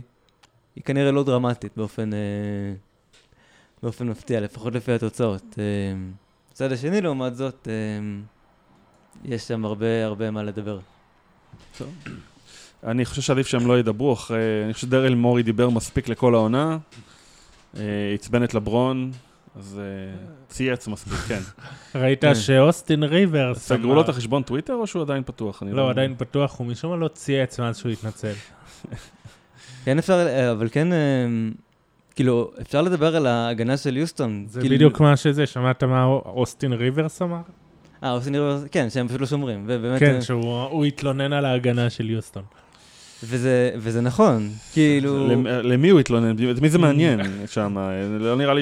היא 0.76 0.84
כנראה 0.84 1.11
לא 1.11 1.23
דרמטית 1.23 1.71
באופן, 1.78 2.13
אה, 2.13 2.19
באופן 3.84 4.07
מפתיע, 4.07 4.39
לפחות 4.39 4.76
לפי 4.76 4.91
התוצאות. 4.91 5.57
בצד 6.51 6.71
השני, 6.71 7.01
לעומת 7.01 7.36
זאת, 7.36 7.67
יש 9.26 9.47
שם 9.47 9.65
הרבה 9.65 10.05
הרבה 10.05 10.32
מה 10.32 10.43
לדבר. 10.43 10.80
טוב. 11.78 11.93
אני 12.84 13.05
חושב 13.05 13.21
שעדיף 13.21 13.47
שהם 13.47 13.67
לא 13.67 13.80
ידברו 13.80 14.13
אחרי... 14.13 14.63
אני 14.65 14.73
חושב 14.73 14.88
שדרל 14.88 15.15
מורי 15.15 15.43
דיבר 15.43 15.69
מספיק 15.69 16.09
לכל 16.09 16.36
העונה, 16.36 16.78
אה, 17.78 17.82
עצבן 18.13 18.43
את 18.43 18.53
לברון, 18.53 19.11
אז 19.55 19.80
אה, 19.80 20.28
צייץ 20.47 20.88
מספיק, 20.88 21.13
כן. 21.13 21.39
ראית 22.01 22.23
שאוסטין 22.34 23.03
ריברס... 23.03 23.57
סגרו 23.57 23.95
לו 23.95 24.01
את 24.01 24.09
החשבון 24.09 24.43
טוויטר 24.43 24.73
או 24.73 24.88
שהוא 24.88 25.01
עדיין 25.01 25.23
פתוח? 25.23 25.63
לא, 25.63 25.82
הוא 25.82 25.89
עדיין 25.89 26.15
פתוח, 26.17 26.59
הוא 26.59 26.67
משום 26.67 26.91
מה 26.91 26.97
לא 26.97 27.07
צייץ 27.07 27.59
מאז 27.59 27.78
שהוא 27.78 27.91
התנצל. 27.91 28.34
כן 29.86 29.97
אפשר, 29.97 30.27
אה, 30.27 30.51
אבל 30.51 30.67
כן, 30.71 30.88
כאילו, 32.15 32.51
אפשר 32.61 32.81
לדבר 32.81 33.15
על 33.15 33.27
ההגנה 33.27 33.77
של 33.77 33.97
יוסטון. 33.97 34.45
זה 34.49 34.61
בדיוק 34.61 34.99
מה 34.99 35.17
שזה, 35.17 35.45
שמעת 35.45 35.83
מה 35.83 36.05
אוסטין 36.05 36.73
ריברס 36.73 37.21
אמר? 37.21 37.41
אה, 38.03 38.11
אוסטין 38.11 38.36
ריברס, 38.36 38.63
כן, 38.71 38.89
שהם 38.89 39.07
פשוט 39.07 39.21
לא 39.21 39.27
שומרים, 39.27 39.63
ובאמת... 39.67 39.99
כן, 39.99 40.21
שהוא 40.21 40.86
התלונן 40.86 41.33
על 41.33 41.45
ההגנה 41.45 41.89
של 41.89 42.09
יוסטון. 42.09 42.43
וזה, 43.23 43.71
וזה 43.77 44.01
נכון, 44.01 44.49
כאילו... 44.73 45.27
למי 45.45 45.89
הוא 45.89 45.99
התלונן? 45.99 46.51
את 46.51 46.61
מי 46.61 46.69
זה 46.69 46.77
מעניין 46.77 47.19
שם? 47.53 47.77
לא 48.19 48.36
נראה 48.36 48.53
לי 48.53 48.61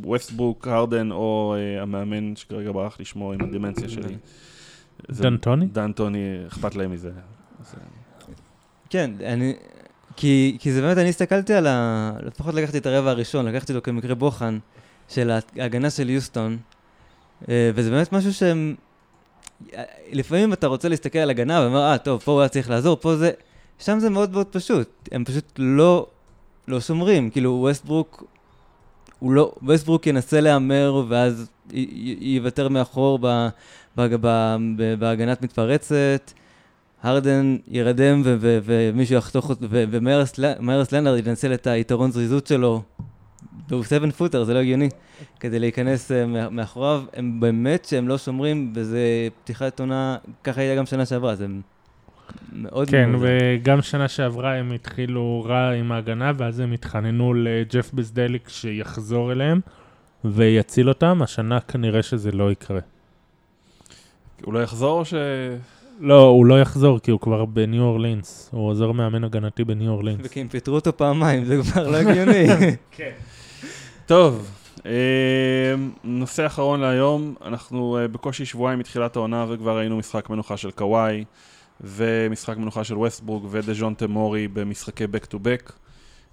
שווסטברוק, 0.00 0.68
אה, 0.68 0.74
הרדן 0.74 1.12
או 1.12 1.54
אה, 1.58 1.82
המאמן 1.82 2.36
שכרגע 2.36 2.72
ברח 2.72 2.96
לשמור 3.00 3.32
עם 3.32 3.40
הדמנציה 3.40 3.88
שלי. 3.88 4.16
דנטוני? 5.10 5.66
דנטוני, 5.66 6.38
אכפת 6.46 6.74
להם 6.74 6.90
מזה. 6.90 7.10
כן, 8.92 9.10
אני... 9.26 9.54
כי, 10.16 10.56
כי 10.60 10.72
זה 10.72 10.80
באמת, 10.80 10.98
אני 10.98 11.08
הסתכלתי 11.08 11.54
על 11.54 11.66
ה... 11.66 12.12
לפחות 12.22 12.54
לקחתי 12.54 12.78
את 12.78 12.86
הרבע 12.86 13.10
הראשון, 13.10 13.46
לקחתי 13.46 13.72
אותו 13.72 13.84
כמקרה 13.84 14.14
בוחן 14.14 14.58
של 15.08 15.30
ההגנה 15.58 15.90
של 15.90 16.10
יוסטון, 16.10 16.58
אה, 17.48 17.70
וזה 17.74 17.90
באמת 17.90 18.12
משהו 18.12 18.34
שהם... 18.34 18.74
לפעמים 20.12 20.52
אתה 20.52 20.66
רוצה 20.66 20.88
להסתכל 20.88 21.18
על 21.18 21.30
הגנה 21.30 21.60
ואומר, 21.60 21.80
אה, 21.80 21.98
טוב, 21.98 22.20
פה 22.20 22.32
הוא 22.32 22.40
היה 22.40 22.48
צריך 22.48 22.70
לעזור, 22.70 22.96
פה 22.96 23.16
זה... 23.16 23.30
שם 23.78 23.98
זה 23.98 24.10
מאוד 24.10 24.32
מאוד 24.32 24.46
פשוט. 24.46 25.08
הם 25.12 25.24
פשוט 25.24 25.52
לא, 25.58 26.06
לא 26.68 26.80
שומרים. 26.80 27.30
כאילו, 27.30 27.50
ווסטברוק, 27.50 28.24
הוא 29.18 29.32
לא... 29.32 29.52
ווסטברוק 29.62 30.06
ינסה 30.06 30.40
להמר 30.40 31.04
ואז 31.08 31.50
יוותר 32.20 32.68
מאחור 32.68 33.18
ב, 33.22 33.26
ב, 33.96 34.16
ב, 34.20 34.56
ב, 34.76 34.94
בהגנת 34.94 35.42
מתפרצת. 35.42 36.32
הרדן 37.02 37.56
ירדם 37.68 38.22
ומישהו 38.44 39.16
יחתוך 39.16 39.48
אותו, 39.48 39.66
ומיירס 39.70 40.92
לנארד 40.92 41.26
ינצל 41.26 41.54
את 41.54 41.66
היתרון 41.66 42.10
זריזות 42.10 42.46
שלו 42.46 42.82
והוא 43.68 43.84
7 43.84 44.10
פוטר, 44.10 44.44
זה 44.44 44.54
לא 44.54 44.58
הגיוני, 44.58 44.88
כדי 45.40 45.58
להיכנס 45.58 46.10
uh, 46.10 46.14
מאחוריו. 46.50 47.02
הם 47.12 47.40
באמת 47.40 47.84
שהם 47.84 48.08
לא 48.08 48.18
שומרים, 48.18 48.72
וזה 48.74 49.28
פתיחת 49.44 49.80
עונה, 49.80 50.16
ככה 50.44 50.60
היה 50.60 50.76
גם 50.76 50.86
שנה 50.86 51.06
שעברה, 51.06 51.34
זה 51.34 51.46
מאוד 52.52 52.90
כן, 52.90 53.10
מאוד... 53.10 53.24
וגם 53.24 53.82
שנה 53.82 54.08
שעברה 54.08 54.54
הם 54.54 54.72
התחילו 54.72 55.44
רע 55.48 55.70
עם 55.70 55.92
ההגנה, 55.92 56.32
ואז 56.36 56.60
הם 56.60 56.72
התחננו 56.72 57.34
לג'ף 57.34 57.90
בזדליק 57.94 58.48
שיחזור 58.48 59.32
אליהם 59.32 59.60
ויציל 60.24 60.88
אותם. 60.88 61.22
השנה 61.22 61.60
כנראה 61.60 62.02
שזה 62.02 62.32
לא 62.32 62.52
יקרה. 62.52 62.80
הוא 64.44 64.54
לא 64.54 64.62
יחזור 64.62 64.98
או 64.98 65.04
ש... 65.04 65.14
לא, 66.02 66.22
הוא 66.22 66.46
לא 66.46 66.60
יחזור, 66.60 66.98
כי 66.98 67.10
הוא 67.10 67.20
כבר 67.20 67.44
בניו 67.44 67.82
אורלינס. 67.82 68.48
הוא 68.52 68.68
עוזר 68.68 68.92
מאמן 68.92 69.24
הגנתי 69.24 69.64
בניו 69.64 69.90
אורלינס. 69.90 70.20
וכי 70.22 70.40
הם 70.40 70.48
פיטרו 70.48 70.74
אותו 70.74 70.96
פעמיים, 70.96 71.44
זה 71.44 71.56
כבר 71.62 71.90
לא 71.90 71.96
הגיוני. 71.96 72.46
כן. 72.96 73.10
טוב, 74.06 74.50
אה, 74.86 75.74
נושא 76.04 76.46
אחרון 76.46 76.80
להיום, 76.80 77.34
אנחנו 77.44 77.98
אה, 77.98 78.08
בקושי 78.08 78.44
שבועיים 78.44 78.78
מתחילת 78.78 79.16
העונה 79.16 79.46
וכבר 79.48 79.78
ראינו 79.78 79.96
משחק 79.96 80.30
מנוחה 80.30 80.56
של 80.56 80.70
קוואי 80.70 81.24
ומשחק 81.80 82.56
מנוחה 82.56 82.84
של 82.84 82.98
ווסטבורג 82.98 83.44
ודז'ון 83.50 83.94
תמורי 83.94 84.48
במשחקי 84.48 85.04
back 85.04 85.26
to 85.26 85.34
back. 85.34 85.72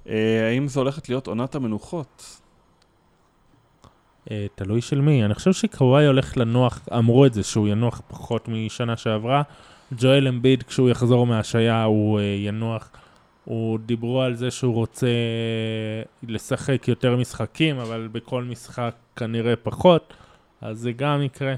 אה, 0.10 0.48
האם 0.48 0.68
זו 0.68 0.80
הולכת 0.80 1.10
להיות 1.10 1.28
עונת 1.28 1.56
המנוחות? 1.56 2.40
תלוי 4.56 4.82
של 4.82 5.02
מי. 5.02 5.26
אני 5.26 5.34
חושב 5.34 5.54
שקוואי 5.54 6.06
הולך 6.06 6.38
לנוח, 6.38 6.88
אמרו 6.98 7.26
את 7.26 7.34
זה, 7.34 7.44
שהוא 7.44 7.68
ינוח 7.68 8.02
פחות 8.08 8.48
משנה 8.48 8.98
שעברה. 8.98 9.42
ג'ואל 9.98 10.28
אמביד, 10.28 10.64
כשהוא 10.64 10.90
יחזור 10.90 11.28
מהשעיה, 11.28 11.84
הוא 11.84 12.20
ינוח. 12.22 12.92
הוא 13.46 13.80
דיברו 13.86 14.22
על 14.22 14.36
זה 14.36 14.52
שהוא 14.52 14.74
רוצה 14.74 15.08
לשחק 16.24 16.88
יותר 16.88 17.18
משחקים, 17.18 17.80
אבל 17.80 18.10
בכל 18.12 18.44
משחק 18.44 18.96
כנראה 19.16 19.56
פחות, 19.56 20.14
אז 20.62 20.80
זה 20.80 20.92
גם 20.92 21.22
יקרה. 21.22 21.56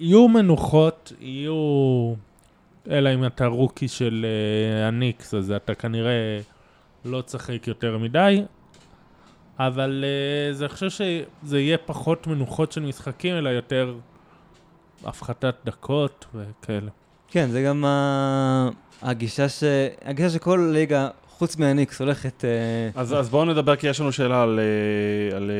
יהיו 0.00 0.28
מנוחות, 0.28 1.12
יהיו... 1.20 2.14
אלא 2.90 3.14
אם 3.14 3.26
אתה 3.26 3.46
רוקי 3.46 3.88
של 3.88 4.26
uh, 4.26 4.88
הניקס, 4.88 5.34
אז 5.34 5.50
אתה 5.50 5.74
כנראה 5.74 6.40
לא 7.04 7.22
תשחק 7.22 7.66
יותר 7.66 7.98
מדי. 7.98 8.42
אבל 9.58 10.04
uh, 10.04 10.54
זה, 10.54 10.64
אני 10.64 10.72
חושב 10.72 10.90
שזה 10.90 11.60
יהיה 11.60 11.78
פחות 11.78 12.26
מנוחות 12.26 12.72
של 12.72 12.80
משחקים, 12.80 13.36
אלא 13.36 13.48
יותר 13.48 13.94
הפחתת 15.04 15.54
דקות 15.64 16.26
וכאלה. 16.34 16.90
כן, 17.28 17.50
זה 17.50 17.62
גם 17.62 17.84
הגישה, 19.02 19.48
ש... 19.48 19.64
הגישה 20.04 20.30
שכל 20.30 20.70
ליגה, 20.72 21.08
חוץ 21.42 21.56
מהניקס, 21.56 22.00
הולכת... 22.00 22.44
אה, 22.44 23.00
אז, 23.00 23.14
אז 23.14 23.28
בואו 23.28 23.44
נדבר, 23.44 23.76
כי 23.76 23.86
יש 23.86 24.00
לנו 24.00 24.12
שאלה 24.12 24.42
על, 24.42 24.60
אה, 24.60 25.36
על 25.36 25.50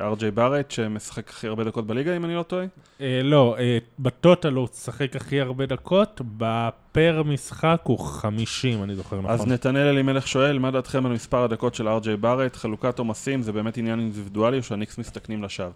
ארג'יי 0.00 0.26
אה, 0.26 0.30
בארט, 0.30 0.70
שמשחק 0.70 1.30
הכי 1.30 1.46
הרבה 1.46 1.64
דקות 1.64 1.86
בליגה, 1.86 2.16
אם 2.16 2.24
אני 2.24 2.34
לא 2.34 2.42
טועה. 2.42 2.64
אה, 3.00 3.20
לא, 3.24 3.56
אה, 3.58 3.78
בטוטל 3.98 4.52
הוא 4.52 4.68
משחק 4.72 5.16
הכי 5.16 5.40
הרבה 5.40 5.66
דקות, 5.66 6.20
בפר 6.36 7.22
משחק 7.26 7.80
הוא 7.82 7.98
50, 7.98 8.82
אני 8.82 8.94
זוכר 8.94 9.18
נכון. 9.18 9.30
אז 9.30 9.46
נתנאל 9.46 9.86
אלימלך 9.86 10.28
שואל, 10.28 10.58
מה 10.58 10.70
דעתכם 10.70 11.06
על 11.06 11.12
מספר 11.12 11.44
הדקות 11.44 11.74
של 11.74 11.88
ארג'יי 11.88 12.16
בארט? 12.16 12.56
חלוקת 12.56 12.98
עומסים 12.98 13.42
זה 13.42 13.52
באמת 13.52 13.76
עניין 13.76 13.98
אינדיבידואלי 13.98 14.58
או 14.58 14.62
שהניקס 14.62 14.98
מסתכנים 14.98 15.42
לשווא? 15.42 15.70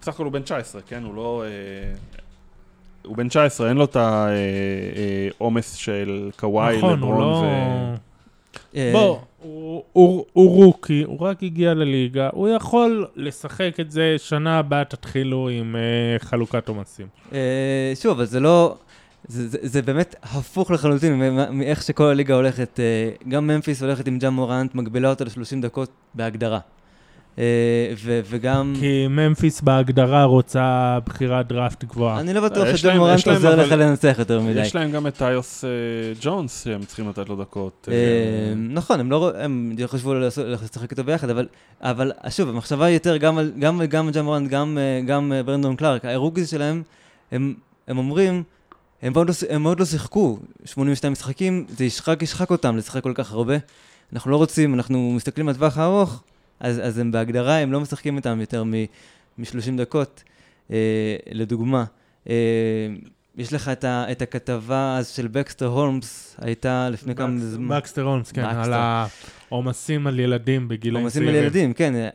בסך 0.00 0.14
הכל 0.14 0.24
הוא 0.24 0.32
בן 0.32 0.42
19, 0.42 0.80
כן? 0.82 1.04
הוא 1.04 1.14
לא... 1.14 1.44
אה... 1.46 1.94
הוא 3.02 3.16
בן 3.16 3.28
19, 3.28 3.68
אין 3.68 3.76
לו 3.76 3.84
את 3.84 3.96
העומס 3.96 5.74
של 5.74 6.30
קוואי, 6.36 6.76
לברון 6.76 6.92
ו... 6.92 6.96
נכון, 6.96 7.12
הוא 7.12 7.20
לא... 7.20 7.44
אה, 7.44 8.07
בוא, 8.92 9.18
הוא, 9.92 10.24
רוקי, 10.32 11.02
הוא 11.06 11.20
רק 11.20 11.42
הגיע 11.42 11.74
לליגה, 11.74 12.28
הוא 12.32 12.48
יכול 12.48 13.06
לשחק 13.16 13.80
את 13.80 13.90
זה, 13.90 14.14
שנה 14.18 14.58
הבאה 14.58 14.84
תתחילו 14.84 15.48
עם 15.48 15.76
אה, 15.76 16.18
חלוקת 16.18 16.68
עומסים. 16.68 17.06
אה, 17.32 17.92
שוב, 17.94 18.12
אבל 18.12 18.24
זה 18.24 18.40
לא... 18.40 18.76
זה, 19.28 19.82
באמת 19.82 20.14
הפוך 20.22 20.70
לחלוטין 20.70 21.38
מאיך 21.50 21.82
שכל 21.82 22.04
הליגה 22.04 22.34
הולכת. 22.34 22.80
גם 23.28 23.46
ממפיס 23.46 23.82
הולכת 23.82 24.06
עם 24.06 24.18
ג'ה 24.18 24.30
מורנט, 24.30 24.74
מגבילה 24.74 25.10
אותה 25.10 25.24
ל-30 25.24 25.62
דקות 25.62 25.90
בהגדרה. 26.14 26.58
אה, 27.38 27.44
ו- 28.04 28.20
וגם... 28.24 28.74
כי 28.80 29.06
ממפיס 29.08 29.60
בהגדרה 29.60 30.24
רוצה 30.24 30.98
בחירת 31.06 31.48
דראפט 31.48 31.84
גבוהה. 31.84 32.20
אני 32.20 32.34
לא 32.34 32.40
בטוח 32.40 32.76
שג'ון 32.76 32.96
מורנט 32.96 33.28
עוזר 33.28 33.56
לך 33.56 33.72
לנצח 33.72 34.16
יותר 34.18 34.40
מדי. 34.40 34.60
יש 34.60 34.74
להם 34.74 34.90
גם 34.90 35.06
את 35.06 35.18
טיוס 35.18 35.64
אה, 35.64 35.70
ג'ונס 36.20 36.64
שהם 36.64 36.84
צריכים 36.84 37.08
לתת 37.08 37.28
לו 37.28 37.36
דקות. 37.36 37.88
אה, 37.90 38.54
נכון, 38.56 39.00
הם 39.00 39.10
לא... 39.10 39.32
הם 39.38 39.74
חשבו 39.86 40.14
לשחק 40.14 40.90
איתו 40.90 41.04
ביחד, 41.04 41.28
אבל 41.82 42.12
שוב, 42.30 42.48
המחשבה 42.48 42.84
היא 42.84 42.94
יותר 42.94 43.16
גם 43.16 43.80
על 43.80 43.86
ג'ון 43.86 44.10
מורנט, 44.24 44.50
גם 45.06 45.32
ברנדון 45.44 45.76
קלארק, 45.76 46.04
האירוגיז 46.04 46.48
שלהם, 46.50 46.82
הם 47.32 47.54
אומרים... 47.88 48.42
הם 49.02 49.12
מאוד, 49.12 49.28
לא, 49.28 49.34
הם 49.48 49.62
מאוד 49.62 49.80
לא 49.80 49.86
שיחקו, 49.86 50.38
82 50.64 51.12
משחקים, 51.12 51.64
זה 51.68 51.84
ישחק, 51.84 52.22
ישחק 52.22 52.50
אותם 52.50 52.76
לשחק 52.76 53.02
כל 53.02 53.12
כך 53.14 53.32
הרבה. 53.32 53.56
אנחנו 54.12 54.30
לא 54.30 54.36
רוצים, 54.36 54.74
אנחנו 54.74 55.12
מסתכלים 55.16 55.48
על 55.48 55.54
טווח 55.54 55.78
הארוך, 55.78 56.22
אז, 56.60 56.80
אז 56.84 56.98
הם 56.98 57.12
בהגדרה, 57.12 57.56
הם 57.58 57.72
לא 57.72 57.80
משחקים 57.80 58.16
איתם 58.16 58.40
יותר 58.40 58.64
מ-30 58.64 59.44
דקות, 59.76 60.22
אה, 60.70 60.76
לדוגמה. 61.32 61.84
אה, 62.28 62.34
יש 63.36 63.52
לך 63.52 63.68
את, 63.68 63.84
ה, 63.84 64.04
את 64.12 64.22
הכתבה 64.22 64.96
אז 64.98 65.08
של 65.08 65.28
בקסטר 65.28 65.66
הולמס, 65.66 66.36
הייתה 66.40 66.90
לפני 66.90 67.14
כמה 67.14 67.38
זמן. 67.38 67.76
בקסטר 67.78 68.02
הולמס, 68.02 68.32
כן, 68.32 68.42
בקסטר. 68.42 68.60
על 68.60 68.72
העומסים 69.50 70.06
על 70.06 70.20
ילדים 70.20 70.68
בגילאים 70.68 71.04
עומסים 71.04 71.22
צעירים. 71.22 71.38
על 71.40 71.44
ילדים, 71.44 71.72
כן. 71.72 71.94
ה- 71.94 72.08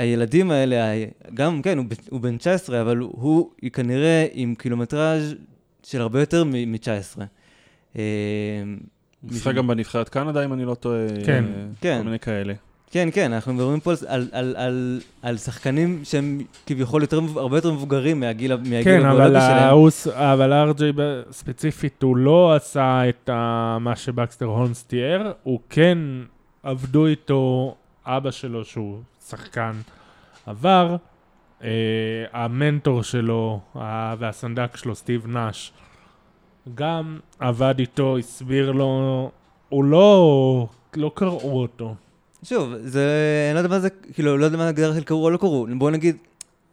הילדים 0.00 0.50
האלה, 0.50 0.92
ה- 0.92 1.04
גם, 1.34 1.62
כן, 1.62 1.78
הוא, 1.78 1.84
הוא 2.10 2.20
בן 2.20 2.36
19, 2.36 2.80
אבל 2.80 2.96
הוא, 2.96 3.12
הוא 3.18 3.70
כנראה 3.72 4.26
עם 4.32 4.54
קילומטראז' 4.54 5.34
של 5.82 6.00
הרבה 6.00 6.20
יותר 6.20 6.44
מ-19. 6.44 7.18
הוא 7.94 8.00
משחק 9.30 9.54
גם 9.54 9.66
בנבחרת 9.66 10.08
קנדה, 10.08 10.44
אם 10.44 10.52
אני 10.52 10.64
לא 10.64 10.74
טועה. 10.74 11.06
כן. 11.26 11.44
אה, 11.44 11.64
כן. 11.80 11.98
כל 11.98 12.04
מיני 12.04 12.18
כאלה. 12.18 12.54
כן, 12.90 13.08
כן, 13.12 13.32
אנחנו 13.32 13.54
מדברים 13.54 13.80
פה 13.80 13.92
על, 14.06 14.28
על, 14.32 14.54
על, 14.56 15.00
על 15.22 15.36
שחקנים 15.36 16.00
שהם 16.04 16.38
כביכול 16.66 17.02
יותר, 17.02 17.20
הרבה 17.36 17.56
יותר 17.56 17.72
מבוגרים 17.72 18.20
מהגיל, 18.20 18.56
מהגיל 18.56 18.84
כן, 18.84 19.06
אבל 19.06 19.20
הביולוגי 19.20 19.40
שלהם. 19.40 19.90
ס- 19.90 20.06
אבל 20.06 20.52
ארג'יי 20.52 20.92
ספציפית, 21.30 22.02
הוא 22.02 22.16
לא 22.16 22.54
עשה 22.54 23.08
את 23.08 23.28
ה- 23.28 23.78
מה 23.80 23.96
שבקסטר 23.96 24.44
הולמס 24.46 24.84
תיאר, 24.84 25.32
הוא 25.42 25.60
כן 25.70 25.98
עבדו 26.62 27.06
איתו, 27.06 27.74
אבא 28.06 28.30
שלו 28.30 28.64
שהוא 28.64 28.98
שחקן 29.28 29.72
עבר, 30.46 30.96
אה, 31.64 31.68
המנטור 32.32 33.02
שלו 33.02 33.60
ה- 33.74 34.14
והסנדק 34.18 34.76
שלו, 34.76 34.94
סטיב 34.94 35.26
נאש, 35.26 35.72
גם 36.74 37.18
עבד 37.38 37.74
איתו, 37.78 38.18
הסביר 38.18 38.72
לו, 38.72 39.30
הוא 39.68 39.84
לא, 39.84 40.66
לא 40.96 41.10
קראו 41.14 41.62
אותו. 41.62 41.94
שוב, 42.42 42.72
זה, 42.84 43.06
אני 43.48 43.54
לא 43.54 43.58
יודע 43.58 43.68
מה 43.68 43.80
זה, 43.80 43.90
כאילו, 43.90 44.36
לא 44.36 44.44
יודע 44.44 44.56
מה 44.56 44.66
ההגדרה 44.66 44.94
של 44.94 45.04
קראו 45.04 45.24
או 45.24 45.30
לא 45.30 45.36
קראו. 45.36 45.66
בוא 45.78 45.90
נגיד, 45.90 46.16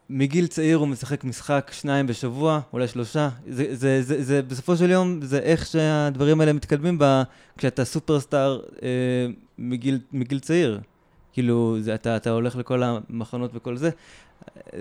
מגיל 0.09 0.47
צעיר 0.47 0.77
הוא 0.77 0.87
משחק 0.87 1.23
משחק 1.23 1.71
שניים 1.73 2.07
בשבוע, 2.07 2.59
אולי 2.73 2.87
שלושה. 2.87 3.29
זה, 3.47 3.75
זה, 3.75 4.01
זה, 4.01 4.23
זה, 4.23 4.41
בסופו 4.41 4.77
של 4.77 4.89
יום, 4.89 5.19
זה 5.21 5.39
איך 5.39 5.65
שהדברים 5.65 6.41
האלה 6.41 6.53
מתקדמים 6.53 6.97
ב, 6.99 7.21
כשאתה 7.57 7.85
סופרסטאר 7.85 8.61
אה, 8.83 8.89
מגיל, 9.57 9.99
מגיל 10.13 10.39
צעיר. 10.39 10.79
כאילו, 11.33 11.77
זה, 11.79 11.95
אתה, 11.95 12.15
אתה 12.15 12.29
הולך 12.29 12.55
לכל 12.55 12.83
המחנות 12.83 13.51
וכל 13.53 13.77
זה, 13.77 13.89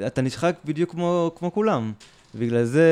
אתה 0.06 0.22
נשחק 0.22 0.56
בדיוק 0.64 0.90
כמו, 0.90 1.30
כמו 1.36 1.52
כולם. 1.52 1.92
בגלל 2.34 2.64
זה 2.64 2.84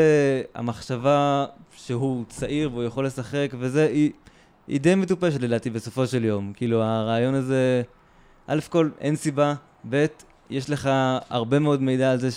המחשבה 0.54 1.46
שהוא 1.76 2.24
צעיר 2.28 2.70
והוא 2.72 2.82
יכול 2.82 3.06
לשחק 3.06 3.52
וזה, 3.58 3.86
היא, 3.86 4.10
היא 4.68 4.80
די 4.80 4.94
מטופשת 4.94 5.40
לדעתי 5.40 5.70
בסופו 5.70 6.06
של 6.06 6.24
יום. 6.24 6.52
כאילו, 6.56 6.82
הרעיון 6.82 7.34
הזה, 7.34 7.82
א' 8.46 8.58
כל, 8.68 8.88
אין 9.00 9.16
סיבה, 9.16 9.54
ב', 9.90 10.06
יש 10.50 10.70
לך 10.70 10.90
הרבה 11.30 11.58
מאוד 11.58 11.82
מידע 11.82 12.10
על 12.12 12.18
זה 12.18 12.28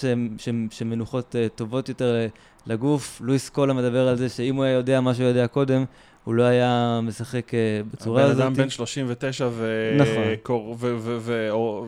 שמנוחות 0.71 1.35
אה, 1.35 1.47
טובות 1.55 1.89
יותר 1.89 2.15
לגוף. 2.65 3.21
לואיס 3.23 3.49
קולה 3.49 3.73
מדבר 3.73 4.07
על 4.07 4.15
זה 4.15 4.29
שאם 4.29 4.55
הוא 4.55 4.63
היה 4.63 4.73
יודע 4.73 5.01
מה 5.01 5.13
שהוא 5.13 5.25
יודע 5.27 5.47
קודם, 5.47 5.85
הוא 6.23 6.33
לא 6.33 6.43
היה 6.43 6.99
משחק 7.03 7.53
אה, 7.53 7.59
בצורה 7.91 8.21
הבן 8.23 8.31
הזאת. 8.31 8.43
אדם 8.43 8.53
בן 8.53 8.69
39 8.69 9.47
ו... 9.51 9.67
נכון. 9.99 10.23
קור- 10.43 10.75
ו... 10.79 10.95
ו... 10.99 11.17
ו... 11.21 11.47
או- 11.51 11.85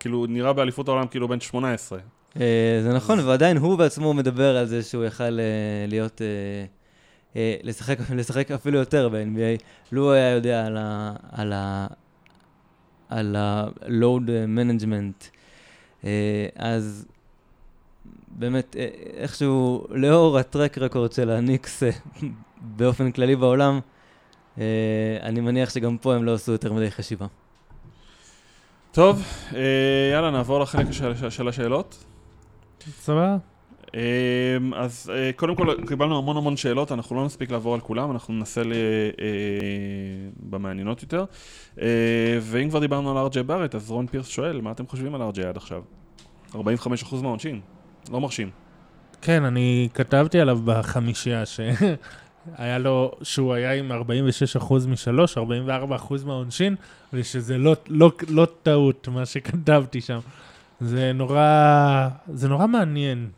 כאילו, 0.00 0.26
נראה 0.28 0.52
באליפות 0.52 0.88
העולם 0.88 1.06
כאילו 1.06 1.28
בן 1.28 1.40
18. 1.40 1.98
אה, 2.40 2.80
זה 2.82 2.92
נכון, 2.94 3.20
ועדיין 3.20 3.56
הוא 3.56 3.78
בעצמו 3.78 4.14
מדבר 4.14 4.56
על 4.56 4.66
זה 4.66 4.82
שהוא 4.82 5.04
יכל 5.04 5.22
אה, 5.24 5.28
להיות, 5.88 6.22
אה, 6.22 6.26
אה, 6.26 6.64
לשחק, 7.36 7.98
לשחק 8.18 8.50
אפילו 8.50 8.78
יותר 8.78 9.08
ב-NBA. 9.08 9.62
לו 9.92 10.02
הוא 10.02 10.12
היה 10.12 10.30
יודע 10.30 10.66
על 10.66 10.76
ה... 10.76 11.14
על 11.32 11.52
ה... 11.52 11.86
על 13.08 13.36
ה-load 13.36 14.28
management. 14.56 15.28
אה, 16.04 16.46
אז 16.56 17.06
באמת, 18.28 18.76
אה, 18.78 18.88
איכשהו, 19.16 19.86
לאור 19.90 20.38
הטרק 20.38 20.78
רקורד 20.78 21.12
של 21.12 21.30
הניקס 21.30 21.82
אה, 21.82 21.90
באופן 22.76 23.10
כללי 23.10 23.36
בעולם, 23.36 23.80
אה, 24.58 24.64
אני 25.22 25.40
מניח 25.40 25.70
שגם 25.70 25.98
פה 25.98 26.14
הם 26.14 26.24
לא 26.24 26.34
עשו 26.34 26.52
יותר 26.52 26.72
מדי 26.72 26.90
חשיבה. 26.90 27.26
טוב, 28.92 29.22
אה, 29.54 30.10
יאללה, 30.12 30.30
נעבור 30.30 30.60
לחלק 30.60 30.92
של, 30.92 31.30
של 31.30 31.48
השאלות. 31.48 32.04
סבבה? 33.00 33.36
אה, 33.94 34.00
אז 34.76 35.12
אה, 35.14 35.30
קודם 35.36 35.56
כל, 35.56 35.74
קיבלנו 35.86 36.18
המון 36.18 36.36
המון 36.36 36.56
שאלות, 36.56 36.92
אנחנו 36.92 37.16
לא 37.16 37.24
נספיק 37.24 37.50
לעבור 37.50 37.74
על 37.74 37.80
כולם, 37.80 38.10
אנחנו 38.10 38.34
ננסה 38.34 38.62
ל... 38.62 38.72
אה, 38.72 39.26
במעניינות 40.50 41.02
יותר. 41.02 41.24
אה, 41.80 42.38
ואם 42.40 42.70
כבר 42.70 42.78
דיברנו 42.78 43.10
על 43.10 43.16
ארג'יי 43.16 43.42
בארט, 43.42 43.74
אז 43.74 43.90
רון 43.90 44.06
פירס 44.06 44.28
שואל, 44.28 44.60
מה 44.60 44.70
אתם 44.70 44.86
חושבים 44.86 45.14
על 45.14 45.22
ארג'יי 45.22 45.44
עד 45.44 45.56
עכשיו? 45.56 45.82
45% 46.52 46.56
מהעונשין, 47.22 47.60
לא 48.10 48.20
מרשים. 48.20 48.50
כן, 49.22 49.44
אני 49.44 49.88
כתבתי 49.94 50.40
עליו 50.40 50.58
בחמישייה, 50.64 51.46
שהיה 51.46 52.78
לו, 52.84 53.12
שהוא 53.22 53.54
היה 53.54 53.72
עם 53.72 53.92
46% 54.58 54.72
משלוש, 54.88 55.38
44% 55.38 55.40
מהעונשין, 56.26 56.76
ושזה 57.12 57.58
לא, 57.58 57.76
לא, 57.88 58.12
לא 58.28 58.46
טעות, 58.62 59.08
מה 59.08 59.26
שכתבתי 59.26 60.00
שם. 60.00 60.18
זה 60.80 61.12
נורא, 61.12 62.08
זה 62.32 62.48
נורא 62.48 62.66
מעניין, 62.66 63.30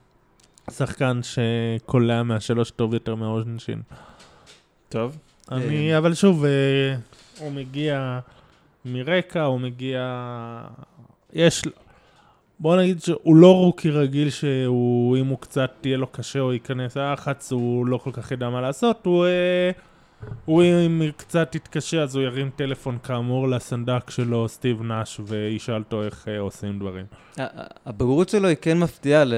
שחקן 0.70 1.20
שקולע 1.22 2.22
מהשלוש 2.22 2.70
טוב 2.70 2.94
יותר 2.94 3.14
מהעונשין. 3.14 3.82
טוב, 4.88 5.18
אני, 5.52 5.98
אבל 5.98 6.14
שוב, 6.14 6.44
אה, 6.44 6.50
הוא 7.38 7.52
מגיע 7.52 8.18
מרקע, 8.84 9.42
הוא 9.42 9.60
מגיע... 9.60 10.00
יש... 11.32 11.62
בוא 12.60 12.76
נגיד 12.76 13.02
שהוא 13.02 13.36
לא 13.36 13.54
רוקי 13.54 13.90
רגיל 13.90 14.30
שהוא, 14.30 15.16
אם 15.16 15.26
הוא 15.26 15.38
קצת 15.38 15.70
תהיה 15.80 15.96
לו 15.96 16.06
קשה 16.06 16.40
או 16.40 16.52
ייכנס 16.52 16.96
ללחץ, 16.96 17.52
הוא 17.52 17.86
לא 17.86 17.98
כל 17.98 18.12
כך 18.12 18.32
ידע 18.32 18.50
מה 18.50 18.60
לעשות, 18.60 19.06
הוא... 19.06 19.26
אה, 19.26 19.70
הוא 20.44 20.62
אם 20.62 21.02
קצת 21.16 21.54
יתקשה 21.54 22.02
אז 22.02 22.16
הוא 22.16 22.24
ירים 22.24 22.50
טלפון 22.56 22.98
כאמור 23.02 23.48
לסנדק 23.48 24.10
שלו, 24.10 24.48
סטיב 24.48 24.82
נאש, 24.82 25.20
וישאל 25.26 25.74
אותו 25.78 26.02
איך 26.04 26.28
אה, 26.28 26.38
עושים 26.38 26.78
דברים. 26.78 27.06
הבגרות 27.86 28.28
שלו 28.28 28.48
היא 28.48 28.56
כן 28.60 28.78
מפתיעה 28.78 29.24
ל- 29.24 29.34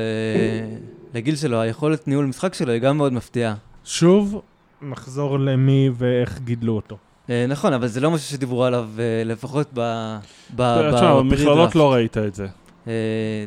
לגיל 1.16 1.36
שלו, 1.36 1.60
היכולת 1.60 2.08
ניהול 2.08 2.26
משחק 2.26 2.54
שלו 2.54 2.72
היא 2.72 2.80
גם 2.80 2.96
מאוד 2.96 3.12
מפתיעה. 3.12 3.54
שוב, 3.84 4.42
נחזור 4.82 5.38
למי 5.38 5.90
ואיך 5.94 6.38
גידלו 6.40 6.76
אותו. 6.76 6.96
אה, 7.30 7.46
נכון, 7.48 7.72
אבל 7.72 7.86
זה 7.86 8.00
לא 8.00 8.10
משהו 8.10 8.26
שדיברו 8.28 8.64
עליו, 8.64 8.88
אה, 8.98 9.22
לפחות 9.24 9.68
ב... 9.74 9.80
ב- 10.56 10.90
תשמע, 10.94 11.14
ב- 11.14 11.18
במכללות. 11.18 11.74
לא 11.74 11.92
ראית 11.92 12.18
את 12.18 12.34
זה. 12.34 12.46
אה, 12.88 12.92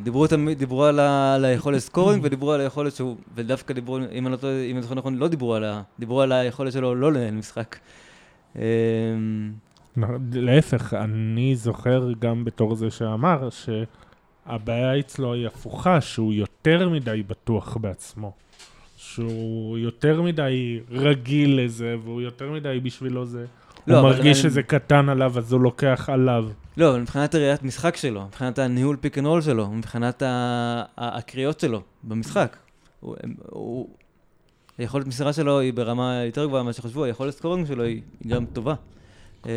דיברו 0.03 0.27
תמיד, 0.27 0.59
דיברו 0.59 0.83
על 0.85 0.99
ה- 0.99 1.33
על 1.35 1.45
היכולת 1.45 1.79
scoring 1.79 2.21
ודיברו 2.23 2.51
על 2.51 2.61
היכולת 2.61 2.95
שהוא, 2.95 3.15
ודווקא 3.35 3.73
דיברו, 3.73 3.97
אם 3.97 4.25
אני 4.27 4.31
לא 4.31 4.37
טועה, 4.37 4.63
אם 4.63 4.75
אני 4.75 4.81
זוכר 4.81 4.95
נכון, 4.95 5.15
לא 5.17 5.27
דיברו 5.27 5.55
על 5.55 5.63
ה... 5.63 5.81
דיברו 5.99 6.21
על 6.21 6.31
היכולת 6.31 6.73
שלו 6.73 6.95
לא 6.95 7.13
לנהל 7.13 7.33
משחק. 7.33 7.75
אה, 8.55 8.61
להפך, 10.33 10.93
אני 10.93 11.55
זוכר 11.55 12.11
גם 12.19 12.45
בתור 12.45 12.75
זה 12.75 12.91
שאמר 12.91 13.49
שהבעיה 14.49 14.99
אצלו 14.99 15.33
היא 15.33 15.47
הפוכה, 15.47 16.01
שהוא 16.01 16.33
יותר 16.33 16.89
מדי 16.89 17.23
בטוח 17.27 17.77
בעצמו. 17.77 18.31
שהוא 18.97 19.77
יותר 19.77 20.21
מדי 20.21 20.79
רגיל 20.91 21.59
לזה, 21.65 21.95
והוא 22.03 22.21
יותר 22.21 22.51
מדי 22.51 22.79
בשבילו 22.83 23.25
זה. 23.25 23.45
לא, 23.87 23.99
הוא 23.99 24.03
מרגיש 24.09 24.23
אני- 24.37 24.49
שזה 24.51 24.63
קטן 24.63 25.09
עליו, 25.09 25.33
אז 25.37 25.53
הוא 25.53 25.61
לוקח 25.61 26.09
עליו. 26.13 26.45
לא, 26.77 26.89
אבל 26.89 26.99
מבחינת 27.01 27.35
הראיית 27.35 27.63
משחק 27.63 27.95
שלו, 27.97 28.25
מבחינת 28.25 28.59
הניהול 28.59 28.97
pick 29.01 29.17
and 29.17 29.27
roll 29.27 29.41
שלו, 29.41 29.67
מבחינת 29.71 30.21
ה- 30.21 30.83
הקריאות 30.97 31.59
שלו 31.59 31.81
במשחק, 32.03 32.57
הוא, 32.99 33.15
הוא, 33.49 33.89
היכולת 34.77 35.07
מסירה 35.07 35.33
שלו 35.33 35.59
היא 35.59 35.73
ברמה 35.73 36.21
יותר 36.25 36.45
גבוהה 36.45 36.63
ממה 36.63 36.73
שחשבו, 36.73 37.03
היכולת 37.03 37.33
סקורינג 37.33 37.67
שלו 37.67 37.83
היא 37.83 38.01
גם 38.27 38.45
טובה. 38.45 38.73
אה, 39.45 39.51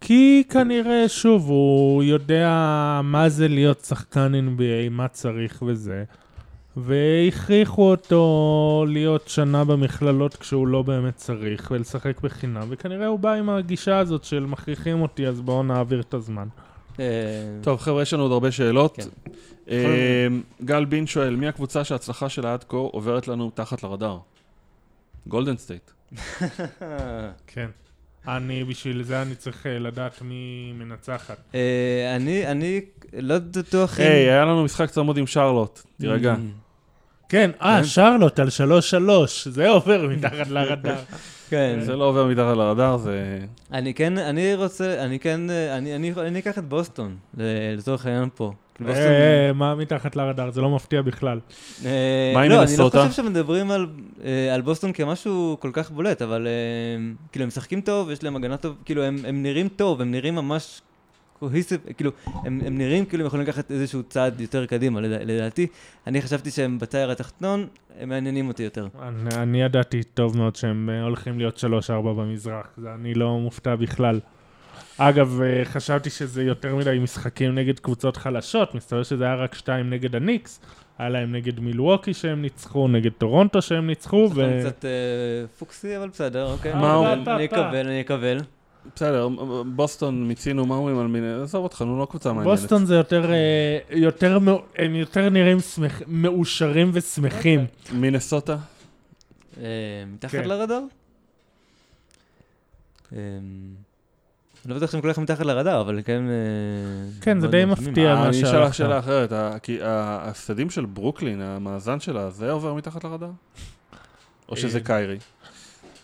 כי 0.00 0.44
כנראה, 0.48 1.08
שוב, 1.08 1.48
הוא 1.48 2.02
יודע 2.02 2.50
מה 3.04 3.28
זה 3.28 3.48
להיות 3.48 3.80
שחקן 3.80 4.32
NBA, 4.34 4.90
מה 4.90 5.08
צריך 5.08 5.62
וזה. 5.66 6.04
והכריחו 6.76 7.90
אותו 7.90 8.84
להיות 8.88 9.28
שנה 9.28 9.64
במכללות 9.64 10.36
כשהוא 10.36 10.66
לא 10.66 10.82
באמת 10.82 11.16
צריך, 11.16 11.70
ולשחק 11.70 12.20
בחינם, 12.20 12.66
וכנראה 12.68 13.06
הוא 13.06 13.18
בא 13.18 13.32
עם 13.32 13.50
הגישה 13.50 13.98
הזאת 13.98 14.24
של 14.24 14.46
מכריחים 14.46 15.02
אותי, 15.02 15.26
אז 15.26 15.40
בואו 15.40 15.62
נעביר 15.62 16.00
את 16.00 16.14
הזמן. 16.14 16.48
אה, 17.00 17.04
טוב, 17.62 17.80
חבר'ה, 17.80 18.02
יש 18.02 18.14
לנו 18.14 18.22
עוד 18.22 18.32
הרבה 18.32 18.50
שאלות. 18.50 18.96
כן. 18.96 19.30
אה, 19.70 20.26
גל 20.64 20.84
בין 20.84 21.06
שואל, 21.06 21.36
מי 21.36 21.48
הקבוצה 21.48 21.84
שההצלחה 21.84 22.28
שלה 22.28 22.52
עד 22.52 22.64
כה 22.64 22.76
עוברת 22.76 23.28
לנו 23.28 23.50
תחת 23.54 23.82
לרדאר? 23.82 24.18
גולדן 25.26 25.56
סטייט. 25.56 25.90
כן. 27.46 27.68
אני, 28.36 28.64
בשביל 28.64 29.02
זה 29.02 29.22
אני 29.22 29.34
צריך 29.34 29.66
אה, 29.66 29.78
לדעת 29.78 30.22
מי 30.22 30.72
מנצחת. 30.78 31.36
אה, 31.54 32.16
אני, 32.16 32.46
אני 32.46 32.80
לא 33.12 33.38
בטוח. 33.38 33.98
היי, 33.98 34.30
היה 34.30 34.44
לנו 34.44 34.64
משחק 34.64 34.90
צמוד 34.90 35.18
עם 35.18 35.26
שרלוט, 35.26 35.82
תירגע. 36.00 36.34
Mm, 36.34 36.38
כן, 37.28 37.50
אה, 37.62 37.78
כן. 37.78 37.84
שרלוט 37.84 38.38
על 38.38 38.50
שלוש 38.50 38.90
שלוש, 38.90 39.48
זה 39.48 39.68
עובר 39.68 40.08
מתחת 40.08 40.48
לרדאר. 40.48 41.02
כן. 41.50 41.78
זה 41.80 41.96
לא 41.96 42.04
עובר 42.04 42.26
מתחת 42.26 42.56
לרדאר, 42.56 42.96
זה... 42.96 43.38
אני 43.72 43.94
כן, 43.94 44.18
אני 44.18 44.54
רוצה, 44.54 45.04
אני 45.04 45.18
כן, 45.18 45.50
אה, 45.50 45.76
אני, 45.76 45.96
אני, 45.96 46.12
אני 46.12 46.38
אקח 46.38 46.58
את 46.58 46.64
בוסטון, 46.64 47.16
לצורך 47.76 48.06
העניין 48.06 48.28
פה, 48.34 48.52
מה 49.54 49.74
מתחת 49.74 50.16
לרדאר? 50.16 50.50
זה 50.50 50.60
לא 50.60 50.70
מפתיע 50.70 51.02
בכלל. 51.02 51.40
אה, 51.84 52.32
מה 52.34 52.42
עם 52.42 52.50
לא, 52.50 52.62
אני 52.62 52.72
לא? 52.78 52.90
חושב 52.90 53.10
שמדברים 53.10 53.70
על, 53.70 53.86
אה, 54.24 54.54
על 54.54 54.60
בוסטון 54.60 54.92
כמשהו 54.92 55.56
כל 55.60 55.70
כך 55.72 55.90
בולט, 55.90 56.22
אבל 56.22 56.46
אה, 56.46 57.12
כאילו 57.32 57.42
הם 57.42 57.48
משחקים 57.48 57.80
טוב, 57.80 58.10
יש 58.10 58.22
להם 58.24 58.36
הגנה 58.36 58.56
טוב, 58.56 58.76
כאילו 58.84 59.02
הם, 59.02 59.16
הם 59.26 59.42
נראים 59.42 59.68
טוב, 59.68 60.00
הם 60.00 60.10
נראים 60.10 60.34
ממש 60.34 60.82
קוהיסיב, 61.38 61.80
כאילו, 61.96 62.10
הם, 62.26 62.60
הם 62.66 62.78
נראים 62.78 63.04
כאילו 63.04 63.22
הם 63.22 63.26
יכולים 63.26 63.46
לקחת 63.46 63.70
איזשהו 63.70 64.02
צעד 64.02 64.40
יותר 64.40 64.66
קדימה, 64.66 65.00
לדע, 65.00 65.24
לדעתי. 65.24 65.66
אני 66.06 66.22
חשבתי 66.22 66.50
שהם 66.50 66.78
בטייר 66.78 67.10
התחתון, 67.10 67.66
הם 68.00 68.08
מעניינים 68.08 68.48
אותי 68.48 68.62
יותר. 68.62 68.88
אני, 69.02 69.30
אני 69.36 69.62
ידעתי 69.62 70.02
טוב 70.02 70.36
מאוד 70.36 70.56
שהם 70.56 70.90
אה, 70.92 71.02
הולכים 71.02 71.38
להיות 71.38 71.64
3-4 71.88 71.90
במזרח, 71.90 72.66
אני 72.94 73.14
לא 73.14 73.38
מופתע 73.38 73.76
בכלל. 73.76 74.20
אגב, 74.98 75.40
אה, 75.42 75.64
חשבתי 75.64 76.10
שזה 76.10 76.42
יותר 76.42 76.76
מדי 76.76 76.98
משחקים 77.02 77.54
נגד 77.54 77.78
קבוצות 77.78 78.16
חלשות, 78.16 78.74
מסתבר 78.74 79.02
שזה 79.02 79.24
היה 79.24 79.34
רק 79.34 79.54
2 79.54 79.90
נגד 79.90 80.14
הניקס, 80.16 80.60
היה 80.98 81.08
להם 81.08 81.32
נגד 81.32 81.60
מילווקי 81.60 82.14
שהם 82.14 82.42
ניצחו, 82.42 82.88
נגד 82.88 83.10
טורונטו 83.18 83.62
שהם 83.62 83.86
ניצחו, 83.86 84.28
זה 84.34 84.42
ו... 84.56 84.60
קצת 84.60 84.84
אה, 84.84 84.90
פוקסי, 85.58 85.96
אבל 85.96 86.08
בסדר, 86.08 86.52
אוקיי. 86.52 86.74
מה 86.74 86.94
הוא- 86.94 87.06
אני- 87.06 87.44
אקבל, 87.44 87.86
אני 87.86 88.00
אקבל. 88.00 88.38
בסדר, 88.96 89.28
בוסטון 89.74 90.28
מיצינו, 90.28 90.66
מה 90.66 90.74
אומרים 90.74 90.98
על 90.98 91.06
מיני... 91.06 91.32
עזוב 91.42 91.62
אותך, 91.64 91.82
נו, 91.82 91.98
לא 91.98 92.06
קבוצה 92.10 92.32
מעניינת. 92.32 92.60
בוסטון 92.60 92.86
זה 92.86 92.94
יותר, 92.94 93.32
אה, 93.32 93.78
יותר, 93.90 94.38
הם 94.78 94.94
יותר 94.94 95.28
נראים 95.28 95.58
מאושרים 96.06 96.90
ושמחים. 96.94 97.64
מינסוטה? 97.92 98.56
אה, 99.60 99.64
מתחת 100.12 100.32
כן. 100.32 100.44
לרדאר? 100.48 100.80
אה, 104.68 104.72
לא 104.72 104.76
בטוח 104.76 104.90
שהם 104.90 105.00
כל 105.00 105.12
כך 105.12 105.18
מתחת 105.18 105.46
לרדאר, 105.46 105.80
אבל 105.80 106.00
כן... 106.04 106.22
אה, 106.28 107.20
כן, 107.20 107.40
זה 107.40 107.48
די. 107.48 107.64
מפתיע. 107.64 108.14
מה 108.14 108.20
אה, 108.20 108.28
אני 108.28 108.30
אשאל 108.30 108.50
שהלכת. 108.50 108.68
לך 108.68 108.74
שאלה 108.74 108.98
אחרת, 108.98 109.32
כי 109.62 109.82
ה- 109.82 109.88
ההפסדים 109.88 110.70
של 110.70 110.84
ברוקלין, 110.84 111.40
המאזן 111.40 112.00
שלה, 112.00 112.30
זה 112.30 112.50
עובר 112.50 112.74
מתחת 112.74 113.04
לרדאר? 113.04 113.30
או 114.48 114.56
שזה 114.56 114.78
אה, 114.78 114.84
קיירי? 114.84 115.18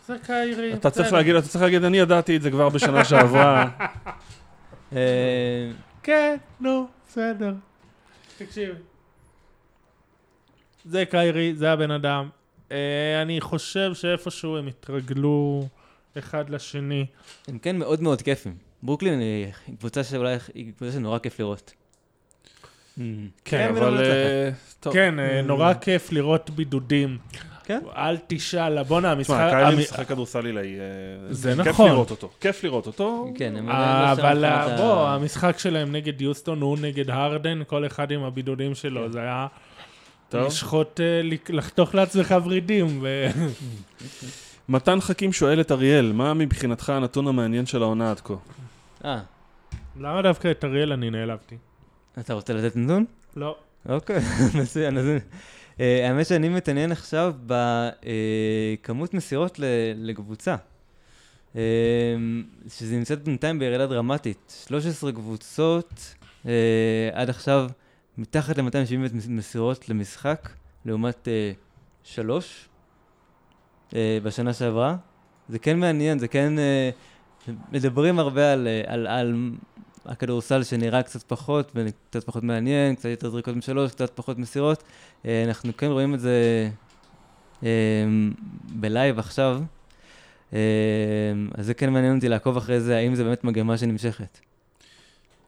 זה 0.06 0.16
קיירי. 0.26 0.74
אתה 0.74 0.90
צריך. 0.90 1.12
להגיד, 1.12 1.34
אתה 1.34 1.48
צריך 1.48 1.64
להגיד, 1.64 1.84
אני 1.84 1.98
ידעתי 1.98 2.36
את 2.36 2.42
זה 2.42 2.50
כבר 2.50 2.68
בשנה 2.68 3.04
שעברה. 3.04 3.68
אה, 4.96 5.70
כן, 6.02 6.36
נו, 6.60 6.86
בסדר. 7.08 7.54
תקשיב. 8.38 8.74
זה 10.84 11.04
קיירי, 11.04 11.54
זה 11.54 11.72
הבן 11.72 11.90
אדם. 11.90 12.28
אה, 12.72 13.22
אני 13.22 13.40
חושב 13.40 13.94
שאיפשהו 13.94 14.56
הם 14.56 14.66
התרגלו 14.66 15.68
אחד 16.18 16.50
לשני. 16.50 17.06
הם 17.48 17.58
כן 17.58 17.76
מאוד 17.78 18.02
מאוד 18.02 18.22
כיפים. 18.22 18.54
ברוקלין 18.82 19.20
היא 19.20 19.46
קבוצה 19.78 20.04
שאולי 20.04 20.36
היא 20.54 20.72
קבוצה 20.76 20.92
שנורא 20.92 21.18
כיף 21.18 21.40
לראות. 21.40 21.72
כן, 23.44 23.72
ולא 23.76 23.88
אבל... 23.88 24.04
אה. 24.04 24.92
כן, 24.92 25.18
אה, 25.18 25.42
נורא 25.42 25.74
כיף 25.74 26.12
לראות 26.12 26.50
בידודים. 26.50 27.18
כן. 27.64 27.80
אל 27.96 28.16
תשאל, 28.26 28.82
בואנה, 28.82 29.12
המשחק... 29.12 29.34
תשמע, 29.34 29.50
קיירי 29.50 29.72
המ- 29.72 29.78
משחק 29.78 30.08
כדורסל 30.08 30.46
עילאי. 30.46 30.74
אה, 30.80 30.84
זה 31.30 31.54
כיף 31.56 31.66
נכון. 31.66 31.90
לראות 31.90 32.10
אותו. 32.10 32.30
כיף 32.40 32.64
לראות 32.64 32.86
אותו. 32.86 33.32
כן, 33.36 33.56
הם 33.56 33.68
לא 33.68 33.72
אבל 34.12 34.44
בוא, 34.76 35.08
המשחק 35.08 35.58
שלהם 35.58 35.92
נגד 35.92 36.20
יוסטון 36.20 36.60
הוא 36.60 36.78
נגד 36.80 37.10
הרדן, 37.10 37.62
כל 37.66 37.86
אחד 37.86 38.10
עם 38.10 38.22
הבידודים 38.22 38.74
שלו, 38.74 39.04
כן. 39.06 39.12
זה 39.12 39.20
היה 39.20 39.46
טוב. 40.28 40.46
לשחוט, 40.46 41.00
לחתוך 41.48 41.94
לעצמך 41.94 42.34
ורידים. 42.44 43.04
מתן 44.68 45.00
חכים 45.00 45.32
שואל 45.32 45.60
את 45.60 45.72
אריאל, 45.72 46.12
מה 46.12 46.34
מבחינתך 46.34 46.88
הנתון 46.90 47.28
המעניין 47.28 47.66
של 47.66 47.82
העונה 47.82 48.10
עד 48.10 48.20
כה? 48.20 48.34
אה, 49.04 49.20
למה 50.00 50.22
דווקא 50.22 50.50
את 50.50 50.64
אריאל 50.64 50.92
אני 50.92 51.10
נעלבתי? 51.10 51.56
אתה 52.18 52.34
רוצה 52.34 52.52
לתת 52.52 52.76
נתון? 52.76 53.04
לא. 53.36 53.56
אוקיי, 53.88 54.20
מצוין. 54.62 54.98
אז 54.98 55.06
אה, 55.80 56.08
האמת 56.08 56.26
שאני 56.26 56.48
מתעניין 56.48 56.92
עכשיו 56.92 57.34
בכמות 57.46 59.14
מסירות 59.14 59.58
ל- 59.58 59.64
לקבוצה. 59.96 60.56
אה, 61.56 61.60
שזה 62.68 62.96
נמצאת 62.96 63.22
בינתיים 63.24 63.58
בירידה 63.58 63.86
דרמטית. 63.86 64.64
13 64.68 65.12
קבוצות 65.12 66.14
אה, 66.46 66.52
עד 67.12 67.30
עכשיו 67.30 67.70
מתחת 68.18 68.58
ל-270 68.58 68.96
מסירות 69.28 69.88
למשחק, 69.88 70.48
לעומת 70.84 71.28
אה, 71.28 71.52
שלוש 72.04 72.68
אה, 73.94 74.18
בשנה 74.22 74.52
שעברה. 74.52 74.96
זה 75.48 75.58
כן 75.58 75.78
מעניין, 75.78 76.18
זה 76.18 76.28
כן... 76.28 76.58
אה, 76.58 76.90
מדברים 77.72 78.18
הרבה 78.18 78.52
על, 78.52 78.66
אה, 78.66 78.82
על, 78.86 79.06
על 79.06 79.50
הכדורסל 80.06 80.62
שנראה 80.62 81.02
קצת 81.02 81.22
פחות, 81.22 81.72
וקצת 81.74 82.24
פחות 82.24 82.42
מעניין, 82.42 82.94
קצת 82.94 83.08
יותר 83.08 83.30
זריקות 83.30 83.56
משלוש, 83.56 83.90
קצת 83.90 84.10
פחות 84.14 84.38
מסירות. 84.38 84.82
אה, 85.26 85.44
אנחנו 85.44 85.76
כן 85.76 85.86
רואים 85.86 86.14
את 86.14 86.20
זה 86.20 86.68
אה, 87.62 87.68
בלייב 88.74 89.18
עכשיו. 89.18 89.62
אה, 90.52 90.58
אז 91.54 91.66
זה 91.66 91.74
כן 91.74 91.92
מעניין 91.92 92.16
אותי 92.16 92.28
לעקוב 92.28 92.56
אחרי 92.56 92.80
זה, 92.80 92.96
האם 92.96 93.14
זה 93.14 93.24
באמת 93.24 93.44
מגמה 93.44 93.78
שנמשכת. 93.78 94.38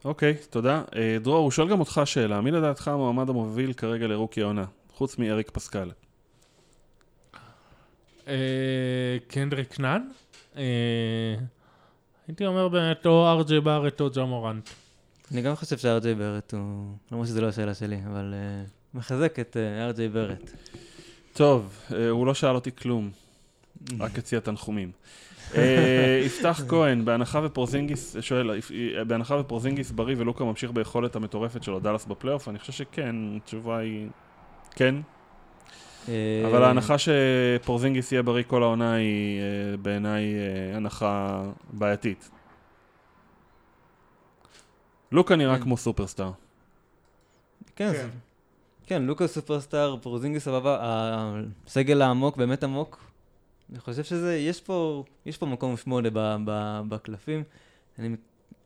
אוקיי, 0.04 0.34
תודה. 0.50 0.82
אה, 0.96 1.16
דרור, 1.22 1.36
הוא 1.36 1.50
שואל 1.50 1.68
גם 1.68 1.80
אותך 1.80 2.00
שאלה, 2.04 2.40
מי 2.40 2.50
לדעתך 2.50 2.88
המועמד 2.88 3.28
המוביל 3.28 3.72
כרגע 3.72 4.06
לרוקי 4.06 4.42
העונה? 4.42 4.64
חוץ 4.92 5.18
מאריק 5.18 5.50
פסקל. 5.50 5.90
אה, 8.28 9.16
קנדריק 9.28 9.80
נאן? 9.80 10.08
אה, 10.56 10.62
הייתי 12.28 12.46
אומר 12.46 12.68
באמת 12.68 13.06
או 13.06 13.28
ארג'י 13.28 13.60
בארט 13.60 14.00
או 14.00 14.10
ג'מורנט. 14.16 14.68
אני 15.32 15.42
גם 15.42 15.56
חושב 15.56 15.78
שארג'יי 15.78 16.14
ברט 16.14 16.54
הוא, 16.54 16.86
למרות 17.12 17.26
שזו 17.26 17.40
לא 17.40 17.48
השאלה 17.48 17.74
שלי, 17.74 17.98
אבל 18.06 18.34
אה, 18.34 18.64
מחזק 18.94 19.38
את 19.40 19.56
ארג'יי 19.56 20.08
ברט. 20.08 20.50
טוב, 21.32 21.82
הוא 22.10 22.26
לא 22.26 22.34
שאל 22.34 22.54
אותי 22.54 22.70
כלום, 22.72 23.10
רק 24.00 24.18
הציע 24.18 24.40
תנחומים. 24.40 24.90
יפתח 26.24 26.62
כהן, 26.68 27.04
בהנחה 27.04 27.40
ופורזינגיס, 27.44 28.16
שואל, 28.20 28.60
בהנחה 29.06 29.36
ופורזינגיס 29.40 29.90
בריא 29.90 30.16
ולוקה 30.18 30.44
ממשיך 30.44 30.70
ביכולת 30.70 31.16
המטורפת 31.16 31.62
שלו, 31.62 31.80
דאלאס 31.80 32.04
בפלייאוף, 32.04 32.48
אני 32.48 32.58
חושב 32.58 32.72
שכן, 32.72 33.16
התשובה 33.36 33.78
היא 33.78 34.08
כן, 34.70 34.94
אבל 36.46 36.62
ההנחה 36.62 36.96
שפורזינגיס 36.98 38.12
יהיה 38.12 38.22
בריא 38.22 38.44
כל 38.46 38.62
העונה 38.62 38.94
היא 38.94 39.40
אה, 39.40 39.76
בעיניי 39.76 40.24
אה, 40.34 40.76
הנחה 40.76 41.44
בעייתית. 41.72 42.30
לוקה 45.12 45.36
נראה 45.36 45.56
כן. 45.56 45.62
כמו 45.62 45.76
סופרסטאר. 45.76 46.30
כן, 47.76 47.92
כן. 47.92 48.08
כן. 48.86 49.02
לוקה 49.02 49.26
סופרסטאר, 49.26 49.96
פורזינגי 50.02 50.40
סבבה, 50.40 50.78
הסגל 51.66 52.02
העמוק, 52.02 52.36
באמת 52.36 52.64
עמוק. 52.64 53.04
אני 53.70 53.80
חושב 53.80 54.04
שזה, 54.04 54.36
יש 54.36 54.60
פה, 54.60 55.04
יש 55.26 55.38
פה 55.38 55.46
מקום 55.46 55.76
שמונה 55.76 56.08
ב- 56.12 56.36
ב- 56.44 56.80
בקלפים. 56.88 57.42
אני, 57.98 58.16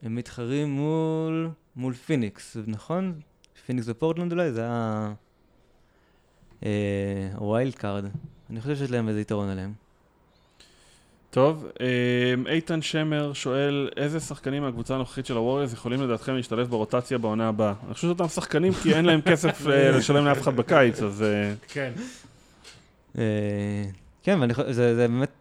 הם 0.01 0.15
מתחרים 0.15 0.69
מול, 0.71 1.49
מול 1.75 1.93
פיניקס, 1.93 2.57
נכון? 2.67 3.19
פיניקס 3.65 3.87
ופורטלנד 3.89 4.31
אולי? 4.31 4.51
זה 4.51 4.61
היה 4.61 5.13
אה, 6.65 6.69
ה 7.35 7.43
wild 7.43 7.75
card. 7.75 8.05
אני 8.49 8.61
חושב 8.61 8.75
שיש 8.75 8.91
להם 8.91 9.09
איזה 9.09 9.21
יתרון 9.21 9.49
עליהם. 9.49 9.73
טוב, 11.31 11.67
אה, 11.81 12.51
איתן 12.53 12.81
שמר 12.81 13.33
שואל, 13.33 13.89
איזה 13.97 14.19
שחקנים 14.19 14.63
מהקבוצה 14.63 14.95
הנוכחית 14.95 15.25
של 15.25 15.37
הווריורס 15.37 15.73
יכולים 15.73 16.01
לדעתכם 16.01 16.35
להשתלב 16.35 16.69
ברוטציה 16.69 17.17
בעונה 17.17 17.47
הבאה? 17.47 17.73
אני 17.85 17.93
חושב 17.93 18.07
שאותם 18.07 18.27
שחקנים 18.27 18.73
כי 18.73 18.93
אין 18.93 19.05
להם 19.05 19.21
כסף 19.21 19.67
אה, 19.67 19.91
לשלם 19.97 20.25
לאף 20.25 20.41
אחד 20.41 20.55
בקיץ, 20.55 21.01
אז 21.01 21.23
אה, 21.23 21.53
כן. 21.67 21.91
אה, 23.17 23.23
כן, 24.23 24.37
ואני 24.41 24.53
חושב, 24.53 24.71
זה, 24.71 24.95
באמת, 24.95 25.31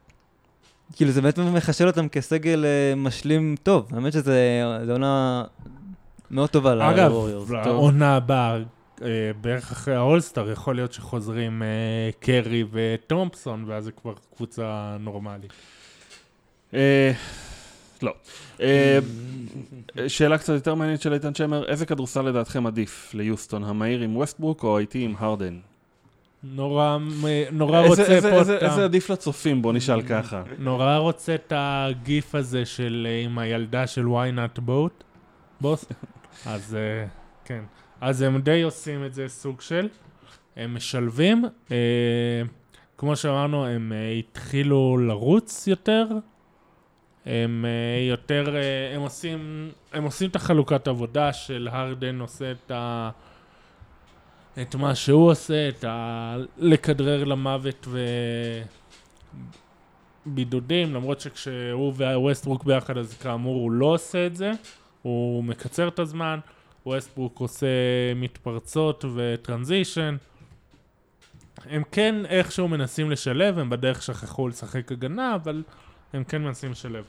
כאילו 0.96 1.10
זה 1.10 1.22
באמת 1.22 1.38
מחשל 1.38 1.86
אותם 1.86 2.08
כסגל 2.08 2.64
אה, 2.64 2.94
משלים 2.96 3.56
טוב. 3.62 3.88
האמת 3.94 4.12
שזה 4.12 4.62
זה 4.86 4.92
עונה 4.92 5.44
מאוד 6.30 6.50
טובה 6.50 6.90
אגב, 6.90 7.12
לווריורס. 7.12 7.50
לעונה 7.50 8.16
הבאה, 8.16 8.56
אה, 8.56 8.62
בערך 9.40 9.72
אחרי 9.72 9.94
האולסטאר, 9.94 10.51
יכול 10.51 10.74
להיות 10.74 10.92
שחוזרים 10.92 11.62
אה, 11.62 11.68
קרי 12.20 12.64
וטומפסון, 12.72 13.64
ואז 13.66 13.84
זה 13.84 13.92
כבר 13.92 14.12
קבוצה 14.36 14.96
נורמלית. 15.01 15.53
אה, 16.74 17.12
לא. 18.03 18.12
אה, 18.61 18.98
שאלה 20.09 20.38
קצת 20.38 20.53
יותר 20.55 20.74
מעניינת 20.74 21.01
של 21.03 21.12
איתן 21.12 21.34
שמר, 21.34 21.68
איזה 21.68 21.86
כדורסל 21.86 22.22
לדעתכם 22.22 22.66
עדיף 22.66 23.11
ליוסטון, 23.14 23.64
המהיר 23.64 24.01
עם 24.01 24.16
ווסטברוק 24.16 24.62
או 24.64 24.76
האיטי 24.76 25.05
עם 25.05 25.14
הרדן? 25.18 25.59
נורא, 26.42 26.98
נורא 27.53 27.78
איזה- 27.78 27.88
רוצה 27.88 28.03
איזה- 28.14 28.30
פה 28.30 28.38
איזה- 28.38 28.57
את 28.57 28.62
איזה 28.62 28.80
ה... 28.80 28.84
עדיף 28.84 29.11
לצופים? 29.11 29.62
בוא 29.62 29.72
נשאל 29.72 30.03
ככה. 30.03 30.42
נורא 30.59 30.96
רוצה 30.96 31.34
את 31.34 31.53
הגיף 31.57 32.34
הזה 32.34 32.66
של 32.66 33.07
אה, 33.11 33.20
עם 33.24 33.38
הילדה 33.38 33.86
של 33.86 34.05
why 34.07 34.36
not 34.36 34.61
boat, 34.68 35.05
בוס. 35.61 35.84
אז 36.46 36.74
אה, 36.74 37.07
כן. 37.44 37.61
אז 38.01 38.22
הם 38.22 38.40
די 38.40 38.62
עושים 38.62 39.05
את 39.05 39.14
זה 39.14 39.28
סוג 39.28 39.61
של. 39.61 39.88
הם 40.57 40.74
משלבים. 40.74 41.44
אה, 41.70 42.42
כמו 42.98 43.16
שאמרנו, 43.16 43.66
הם 43.66 43.92
אה, 43.92 44.11
התחילו 44.11 44.98
לרוץ 44.98 45.66
יותר. 45.66 46.07
הם 47.26 47.64
אה, 47.64 48.09
יותר, 48.09 48.57
אה, 48.57 48.94
הם 48.94 49.01
עושים, 49.01 49.70
הם 49.92 50.05
עושים 50.05 50.30
את 50.30 50.36
החלוקת 50.36 50.88
עבודה 50.88 51.32
של 51.32 51.68
הרדן 51.72 52.20
עושה 52.20 52.51
את 52.51 52.70
ה... 52.70 53.11
את 54.62 54.74
מה 54.74 54.94
שהוא 54.94 55.30
עושה, 55.30 55.68
את 55.68 55.84
ה... 55.84 56.36
לכדרר 56.59 57.24
למוות 57.24 57.88
ובידודים, 60.26 60.94
למרות 60.94 61.20
שכשהוא 61.20 61.92
והווסטברוק 61.96 62.64
ביחד 62.64 62.98
אז 62.98 63.14
כאמור 63.14 63.57
הוא 63.57 63.70
לא 63.70 63.86
עושה 63.86 64.26
את 64.26 64.36
זה, 64.36 64.53
הוא 65.03 65.44
מקצר 65.44 65.88
את 65.88 65.98
הזמן, 65.98 66.38
ווסטברוק 66.86 67.38
עושה 67.40 67.66
מתפרצות 68.16 69.04
וטרנזישן. 69.14 70.16
הם 71.70 71.82
כן 71.92 72.14
איכשהו 72.28 72.68
מנסים 72.68 73.10
לשלב, 73.10 73.58
הם 73.58 73.70
בדרך 73.70 74.02
שכחו 74.02 74.48
לשחק 74.48 74.92
הגנה, 74.92 75.34
אבל 75.34 75.62
הם 76.12 76.24
כן 76.24 76.42
מנסים 76.42 76.70
לשלב. 76.70 77.04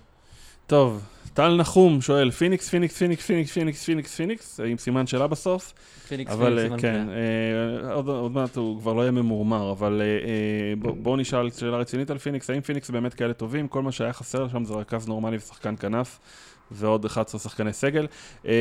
טוב, 0.68 1.04
טל 1.34 1.56
נחום 1.56 2.02
שואל, 2.02 2.32
פיניקס, 2.32 2.70
פיניקס, 2.70 2.98
פיניקס, 2.98 3.26
פיניקס, 3.26 3.52
פיניקס, 3.54 3.84
פיניקס, 3.86 4.16
פיניקס, 4.16 4.60
עם 4.60 4.78
סימן 4.78 5.08
שאלה 5.08 5.28
בסוף. 5.28 5.74
פיניקס, 6.08 6.32
אבל 6.32 6.46
פיניקס, 6.46 6.62
אה, 6.62 6.68
סימן 6.68 6.82
כן. 6.82 7.08
אה, 7.90 7.94
עוד 7.94 8.08
עוד 8.08 8.32
מעט 8.32 8.56
הוא 8.56 8.80
כבר 8.82 8.94
לא 8.94 9.02
יהיה 9.02 9.12
ממורמר, 9.12 9.72
אבל 9.72 10.02
אה, 10.02 10.06
אה, 10.06 10.14
בוא- 10.80 10.96
בואו 11.02 11.16
נשאל 11.16 11.50
שאלה 11.52 11.78
רצינית 11.78 12.10
על 12.12 12.18
פיניקס, 12.18 12.50
האם 12.50 12.62
פיניקס 12.62 12.90
באמת 12.90 13.14
כאלה 13.14 13.34
טובים? 13.34 13.68
כל 13.68 13.82
מה 13.82 13.92
שהיה 13.92 14.14
חסר 14.14 14.48
שם 14.48 14.66
זה 14.66 14.74
רכז 14.74 15.08
נורמלי 15.08 15.38
ושחקן 15.38 15.76
כנף, 15.80 16.20
ועוד 16.72 17.06
11 17.06 17.40
שחקני 17.42 17.74
סגל. 17.74 18.08
אה, 18.46 18.52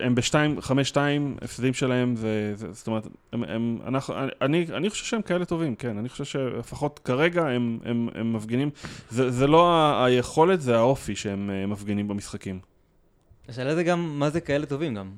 הם 0.00 0.14
בשתיים, 0.14 0.60
חמש 0.60 0.88
שתיים, 0.88 1.36
הפסדים 1.42 1.74
שלהם, 1.74 2.16
זה, 2.16 2.52
זה, 2.54 2.72
זאת 2.72 2.86
אומרת, 2.86 3.06
הם, 3.32 3.44
הם, 3.44 3.78
אנחנו, 3.86 4.14
אני, 4.42 4.66
אני 4.74 4.90
חושב 4.90 5.04
שהם 5.04 5.22
כאלה 5.22 5.44
טובים, 5.44 5.74
כן, 5.74 5.98
אני 5.98 6.08
חושב 6.08 6.24
שלפחות 6.24 7.00
כרגע 7.04 7.46
הם, 7.48 7.78
הם, 7.84 8.08
הם 8.14 8.32
מפגינים, 8.32 8.70
זה, 9.10 9.30
זה 9.30 9.46
לא 9.46 9.72
ה- 9.72 10.04
היכולת, 10.04 10.60
זה 10.60 10.76
האופי 10.76 11.16
שהם 11.16 11.50
אה, 11.50 11.66
מפגינים 11.66 12.08
במשחקים. 12.08 12.58
השאלה 13.48 13.74
זה 13.74 13.82
גם, 13.84 14.18
מה 14.18 14.30
זה 14.30 14.40
כאלה 14.40 14.66
טובים 14.66 14.94
גם. 14.94 15.10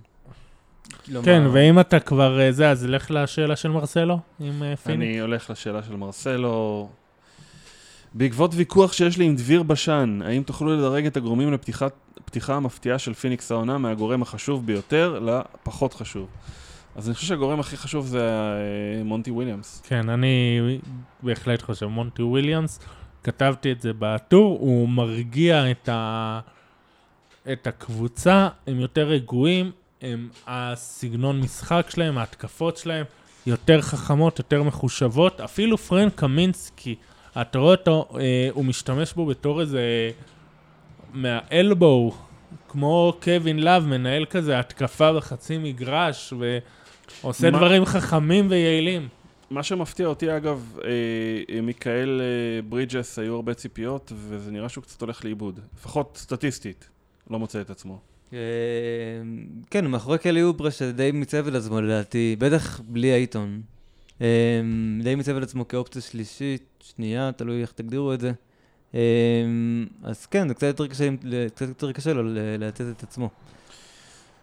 כלומר, 1.06 1.24
כן, 1.24 1.42
ואם 1.52 1.80
אתה 1.80 2.00
כבר 2.00 2.40
אה, 2.40 2.52
זה, 2.52 2.70
אז 2.70 2.84
לך 2.86 3.10
לשאלה 3.10 3.56
של 3.56 3.68
מרסלו 3.68 4.18
עם 4.40 4.62
אה, 4.62 4.76
פיניקס. 4.76 4.86
אני 5.02 5.20
הולך 5.20 5.50
לשאלה 5.50 5.82
של 5.82 5.96
מרסלו. 5.96 6.88
בעקבות 8.18 8.50
ויכוח 8.54 8.92
שיש 8.92 9.18
לי 9.18 9.24
עם 9.24 9.36
דביר 9.36 9.62
בשן, 9.62 10.20
האם 10.24 10.42
תוכלו 10.42 10.76
לדרג 10.76 11.06
את 11.06 11.16
הגורמים 11.16 11.52
לפתיחה 11.52 12.54
המפתיעה 12.54 12.98
של 12.98 13.14
פיניקס 13.14 13.52
העונה 13.52 13.78
מהגורם 13.78 14.22
החשוב 14.22 14.66
ביותר 14.66 15.18
לפחות 15.18 15.94
חשוב? 15.94 16.28
אז 16.96 17.08
אני 17.08 17.14
חושב 17.14 17.26
שהגורם 17.26 17.60
הכי 17.60 17.76
חשוב 17.76 18.06
זה 18.06 18.28
אה, 18.28 19.04
מונטי 19.04 19.30
וויליאמס. 19.30 19.82
כן, 19.86 20.08
אני 20.08 20.58
בהחלט 21.22 21.62
חושב, 21.62 21.86
מונטי 21.86 22.22
וויליאמס, 22.22 22.80
כתבתי 23.22 23.72
את 23.72 23.80
זה 23.80 23.92
בטור, 23.98 24.58
הוא 24.60 24.88
מרגיע 24.88 25.70
את, 25.70 25.88
ה... 25.88 26.40
את 27.52 27.66
הקבוצה, 27.66 28.48
הם 28.66 28.80
יותר 28.80 29.08
רגועים, 29.08 29.70
הם, 30.02 30.28
הסגנון 30.46 31.40
משחק 31.40 31.86
שלהם, 31.90 32.18
ההתקפות 32.18 32.76
שלהם, 32.76 33.04
יותר 33.46 33.82
חכמות, 33.82 34.38
יותר 34.38 34.62
מחושבות, 34.62 35.40
אפילו 35.40 35.78
פרנק 35.78 36.14
קמינסקי, 36.14 36.94
אתה 37.40 37.58
רואה 37.58 37.70
אותו, 37.70 38.08
אה, 38.20 38.48
הוא 38.52 38.64
משתמש 38.64 39.12
בו 39.12 39.26
בתור 39.26 39.60
איזה 39.60 40.10
מהאלבו, 41.14 42.14
כמו 42.68 43.12
קווין 43.22 43.58
לאב, 43.58 43.84
מנהל 43.86 44.24
כזה 44.24 44.58
התקפה 44.58 45.12
בחצי 45.12 45.58
מגרש, 45.58 46.32
ועושה 47.22 47.50
מה- 47.50 47.58
דברים 47.58 47.84
חכמים 47.84 48.46
ויעילים. 48.50 49.08
מה 49.50 49.62
שמפתיע 49.62 50.06
אותי 50.06 50.36
אגב, 50.36 50.78
אה, 50.84 50.88
אה, 51.54 51.60
מיקאל 51.60 52.20
אה, 52.20 52.62
ברידג'ס 52.68 53.18
היו 53.18 53.34
הרבה 53.34 53.54
ציפיות, 53.54 54.12
וזה 54.16 54.50
נראה 54.50 54.68
שהוא 54.68 54.82
קצת 54.84 55.00
הולך 55.00 55.24
לאיבוד. 55.24 55.60
לפחות 55.78 56.16
סטטיסטית, 56.20 56.88
לא 57.30 57.38
מוצא 57.38 57.60
את 57.60 57.70
עצמו. 57.70 57.98
אה, 58.32 58.38
כן, 59.70 59.86
מאחורי 59.86 60.18
קלי 60.18 60.42
אוברה 60.42 60.70
שדי 60.70 61.10
מיצב 61.12 61.46
את 61.48 61.54
עצמו 61.54 61.80
לדעתי, 61.80 62.36
בטח 62.38 62.80
בלי 62.88 63.12
אייטון. 63.14 63.60
אה, 64.20 64.26
די 65.02 65.14
מיצב 65.14 65.36
את 65.36 65.42
עצמו 65.42 65.68
כאופציה 65.68 66.02
שלישית, 66.02 66.62
שנייה, 66.96 67.30
תלוי 67.36 67.60
איך 67.60 67.72
תגדירו 67.72 68.12
את 68.12 68.20
זה. 68.20 68.32
אה, 68.94 69.00
אז 70.04 70.26
כן, 70.26 70.48
זה 70.48 70.54
קצת 70.54 70.66
יותר 70.66 70.86
קשה, 70.86 71.08
קצת 71.54 71.68
יותר 71.68 71.92
קשה 71.92 72.12
לו 72.12 72.22
לתת 72.58 72.84
את 72.96 73.02
עצמו. 73.02 73.28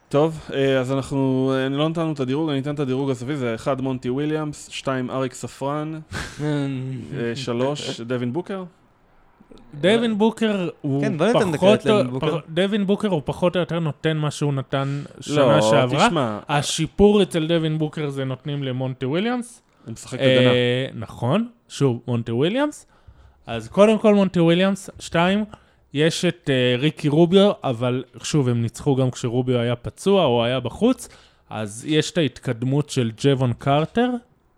טוב, 0.10 0.40
אה, 0.54 0.80
אז 0.80 0.92
אנחנו, 0.92 1.52
אה, 1.56 1.70
לא 1.70 1.90
נתנו 1.90 2.12
את 2.14 2.20
הדירוג, 2.20 2.50
אני 2.50 2.60
אתן 2.60 2.74
את 2.74 2.80
הדירוג 2.80 3.10
הסופי, 3.10 3.36
זה 3.38 3.56
1 3.56 3.82
מונטי 3.82 4.10
וויליאמס, 4.10 4.68
2 4.70 5.10
אריק 5.10 5.34
ספרן, 5.34 6.00
3 7.36 8.02
דווין 8.02 8.34
בוקר. 8.34 8.64
דווין 9.82 10.18
בוקר 10.18 10.70
הוא 10.82 11.02
כן, 11.02 11.18
פחות, 11.54 11.86
לדווין 11.86 12.10
בוקר. 12.12 12.38
פח- 12.40 12.46
דווין 12.50 12.86
בוקר 12.88 13.08
הוא 13.08 13.22
פחות 13.26 13.56
או 13.56 13.60
יותר 13.60 13.80
נותן 13.80 14.18
מה 14.18 14.32
שהוא 14.32 14.54
נתן 14.54 15.02
שנה 15.22 15.56
לא, 15.58 15.62
שעברה. 15.62 16.08
תשמע, 16.08 16.40
השיפור 16.50 17.24
אצל 17.24 17.48
דווין 17.48 17.78
בוקר 17.78 18.10
זה 18.10 18.26
נותנים 18.26 18.64
למונטי 18.64 19.06
וויליאמס. 19.06 19.62
הוא 19.86 19.92
משחק 19.92 20.20
הגנה. 20.20 20.52
אה, 20.52 20.88
נכון, 20.94 21.48
שוב, 21.70 22.02
מונטי 22.08 22.32
וויליאמס. 22.32 22.86
אז 23.48 23.68
קודם 23.68 24.00
כל 24.00 24.16
מונטי 24.16 24.40
וויליאמס, 24.40 24.90
שתיים, 25.00 25.46
יש 25.94 26.26
את 26.26 26.50
אה, 26.50 26.76
ריקי 26.80 27.08
רוביו, 27.08 27.52
אבל 27.64 28.04
שוב, 28.24 28.50
הם 28.50 28.62
ניצחו 28.62 28.96
גם 28.96 29.12
כשרוביו 29.12 29.60
היה 29.60 29.76
פצוע 29.76 30.26
או 30.26 30.44
היה 30.44 30.60
בחוץ, 30.60 31.10
אז 31.50 31.86
יש 31.88 32.12
את 32.12 32.18
ההתקדמות 32.18 32.90
של 32.90 33.12
ג'בון 33.18 33.54
קרטר, 33.54 34.10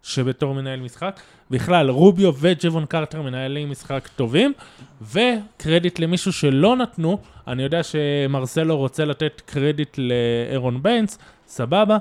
שבתור 0.04 0.54
מנהל 0.54 0.80
משחק. 0.80 1.20
בכלל, 1.52 1.90
רוביו 1.90 2.34
וג'בון 2.40 2.86
קרטר 2.86 3.22
מנהלי 3.22 3.66
משחק 3.66 4.10
טובים, 4.16 4.54
וקרדיט 5.02 6.00
למישהו 6.00 6.34
שלא 6.34 6.76
נתנו, 6.76 7.18
אני 7.48 7.64
יודע 7.64 7.84
שמרסלו 7.84 8.78
רוצה 8.78 9.06
לתת 9.06 9.42
קרדיט 9.46 9.98
לארון 9.98 10.84
ביינס, 10.84 11.18
סבבה. 11.48 11.98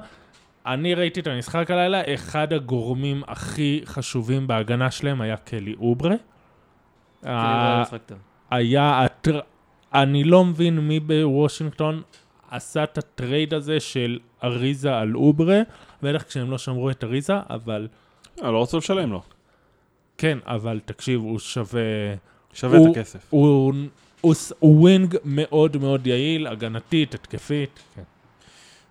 אני 0.66 0.94
ראיתי 0.94 1.20
את 1.20 1.26
המשחק 1.26 1.70
הלילה, 1.70 2.14
אחד 2.14 2.52
הגורמים 2.52 3.22
הכי 3.26 3.80
חשובים 3.84 4.46
בהגנה 4.46 4.90
שלהם 4.90 5.20
היה 5.20 5.36
קלי 5.36 5.74
אוברה. 5.78 6.14
משחק 7.82 8.00
טוב. 8.06 8.18
היה, 8.50 9.02
הטר... 9.04 9.40
אני 9.94 10.24
לא 10.24 10.44
מבין 10.44 10.78
מי 10.78 11.00
בוושינגטון 11.00 12.02
עשה 12.50 12.84
את 12.84 12.98
ה 12.98 13.08
trade 13.08 13.54
הזה 13.54 13.80
של 13.80 14.18
אריזה 14.44 14.96
על 14.98 15.14
אוברה, 15.16 15.60
בטח 16.02 16.22
כשהם 16.22 16.50
לא 16.50 16.58
שמרו 16.58 16.90
את 16.90 17.04
אריזה, 17.04 17.32
אבל 17.50 17.88
אה, 18.42 18.50
לא 18.50 18.62
רצו 18.62 18.78
לשלם 18.78 19.10
לו, 19.12 19.22
כן, 20.18 20.38
אבל 20.46 20.80
תקשיב, 20.84 21.20
הוא 21.20 21.38
שווה... 21.38 21.80
שווה 22.52 22.78
הוא- 22.78 22.86
את 22.92 22.96
הכסף. 22.96 23.26
הוא, 23.30 23.72
הוא, 24.20 24.34
ס- 24.34 24.52
הוא 24.58 24.80
wing 24.80 25.16
מאוד 25.24 25.76
מאוד 25.76 26.06
יעיל, 26.06 26.46
הגנתית, 26.46 27.14
התקפית. 27.14 27.78
כן. 27.94 28.02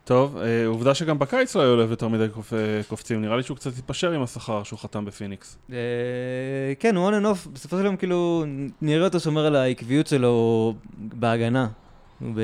טוב, 0.06 0.38
אה, 0.38 0.66
עובדה 0.66 0.94
שגם 0.94 1.20
בקיץ 1.20 1.56
לא 1.56 1.62
היו 1.62 1.76
לו 1.76 1.82
יותר 1.82 2.08
מדי 2.08 2.24
אה, 2.24 2.82
קופצים, 2.88 3.22
נראה 3.22 3.38
לי 3.38 3.44
שהוא 3.44 3.58
קצת 3.58 3.78
התפשר 3.78 4.12
עם 4.12 4.22
השכר 4.22 4.64
שהוא 4.64 4.80
חתם 4.80 5.06
בפיניקס. 5.06 5.58
אה, 5.72 5.78
כן, 6.80 6.96
הוא 6.96 7.10
on 7.10 7.14
and 7.14 7.26
off, 7.26 7.50
בסופו 7.54 7.78
של 7.78 7.86
יום 7.86 7.98
כאילו, 7.98 8.46
נראה 8.82 9.06
אותו 9.06 9.20
שומר 9.20 9.46
על 9.46 9.56
העקביות 9.56 10.08
שלו 10.08 10.74
בהגנה. 10.98 11.68
ב... 12.22 12.42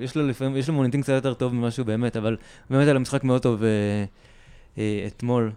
יש 0.00 0.16
לו 0.16 0.26
לפעמים, 0.26 0.56
יש 0.56 0.68
לו 0.68 0.74
מוניטין 0.74 1.02
קצת 1.02 1.12
יותר 1.12 1.34
טוב 1.34 1.54
ממה 1.54 1.70
שהוא 1.70 1.86
באמת, 1.86 2.16
אבל 2.16 2.36
באמת 2.70 2.84
היה 2.84 2.94
לו 2.94 3.00
משחק 3.00 3.24
מאוד 3.24 3.42
טוב 3.42 3.62
אתמול, 5.06 5.52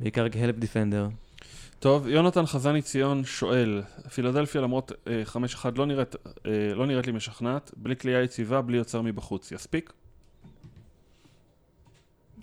בעיקר 0.00 0.28
כהלפ 0.32 0.56
דיפנדר. 0.58 1.08
טוב, 1.84 2.08
יונתן 2.08 2.46
חזני 2.46 2.82
ציון 2.82 3.24
שואל, 3.24 3.82
פילדלפיה 4.14 4.60
למרות 4.60 4.92
אה, 5.06 5.22
5-1 5.62 5.66
לא 5.76 5.86
נראית, 5.86 6.16
אה, 6.46 6.74
לא 6.74 6.86
נראית 6.86 7.06
לי 7.06 7.12
משכנעת, 7.12 7.70
בלי 7.76 7.96
כלייה 7.96 8.22
יציבה, 8.22 8.60
בלי 8.62 8.76
יוצר 8.76 9.02
מבחוץ, 9.02 9.52
יספיק? 9.52 9.92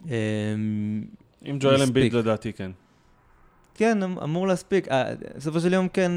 אה, 0.10 0.16
עם 1.42 1.58
ג'ואל. 1.60 1.82
אמביד 1.82 2.14
לדעתי 2.14 2.54
כן. 2.54 2.72
כן, 3.76 4.04
אמ- 4.04 4.20
אמור 4.20 4.48
להספיק. 4.48 4.88
אה, 4.88 5.14
בסופו 5.38 5.60
של 5.60 5.74
יום 5.74 5.88
כן, 5.88 6.12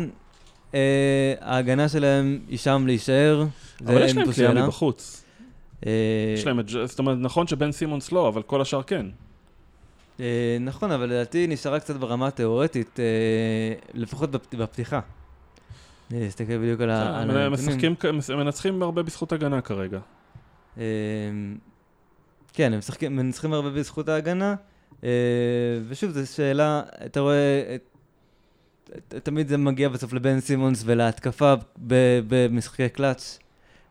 אה, 0.75 1.35
ההגנה 1.41 1.89
שלהם 1.89 2.41
היא 2.49 2.59
שם 2.59 2.83
להישאר. 2.87 3.45
אבל 3.87 4.05
יש 4.05 4.17
להם 4.17 4.33
שאלה. 4.33 4.65
מבחוץ. 4.65 5.25
יש 5.83 6.47
להם 6.47 6.61
את, 6.61 6.69
זאת 6.69 6.99
אומרת, 6.99 7.19
נכון 7.21 7.47
שבן 7.47 7.73
סימונס 7.73 8.13
לא, 8.13 8.29
אבל 8.29 8.43
כל 8.43 8.61
השאר 8.61 8.83
כן. 8.83 9.07
אה, 10.21 10.25
נכון, 10.61 10.91
אבל 10.93 11.07
לדעתי 11.07 11.47
נשארה 11.47 11.81
קצת 11.81 11.97
ברמה 11.97 12.27
התיאורטית, 12.27 13.01
אה, 13.01 13.05
לפחות 13.95 14.31
בפ- 14.35 14.57
בפתיחה. 14.57 15.01
אה, 16.13 16.27
תסתכל 16.29 16.59
בדיוק 16.59 16.81
על 16.81 16.91
הנתונים. 16.91 17.53
משחקים, 17.53 17.95
כ- 18.01 18.05
הם 18.05 18.39
מנצחים 18.39 18.83
הרבה 18.83 19.03
בזכות 19.03 19.33
הגנה 19.33 19.61
כרגע. 19.61 19.99
אה, 20.79 20.83
כן, 22.53 22.73
הם 22.73 22.79
משחקים, 22.79 23.17
מנצחים 23.17 23.53
הרבה 23.53 23.71
בזכות 23.71 24.09
ההגנה, 24.09 24.55
אה, 25.05 25.09
ושוב, 25.89 26.11
זו 26.11 26.33
שאלה, 26.35 26.83
אתה 27.07 27.21
רואה, 27.21 27.77
תמיד 29.09 29.49
זה 29.49 29.57
מגיע 29.57 29.89
בסוף 29.89 30.13
לבן 30.13 30.41
סימונס 30.41 30.83
ולהתקפה 30.87 31.55
ב- 31.87 32.21
במשחקי 32.29 32.89
קלאץ', 32.89 33.39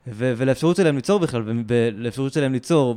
ו- 0.08 0.34
ולאפשרות 0.38 0.76
שלהם 0.76 0.96
ליצור 0.96 1.20
בכלל, 1.20 1.42
ב- 1.66 1.90
לאפשרות 1.96 2.34
שלהם 2.34 2.54
ליצור 2.54 2.96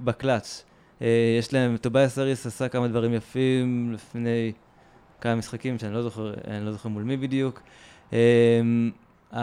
בקלאץ'. 0.00 0.64
אה, 1.02 1.06
יש 1.38 1.52
להם, 1.52 1.76
טוביאס 1.76 2.18
האריס 2.18 2.46
עשה 2.46 2.68
כמה 2.68 2.88
דברים 2.88 3.14
יפים 3.14 3.92
לפני 3.92 4.52
כמה 5.20 5.34
משחקים 5.34 5.78
שאני 5.78 5.94
לא 5.94 6.02
זוכר, 6.02 6.34
אני 6.46 6.66
לא 6.66 6.72
זוכר 6.72 6.88
מול 6.88 7.02
מי 7.02 7.16
בדיוק. 7.16 7.60
אמ, 8.12 8.18
ה- 9.32 9.38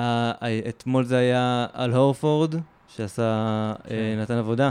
ה- 0.46 0.70
אתמול 0.70 1.04
זה 1.04 1.18
היה 1.18 1.68
על 1.74 1.94
הורפורד, 1.94 2.56
שעשה, 2.88 3.74
כן. 3.88 3.96
אה, 3.96 4.16
נתן 4.22 4.34
עבודה. 4.34 4.70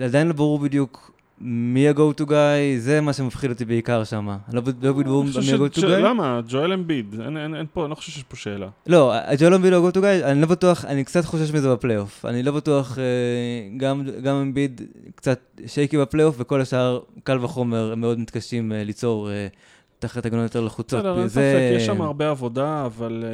עדיין 0.00 0.26
לא 0.26 0.32
ברור 0.32 0.58
בדיוק 0.58 1.10
מי 1.40 1.88
ה-go 1.88 2.20
to 2.20 2.24
guy, 2.24 2.32
זה 2.78 3.00
מה 3.00 3.12
שמפחיד 3.12 3.50
אותי 3.50 3.64
בעיקר 3.64 4.04
שם. 4.04 4.28
לא 4.52 4.60
ב- 4.60 4.68
לא 4.84 4.92
אני 5.36 5.46
מי 5.46 5.52
ה-go 5.52 5.76
to 5.76 5.80
guy. 5.82 5.86
למה? 5.86 6.40
ג'ואל 6.48 6.72
אמביד, 6.72 7.14
אין- 7.20 7.66
פה, 7.72 7.82
אני 7.82 7.90
לא 7.90 7.94
חושב 7.94 8.12
שיש 8.12 8.22
פה 8.22 8.36
שאלה. 8.36 8.68
לא, 8.86 9.14
ג'ואל 9.38 9.54
אמביד 9.54 9.72
הוא 9.72 9.88
ה-go 9.88 9.94
to 9.94 9.98
guy, 9.98 10.24
אני 10.24 10.40
לא 10.40 10.46
בטוח, 10.46 10.84
אני 10.84 11.04
קצת 11.04 11.24
חושש 11.24 11.50
מזה 11.52 11.72
בפלייאוף. 11.72 12.24
אני 12.24 12.42
לא 12.42 12.52
בטוח, 12.52 12.98
אה, 12.98 13.04
גם 14.22 14.34
אמביד 14.36 14.80
קצת 15.14 15.40
שייקי 15.66 15.98
בפלייאוף, 15.98 16.34
וכל 16.38 16.60
השאר, 16.60 17.00
קל 17.24 17.44
וחומר, 17.44 17.92
הם 17.92 18.00
מאוד 18.00 18.18
מתקשים 18.18 18.72
אה, 18.72 18.84
ליצור 18.84 19.30
אה, 19.30 19.46
תחת 19.98 20.26
הגנות 20.26 20.42
יותר 20.42 20.60
לחוצות. 20.60 20.98
בסדר, 21.00 21.18
אין 21.20 21.28
ספק, 21.28 21.42
יש 21.76 21.86
שם 21.86 22.00
הרבה 22.02 22.30
עבודה, 22.30 22.86
אבל 22.86 23.24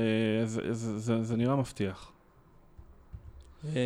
זה 1.22 1.36
נראה 1.36 1.56
מבטיח. 1.56 2.11
אה, 3.66 3.80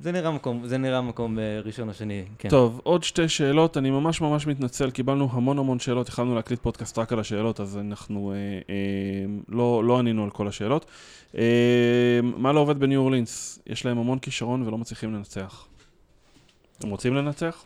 זה 0.00 0.12
נראה 0.12 0.30
מקום, 0.30 0.66
זה 0.66 0.78
נראה 0.78 1.00
מקום 1.00 1.38
אה, 1.38 1.60
ראשון 1.64 1.88
או 1.88 1.94
שני, 1.94 2.24
כן. 2.38 2.48
טוב, 2.48 2.80
עוד 2.84 3.02
שתי 3.02 3.28
שאלות, 3.28 3.76
אני 3.76 3.90
ממש 3.90 4.20
ממש 4.20 4.46
מתנצל, 4.46 4.90
קיבלנו 4.90 5.28
המון 5.32 5.58
המון 5.58 5.78
שאלות, 5.78 6.08
יכלנו 6.08 6.34
להקליט 6.34 6.60
פודקאסט 6.60 6.98
רק 6.98 7.12
על 7.12 7.20
השאלות, 7.20 7.60
אז 7.60 7.76
אנחנו 7.76 8.32
אה, 8.32 8.36
אה, 8.70 8.74
לא, 9.48 9.84
לא 9.84 9.98
ענינו 9.98 10.24
על 10.24 10.30
כל 10.30 10.48
השאלות. 10.48 10.86
אה, 11.36 12.20
מה 12.22 12.52
לא 12.52 12.60
עובד 12.60 12.80
בניו 12.80 13.00
אורלינס? 13.00 13.58
יש 13.66 13.86
להם 13.86 13.98
המון 13.98 14.18
כישרון 14.18 14.62
ולא 14.62 14.78
מצליחים 14.78 15.14
לנצח. 15.14 15.66
אתם 16.78 16.88
רוצים 16.88 17.14
לנצח? 17.14 17.64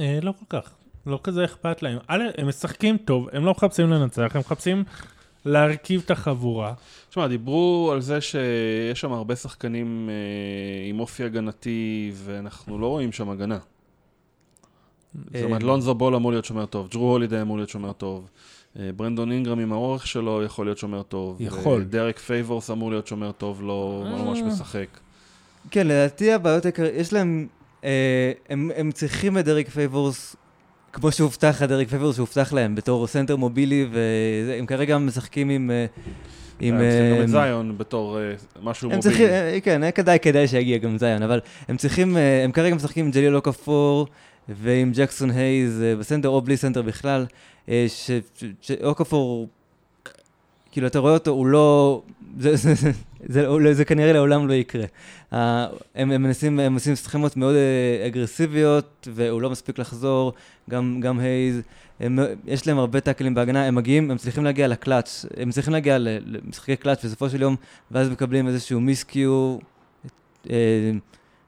אה, 0.00 0.18
לא 0.22 0.32
כל 0.38 0.60
כך, 0.60 0.70
לא 1.06 1.20
כזה 1.22 1.44
אכפת 1.44 1.82
להם. 1.82 1.98
א', 2.06 2.22
הם 2.38 2.48
משחקים 2.48 2.96
טוב, 2.96 3.28
הם 3.32 3.44
לא 3.44 3.50
מחפשים 3.50 3.90
לנצח, 3.90 4.30
הם 4.34 4.40
מחפשים 4.40 4.84
להרכיב 5.46 6.02
את 6.04 6.10
החבורה. 6.10 6.74
תשמע, 7.10 7.26
דיברו 7.26 7.90
על 7.92 8.00
זה 8.00 8.20
שיש 8.20 9.00
שם 9.00 9.12
הרבה 9.12 9.36
שחקנים 9.36 10.08
אה, 10.12 10.88
עם 10.88 11.00
אופי 11.00 11.24
הגנתי, 11.24 12.12
ואנחנו 12.14 12.78
לא 12.78 12.86
רואים 12.86 13.12
שם 13.12 13.30
הגנה. 13.30 13.58
זאת 15.24 15.42
אומרת, 15.44 15.62
אה, 15.62 15.66
לונזו 15.66 15.94
בול 15.94 16.14
אמור 16.14 16.30
להיות 16.30 16.44
שומר 16.44 16.66
טוב, 16.66 16.88
ג'רו 16.88 17.10
הולידיי 17.10 17.40
אמור 17.40 17.56
להיות 17.56 17.68
שומר 17.68 17.92
טוב, 17.92 18.28
אה, 18.78 18.90
ברנדון 18.96 19.32
אינגרם 19.32 19.58
עם 19.58 19.72
האורך 19.72 20.06
שלו 20.06 20.42
יכול 20.42 20.66
להיות 20.66 20.78
שומר 20.78 21.02
טוב. 21.02 21.36
יכול. 21.40 21.80
אה, 21.80 21.84
דרק 21.84 22.18
פייבורס 22.18 22.70
אמור 22.70 22.90
להיות 22.90 23.06
שומר 23.06 23.32
טוב, 23.32 23.62
לא 23.62 24.04
לא 24.10 24.24
ממש. 24.24 24.38
משחק. 24.38 24.86
כן, 25.70 25.86
לדעתי 25.86 26.32
הבעיות 26.32 26.64
העיקריות, 26.64 26.94
יש 26.96 27.12
להם, 27.12 27.46
הם, 28.48 28.92
צריכים 28.94 29.38
את 29.38 29.44
דריק 29.44 29.68
פייבורס, 29.68 30.36
כמו 30.96 31.12
שהובטח 31.12 31.62
לדריק 31.62 31.88
פייבורס, 31.88 32.16
שהובטח 32.16 32.52
להם 32.52 32.74
בתור 32.74 33.06
סנטר 33.06 33.36
מובילי, 33.36 33.86
והם 33.92 34.66
כרגע 34.66 34.98
משחקים 34.98 35.50
עם... 35.50 35.70
אה, 35.70 35.86
עם... 36.60 36.74
הם 36.74 36.80
צריכים 36.80 37.10
גם 37.14 37.18
אה, 37.18 37.24
את 37.24 37.28
זיון 37.28 37.78
בתור 37.78 38.18
אה, 38.20 38.32
משהו 38.62 38.88
מוביל. 38.88 39.02
צריכים, 39.02 39.26
אה, 39.26 39.58
כן, 39.62 39.82
אה, 39.84 39.90
כדאי, 39.90 40.18
כדאי 40.22 40.48
שיגיע 40.48 40.78
גם 40.78 40.98
זיון, 40.98 41.22
אבל 41.22 41.40
הם 41.68 41.76
צריכים, 41.76 42.16
אה, 42.16 42.44
הם 42.44 42.52
כרגע 42.52 42.74
משחקים 42.74 43.04
עם 43.04 43.10
ג'ליל 43.10 43.36
אוקפור 43.36 44.06
ועם 44.48 44.92
ג'קסון 44.94 45.30
הייז 45.30 45.82
אה, 45.82 45.96
בסנטר 45.96 46.28
או 46.28 46.40
בלי 46.40 46.56
סנטר 46.56 46.82
בכלל, 46.82 47.26
אה, 47.68 47.84
ש- 47.88 48.10
ש- 48.40 48.44
שאוקפור, 48.60 49.48
כאילו, 50.72 50.86
אתה 50.86 50.98
רואה 50.98 51.12
אותו, 51.12 51.30
הוא 51.30 51.46
לא, 51.46 52.02
זה, 53.24 53.46
הוא 53.46 53.60
לא- 53.60 53.72
זה 53.72 53.84
כנראה 53.84 54.12
לעולם 54.12 54.48
לא 54.48 54.52
יקרה. 54.52 54.84
אה, 55.32 55.66
הם, 55.94 56.10
הם 56.10 56.22
מנסים, 56.22 56.60
הם 56.60 56.74
עושים 56.74 56.94
סכמות 56.94 57.36
מאוד 57.36 57.54
אה, 57.54 58.06
אגרסיביות, 58.06 59.08
והוא 59.14 59.42
לא 59.42 59.50
מספיק 59.50 59.78
לחזור, 59.78 60.32
גם, 60.70 61.00
גם 61.00 61.18
הייז. 61.18 61.60
הם, 62.00 62.18
יש 62.46 62.66
להם 62.66 62.78
הרבה 62.78 63.00
טאקלים 63.00 63.34
בהגנה, 63.34 63.64
הם 63.66 63.74
מגיעים, 63.74 64.10
הם 64.10 64.16
צריכים 64.16 64.44
להגיע 64.44 64.68
לקלאץ', 64.68 65.24
הם 65.36 65.50
צריכים 65.50 65.72
להגיע 65.72 65.96
למשחקי 66.00 66.76
קלאץ' 66.76 67.04
בסופו 67.04 67.30
של 67.30 67.42
יום, 67.42 67.56
ואז 67.90 68.08
מקבלים 68.10 68.46
איזשהו 68.48 68.80
מיסקיו. 68.80 69.58
אה, 70.50 70.56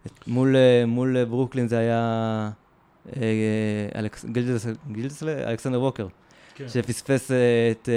את- 0.07 0.27
מול, 0.27 0.57
אה, 0.57 0.87
מול 0.87 1.25
ברוקלין 1.25 1.69
זה 1.69 1.79
היה 1.79 2.51
אלכס, 3.97 4.25
גילדס? 4.93 5.23
אלכסנדר 5.23 5.81
ווקר, 5.83 6.07
כן. 6.55 6.69
שפספס 6.69 7.31
את, 7.71 7.89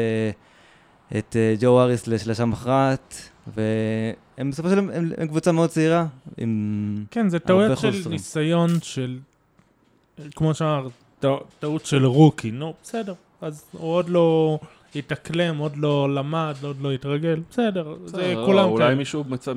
את 1.18 1.36
אה, 1.36 1.56
ג'ו 1.60 1.82
אריס 1.82 2.08
לשלושה 2.08 2.46
מכרעת, 2.46 3.30
והם 3.48 4.50
בסופו 4.52 4.70
של 4.70 4.78
יום, 4.78 4.90
הם, 4.90 5.12
הם 5.18 5.28
קבוצה 5.28 5.52
מאוד 5.52 5.70
צעירה, 5.70 6.06
עם... 6.38 7.06
כן, 7.12 7.30
זה 7.30 7.40
טעויות 7.40 7.78
של 7.80 7.92
חוסרים. 7.92 8.12
ניסיון 8.14 8.70
של, 8.82 9.18
כמו 10.36 10.54
שאמרת, 10.54 10.92
טע- 11.20 11.28
טעות 11.60 11.86
של 11.86 12.06
רוקי, 12.06 12.52
נו, 12.52 12.74
בסדר. 12.84 13.14
אז 13.42 13.66
הוא 13.72 13.92
עוד 13.94 14.10
לא 14.10 14.60
התאקלם, 14.96 15.58
עוד 15.58 15.78
לא 15.78 16.16
למד, 16.16 16.56
עוד 16.64 16.82
לא 16.82 16.92
התרגל, 16.92 17.40
בסדר, 17.50 17.96
זה 18.06 18.18
בסדר, 18.18 18.46
כולם 18.46 18.58
לא, 18.58 18.64
אולי 18.70 18.84
כאלה. 18.86 18.96
מישהו 18.96 19.24
מצ- 19.30 19.48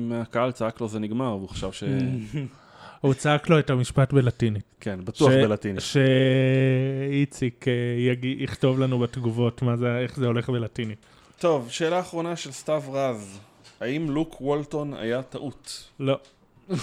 מהקהל 0.00 0.52
צעק 0.52 0.80
לו 0.80 0.88
זה 0.88 0.98
נגמר, 0.98 1.36
והוא 1.36 1.48
חשב 1.48 1.72
ש... 1.72 1.82
הוא 3.00 3.14
צעק 3.14 3.48
לו 3.50 3.58
את 3.58 3.70
המשפט 3.70 4.12
בלטינית. 4.12 4.64
כן, 4.80 4.98
בטוח 5.04 5.30
ש- 5.30 5.34
בלטינית. 5.34 5.80
שאיציק 7.10 7.68
אה, 7.68 7.72
יכתוב 8.22 8.80
לנו 8.80 8.98
בתגובות 8.98 9.62
מה 9.62 9.76
זה, 9.76 9.98
איך 9.98 10.16
זה 10.16 10.26
הולך 10.26 10.50
בלטינית. 10.50 10.98
טוב, 11.38 11.70
שאלה 11.70 12.00
אחרונה 12.00 12.36
של 12.36 12.52
סתיו 12.52 12.82
רז. 12.92 13.40
האם 13.80 14.10
לוק 14.10 14.40
וולטון 14.40 14.94
היה 14.94 15.22
טעות? 15.22 15.90
לא. 16.00 16.18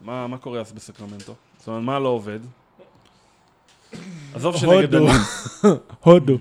מה, 0.00 0.26
מה 0.26 0.38
קורה 0.38 0.60
אז 0.60 0.72
בסקרמנטו? 0.72 1.34
זאת 1.58 1.68
אומרת, 1.68 1.82
מה 1.82 1.98
לא 1.98 2.08
עובד? 2.08 2.38
עזוב 4.34 4.56
שנגד... 4.56 4.94
הודו. 4.94 5.12
הודו. 6.04 6.38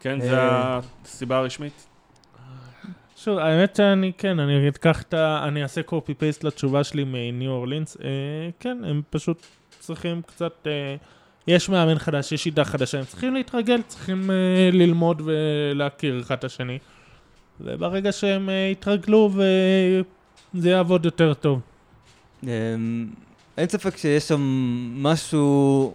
כן, 0.00 0.20
זה 0.20 0.38
אה. 0.38 0.80
הסיבה 1.04 1.38
הרשמית? 1.38 1.86
שוב, 3.16 3.38
האמת 3.38 3.76
שאני, 3.76 4.12
כן, 4.18 4.40
אני 4.40 4.68
אקח 4.68 5.02
את 5.02 5.14
ה... 5.14 5.44
אני 5.48 5.62
אעשה 5.62 5.82
קופי 5.82 6.14
פייסט 6.14 6.44
לתשובה 6.44 6.84
שלי 6.84 7.04
מניו 7.04 7.50
אורלינס. 7.50 7.96
אה, 8.04 8.08
כן, 8.60 8.78
הם 8.84 9.02
פשוט 9.10 9.46
צריכים 9.80 10.22
קצת... 10.22 10.66
אה, 10.66 10.96
יש 11.46 11.68
מאמן 11.68 11.98
חדש, 11.98 12.32
יש 12.32 12.42
שיטה 12.42 12.64
חדשה, 12.64 12.98
הם 12.98 13.04
צריכים 13.04 13.34
להתרגל, 13.34 13.82
צריכים 13.86 14.30
אה, 14.30 14.70
ללמוד 14.72 15.22
ולהכיר 15.24 16.20
אחד 16.20 16.34
את 16.38 16.44
השני. 16.44 16.78
וברגע 17.60 18.12
שהם 18.12 18.50
אה, 18.50 18.68
יתרגלו 18.72 19.30
וזה 20.54 20.70
יעבוד 20.70 21.04
יותר 21.04 21.34
טוב. 21.34 21.60
אמ, 22.42 22.48
אין 23.58 23.68
ספק 23.68 23.96
שיש 23.96 24.28
שם 24.28 24.40
משהו 24.94 25.94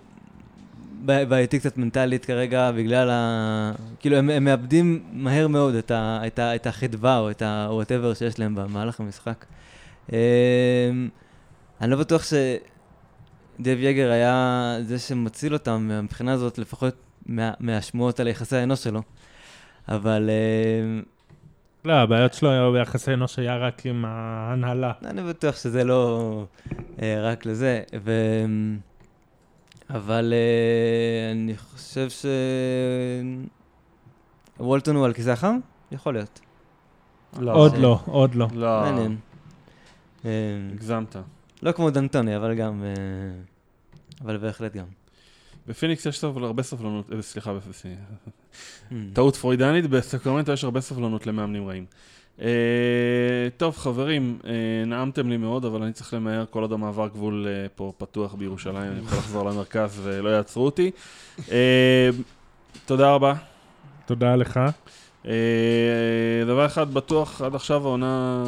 בעייתי 1.06 1.60
קצת 1.60 1.78
מנטלית 1.78 2.26
כרגע, 2.26 2.72
בגלל 2.72 3.10
ה... 3.10 3.72
כאילו, 4.00 4.18
הם, 4.18 4.30
הם 4.30 4.44
מאבדים 4.44 5.04
מהר 5.14 5.48
מאוד 5.48 5.76
את, 5.76 5.92
ה, 5.92 6.22
את, 6.28 6.40
ה, 6.40 6.56
את 6.56 6.68
החדווה 6.68 7.20
או 7.20 7.32
את 7.32 7.42
ה-whatever 7.42 8.16
שיש 8.16 8.40
להם 8.40 8.56
במהלך 8.56 9.00
המשחק. 9.00 9.46
אמ, 10.12 10.18
אני 11.82 11.92
לא 11.92 11.98
בטוח 11.98 12.24
שדב 13.60 13.78
יגר 13.80 14.12
היה 14.12 14.76
זה 14.82 15.00
שמציל 15.00 15.54
אותם 15.54 15.90
מבחינה 16.04 16.32
הזאת, 16.34 16.58
לפחות 16.58 16.94
מה, 17.26 17.52
מהשמועות 17.60 18.20
על 18.20 18.28
יחסי 18.28 18.56
האנוש 18.56 18.84
שלו. 18.84 19.02
אבל 19.88 20.30
אמ, 20.30 21.02
לא, 21.86 21.94
הבעיות 21.94 22.34
שלו 22.34 22.50
היו 22.52 22.72
ביחסי 22.72 23.14
אנוש 23.14 23.40
היה 23.40 23.58
רק 23.58 23.86
עם 23.86 24.06
ההנהלה. 24.08 24.92
אני 25.06 25.22
בטוח 25.24 25.56
שזה 25.56 25.84
לא 25.84 26.44
אה, 27.02 27.22
רק 27.22 27.46
לזה, 27.46 27.82
ו... 28.04 28.12
אבל 29.90 30.34
אה, 30.36 31.32
אני 31.32 31.58
חושב 31.58 32.10
ש... 32.10 32.26
וולטון 34.60 34.96
הוא 34.96 35.06
על 35.06 35.14
כיסא 35.14 35.30
החם? 35.30 35.60
יכול 35.92 36.14
להיות. 36.14 36.40
לא. 37.40 37.54
עוד 37.54 37.72
זה- 37.76 37.82
לא, 37.82 38.00
עוד 38.06 38.36
לא. 38.36 38.48
לא, 38.54 38.82
מעניין. 38.82 39.18
אה, 40.26 40.32
הגזמת. 40.74 41.16
לא 41.62 41.72
כמו 41.72 41.90
דנטוני, 41.90 42.36
אבל 42.38 42.54
גם... 42.54 42.84
אה, 42.84 42.90
אבל 44.22 44.38
בהחלט 44.38 44.74
גם. 44.76 44.86
בפיניקס 45.68 46.06
יש 46.06 46.20
סבל- 46.20 46.44
הרבה 46.44 46.64
סבלנות, 46.64 47.10
אה, 47.14 47.22
סליחה, 47.22 47.54
Hmm. 48.90 48.94
טעות 49.14 49.36
פרוידנית, 49.36 49.88
בסקרמנטו 49.88 50.52
יש 50.52 50.64
הרבה 50.64 50.82
סבלנות 50.82 51.28
למאמנים 51.28 51.68
רעים. 51.68 51.86
אה, 52.42 52.48
טוב, 53.58 53.78
חברים, 53.78 54.40
אה, 54.46 54.52
נעמתם 54.86 55.30
לי 55.30 55.38
מאוד, 55.38 55.66
אבל 55.66 55.84
אני 55.84 55.94
צריך 55.94 56.14
למהר 56.14 56.46
כל 56.50 56.62
עוד 56.62 56.72
המעבר 56.72 57.08
גבול 57.08 57.48
אה, 57.50 57.68
פה 57.76 57.94
פתוח 57.98 58.34
בירושלים, 58.34 58.92
אני 58.92 59.00
יכול 59.00 59.18
לחזור 59.18 59.50
למרכז 59.50 60.00
ולא 60.04 60.30
יעצרו 60.30 60.66
אותי. 60.66 60.92
תודה 62.86 63.12
רבה. 63.14 63.34
תודה 64.06 64.36
לך. 64.36 64.60
אה, 65.26 65.32
דבר 66.46 66.66
אחד 66.66 66.94
בטוח, 66.94 67.42
עד 67.42 67.56
עכשיו 67.56 67.88
העונה, 67.88 68.44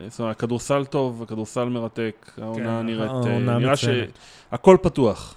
אה, 0.00 0.08
זאת 0.08 0.20
אומרת, 0.20 0.36
הכדורסל 0.36 0.84
טוב, 0.84 1.22
הכדורסל 1.22 1.64
מרתק, 1.64 2.30
העונה 2.42 2.78
כן, 2.80 2.86
נראית, 2.86 3.10
אה, 3.10 3.16
העונה 3.16 3.58
נראה 3.58 3.72
מצוינת. 3.72 4.08
שהכל 4.50 4.76
פתוח. 4.82 5.34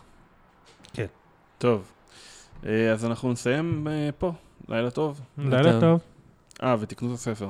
כן. 0.94 1.06
טוב, 1.58 1.92
אה, 2.66 2.92
אז 2.92 3.06
אנחנו 3.06 3.32
נסיים 3.32 3.88
אה, 3.90 4.10
פה, 4.18 4.32
לילה 4.70 4.92
טוב. 4.92 5.22
לילה 5.38 5.72
טוב. 5.72 5.82
טוב. 5.82 6.00
אה, 6.64 6.76
ותקנו 6.80 7.10
את 7.10 7.14
הספר. 7.14 7.50